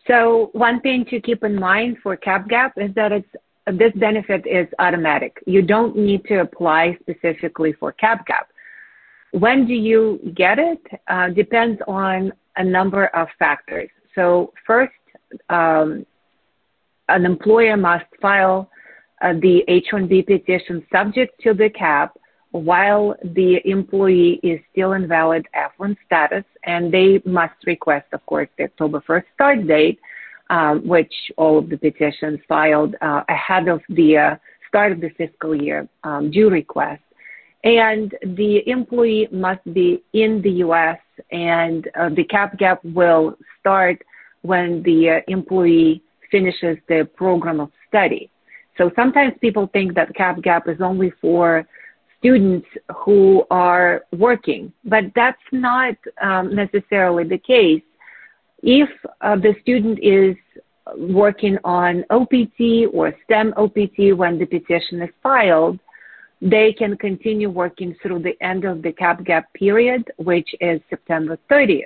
So 0.07 0.51
one 0.53 0.81
thing 0.81 1.05
to 1.07 1.21
keep 1.21 1.45
in 1.45 1.59
mind 1.59 1.99
for 2.03 2.17
cap 2.17 2.49
gap 2.49 2.75
is 2.77 2.95
that 2.95 3.13
it's 3.13 3.29
this 3.67 3.93
benefit 3.95 4.47
is 4.47 4.67
automatic. 4.79 5.39
You 5.47 5.63
don't 5.63 5.97
need 5.97 6.25
to 6.27 6.41
apply 6.41 6.99
specifically 7.01 7.73
for 7.73 7.93
cap 7.93 8.27
gap. 8.27 8.49
When 9.33 9.67
do 9.67 9.73
you 9.73 10.21
get 10.37 10.59
it? 10.59 10.81
Uh, 11.09 11.31
depends 11.31 11.81
on 11.89 12.33
a 12.57 12.65
number 12.65 13.07
of 13.07 13.29
factors. 13.39 13.89
So 14.15 14.53
first, 14.67 14.93
um, 15.49 16.05
an 17.09 17.25
employer 17.25 17.77
must 17.77 18.05
file 18.21 18.71
uh, 19.23 19.33
the 19.41 19.65
H-1B 19.67 20.27
petition 20.27 20.87
subject 20.93 21.41
to 21.43 21.55
the 21.55 21.71
cap 21.71 22.17
while 22.55 23.17
the 23.35 23.61
employee 23.65 24.39
is 24.45 24.61
still 24.71 24.93
in 24.93 25.09
valid 25.09 25.45
F1 25.57 25.97
status, 26.07 26.45
and 26.63 26.95
they 26.95 27.21
must 27.25 27.55
request, 27.67 28.07
of 28.13 28.25
course, 28.27 28.49
the 28.57 28.65
October 28.65 29.03
1st 29.09 29.25
start 29.35 29.67
date, 29.67 29.99
um, 30.51 30.87
which 30.87 31.13
all 31.37 31.59
of 31.59 31.69
the 31.69 31.77
petitions 31.77 32.39
filed 32.47 32.95
uh, 33.03 33.25
ahead 33.29 33.67
of 33.67 33.81
the 33.89 34.17
uh, 34.17 34.37
start 34.69 34.93
of 34.93 35.01
the 35.01 35.11
fiscal 35.19 35.61
year 35.61 35.89
um, 36.05 36.31
due 36.31 36.49
request. 36.49 37.03
And 37.65 38.15
the 38.23 38.63
employee 38.69 39.27
must 39.33 39.65
be 39.75 40.05
in 40.13 40.41
the 40.41 40.51
U.S., 40.67 40.99
and 41.33 41.89
uh, 41.99 42.11
the 42.11 42.23
cap 42.23 42.57
gap 42.57 42.85
will 42.85 43.37
start 43.59 44.01
when 44.43 44.81
the 44.85 45.11
uh, 45.11 45.21
employee 45.27 46.05
finishes 46.31 46.79
the 46.89 47.09
program 47.17 47.59
of 47.59 47.73
study. 47.89 48.31
So 48.79 48.93
sometimes 48.95 49.33
people 49.41 49.69
think 49.73 49.95
that 49.95 50.15
cap 50.15 50.41
gap 50.41 50.69
is 50.69 50.81
only 50.81 51.13
for 51.21 51.67
students 52.25 52.67
who 53.05 53.45
are 53.51 54.03
working, 54.17 54.73
but 54.87 55.05
that's 55.15 55.37
not 55.53 55.95
um, 56.23 56.55
necessarily 56.55 57.25
the 57.25 57.37
case. 57.37 57.83
If 58.63 58.89
uh, 59.21 59.37
the 59.37 59.55
student 59.61 59.99
is 60.03 60.35
working 60.97 61.59
on 61.65 62.03
OPT 62.09 62.89
or 62.95 63.13
STEM 63.25 63.53
OPT 63.59 64.17
when 64.17 64.39
the 64.39 64.47
petition 64.47 65.03
is 65.03 65.11
filed, 65.23 65.79
they 66.41 66.73
can 66.73 66.97
continue 66.97 67.51
working 67.51 67.95
through 68.03 68.21
the 68.21 68.43
end 68.43 68.65
of 68.65 68.81
the 68.81 68.93
cap 68.93 69.23
gap 69.25 69.53
period, 69.53 70.11
which 70.17 70.49
is 70.63 70.81
September 70.89 71.39
30th. 71.51 71.85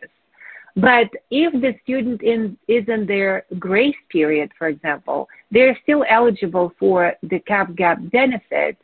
But 0.76 1.08
if 1.32 1.52
the 1.60 1.74
student 1.82 2.22
in, 2.22 2.56
is 2.68 2.84
in 2.86 3.06
their 3.06 3.44
grace 3.58 3.96
period, 4.08 4.52
for 4.56 4.68
example, 4.68 5.28
they're 5.50 5.76
still 5.82 6.04
eligible 6.08 6.72
for 6.78 7.14
the 7.24 7.40
cap 7.40 7.74
gap 7.74 7.98
benefit 8.12 8.76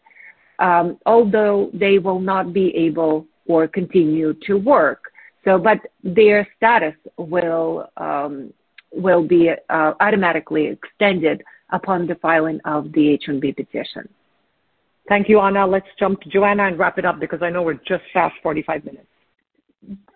although 0.61 1.71
they 1.75 1.99
will 1.99 2.21
not 2.21 2.53
be 2.53 2.75
able 2.77 3.27
or 3.47 3.69
continue 3.69 4.35
to 4.47 4.55
work. 4.55 5.03
So, 5.45 5.59
but 5.59 5.79
their 6.03 6.49
status 6.57 6.95
will 7.19 7.91
um, 7.97 8.53
will 8.93 9.27
be 9.27 9.51
uh, 9.51 9.93
automatically 10.01 10.67
extended 10.67 11.43
upon 11.71 12.07
the 12.07 12.15
filing 12.17 12.61
of 12.65 12.93
the 12.93 13.09
H-1B 13.11 13.57
petition. 13.57 14.09
Thank 15.09 15.29
you, 15.29 15.41
Anna. 15.41 15.67
Let's 15.67 15.87
jump 15.99 16.21
to 16.23 16.31
Joanna 16.31 16.69
and 16.69 16.79
wrap 16.79 16.99
it 16.99 17.05
up 17.05 17.21
because 17.21 17.43
I 17.43 17.51
know 17.51 17.63
we're 17.63 17.75
just 17.75 18.05
past 18.13 18.35
45 18.43 18.85
minutes. 18.85 19.07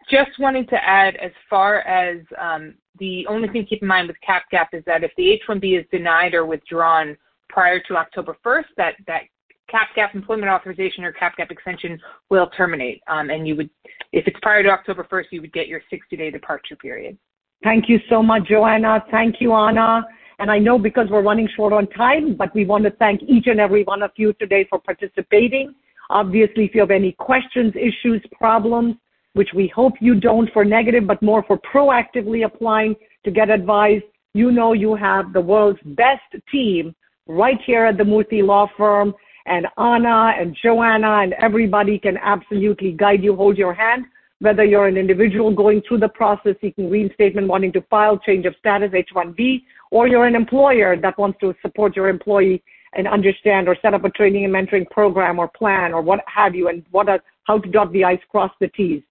Just 0.09 0.31
wanting 0.39 0.67
to 0.69 0.77
add, 0.83 1.17
as 1.17 1.33
far 1.51 1.81
as 1.81 2.21
um, 2.41 2.75
the 2.99 3.27
only 3.27 3.49
thing 3.49 3.63
to 3.63 3.69
keep 3.69 3.83
in 3.83 3.89
mind 3.89 4.09
with 4.09 4.17
cap 4.25 4.45
gap 4.51 4.71
is 4.73 4.83
that 4.87 5.05
if 5.05 5.11
the 5.17 5.31
H-1B 5.33 5.79
is 5.79 5.85
denied 5.91 6.33
or 6.33 6.47
withdrawn 6.47 7.17
prior 7.51 7.81
to 7.81 7.97
October 7.97 8.37
1st, 8.45 8.65
that 8.77 8.95
that 9.07 9.23
that 9.69 9.79
cap 9.79 9.89
gap 9.95 10.15
employment 10.15 10.51
authorization 10.51 11.05
or 11.05 11.13
cap 11.13 11.37
gap 11.37 11.51
extension 11.51 11.99
will 12.31 12.49
terminate. 12.57 13.03
Um, 13.09 13.31
and 13.31 13.47
you 13.47 13.57
would, 13.57 13.71
if 14.13 14.27
it's 14.27 14.39
prior 14.43 14.63
to 14.63 14.69
October 14.71 15.07
1st, 15.11 15.25
you 15.31 15.41
would 15.41 15.53
get 15.53 15.69
your 15.69 15.81
60 15.91 16.17
day 16.17 16.31
departure 16.31 16.77
period. 16.77 17.17
Thank 17.65 17.89
you 17.89 17.99
so 18.09 18.23
much, 18.23 18.45
Joanna. 18.49 19.05
Thank 19.11 19.37
you, 19.41 19.53
Anna. 19.53 20.05
And 20.39 20.51
I 20.51 20.59
know 20.59 20.79
because 20.79 21.09
we're 21.11 21.23
running 21.23 21.49
short 21.57 21.73
on 21.73 21.89
time, 21.89 22.37
but 22.37 22.55
we 22.55 22.65
want 22.65 22.85
to 22.85 22.91
thank 22.93 23.23
each 23.23 23.47
and 23.49 23.59
every 23.59 23.83
one 23.83 24.03
of 24.03 24.13
you 24.17 24.33
today 24.35 24.67
for 24.71 24.79
participating. 24.79 25.75
Obviously, 26.11 26.65
if 26.65 26.75
you 26.75 26.81
have 26.81 26.93
any 26.93 27.13
questions, 27.13 27.75
issues, 27.75 28.25
problems, 28.33 28.95
which 29.33 29.49
we 29.55 29.71
hope 29.75 29.95
you 30.01 30.15
don't 30.15 30.51
for 30.53 30.65
negative, 30.65 31.07
but 31.07 31.21
more 31.23 31.43
for 31.43 31.59
proactively 31.59 32.47
applying 32.47 32.95
to 33.25 33.33
get 33.33 33.51
advice, 33.51 34.03
you 34.35 34.53
know 34.53 34.73
you 34.73 34.95
have 34.95 35.33
the 35.33 35.41
world's 35.41 35.81
best 35.85 36.23
team 36.51 36.95
right 37.27 37.59
here 37.67 37.85
at 37.85 37.99
the 37.99 38.05
Murthy 38.05 38.45
Law 38.45 38.69
Firm 38.77 39.13
and 39.49 39.67
Anna 39.77 40.33
and 40.39 40.57
Joanna 40.63 41.21
and 41.23 41.33
everybody 41.35 41.99
can 41.99 42.17
absolutely 42.19 42.93
guide 42.93 43.23
you, 43.25 43.35
hold 43.35 43.57
your 43.57 43.75
hand. 43.75 44.05
whether 44.41 44.65
you're 44.65 44.87
an 44.87 44.97
individual 44.97 45.53
going 45.53 45.83
through 45.87 45.99
the 45.99 46.09
process 46.09 46.55
seeking 46.61 46.89
reinstatement, 46.89 47.49
wanting 47.49 47.73
to 47.73 47.83
file 47.83 48.19
change 48.19 48.47
of 48.47 48.55
status 48.59 48.93
H-1B, 48.95 49.63
or 49.91 50.07
you're 50.07 50.27
an 50.27 50.37
employer 50.37 50.97
that 50.97 51.19
wants 51.19 51.39
to 51.41 51.55
support 51.61 51.97
your 51.97 52.09
employee 52.09 52.63
and 52.95 53.09
understand 53.09 53.69
or 53.69 53.77
set 53.83 53.95
up 53.95 54.05
a 54.05 54.11
training 54.11 54.45
and 54.45 54.55
mentoring 54.55 54.89
program 54.91 55.39
or 55.39 55.49
plan 55.49 55.93
or 55.93 56.01
what 56.03 56.21
have 56.27 56.55
you, 56.55 56.69
and 56.69 56.85
what 56.91 57.09
are, 57.09 57.21
how 57.45 57.59
to 57.59 57.69
dot 57.69 57.93
the 57.93 58.05
i's, 58.05 58.19
cross 58.31 58.51
the 58.61 58.69
t's. 58.69 59.03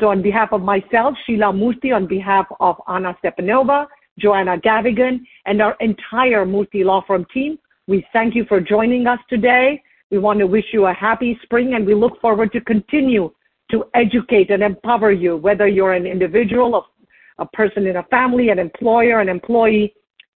So 0.00 0.08
on 0.08 0.22
behalf 0.22 0.52
of 0.52 0.62
myself, 0.62 1.14
Sheila 1.26 1.52
Murthy, 1.52 1.94
on 1.94 2.06
behalf 2.06 2.46
of 2.60 2.76
Anna 2.86 3.16
Stepanova, 3.22 3.86
Joanna 4.18 4.58
Gavigan, 4.58 5.20
and 5.46 5.60
our 5.60 5.76
entire 5.80 6.46
Murthy 6.46 6.84
Law 6.84 7.02
Firm 7.06 7.26
team, 7.34 7.58
we 7.88 8.06
thank 8.12 8.36
you 8.36 8.44
for 8.44 8.60
joining 8.60 9.06
us 9.06 9.18
today. 9.28 9.82
We 10.10 10.18
want 10.18 10.38
to 10.38 10.46
wish 10.46 10.66
you 10.72 10.86
a 10.86 10.92
happy 10.92 11.38
spring, 11.42 11.74
and 11.74 11.84
we 11.84 11.94
look 11.94 12.20
forward 12.20 12.52
to 12.52 12.60
continue 12.60 13.32
to 13.70 13.84
educate 13.94 14.50
and 14.50 14.62
empower 14.62 15.10
you, 15.10 15.36
whether 15.36 15.66
you're 15.66 15.94
an 15.94 16.06
individual, 16.06 16.74
a, 16.76 17.42
a 17.42 17.46
person 17.46 17.86
in 17.86 17.96
a 17.96 18.02
family, 18.04 18.50
an 18.50 18.58
employer, 18.58 19.20
an 19.20 19.28
employee. 19.28 19.94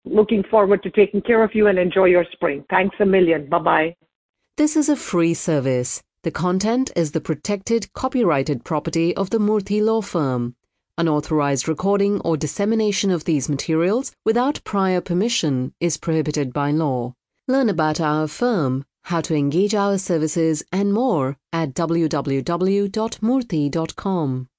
Looking 0.06 0.44
forward 0.44 0.82
to 0.84 0.92
taking 0.92 1.22
care 1.22 1.44
of 1.44 1.54
you 1.54 1.68
and 1.68 1.78
enjoy 1.78 2.06
your 2.06 2.26
spring. 2.32 2.64
Thanks 2.70 2.96
a 3.00 3.06
million. 3.06 3.50
Bye 3.50 3.60
bye. 3.60 3.96
This 4.58 4.78
is 4.78 4.88
a 4.88 4.96
free 4.96 5.34
service. 5.34 6.02
The 6.24 6.32
content 6.32 6.92
is 6.96 7.12
the 7.12 7.22
protected 7.22 7.92
copyrighted 7.94 8.64
property 8.64 9.16
of 9.16 9.30
the 9.30 9.40
Murthy 9.40 9.84
Law 9.84 10.02
Firm. 10.02 10.56
Unauthorized 10.98 11.68
recording 11.68 12.20
or 12.22 12.38
dissemination 12.38 13.10
of 13.10 13.24
these 13.24 13.50
materials 13.50 14.12
without 14.26 14.64
prior 14.64 15.02
permission 15.02 15.74
is 15.80 15.98
prohibited 15.98 16.52
by 16.54 16.72
law. 16.72 17.14
Learn 17.50 17.68
about 17.68 18.00
our 18.00 18.28
firm, 18.28 18.86
how 19.06 19.22
to 19.22 19.34
engage 19.34 19.74
our 19.74 19.98
services, 19.98 20.62
and 20.72 20.94
more 20.94 21.36
at 21.52 21.74
www.murthy.com. 21.74 24.50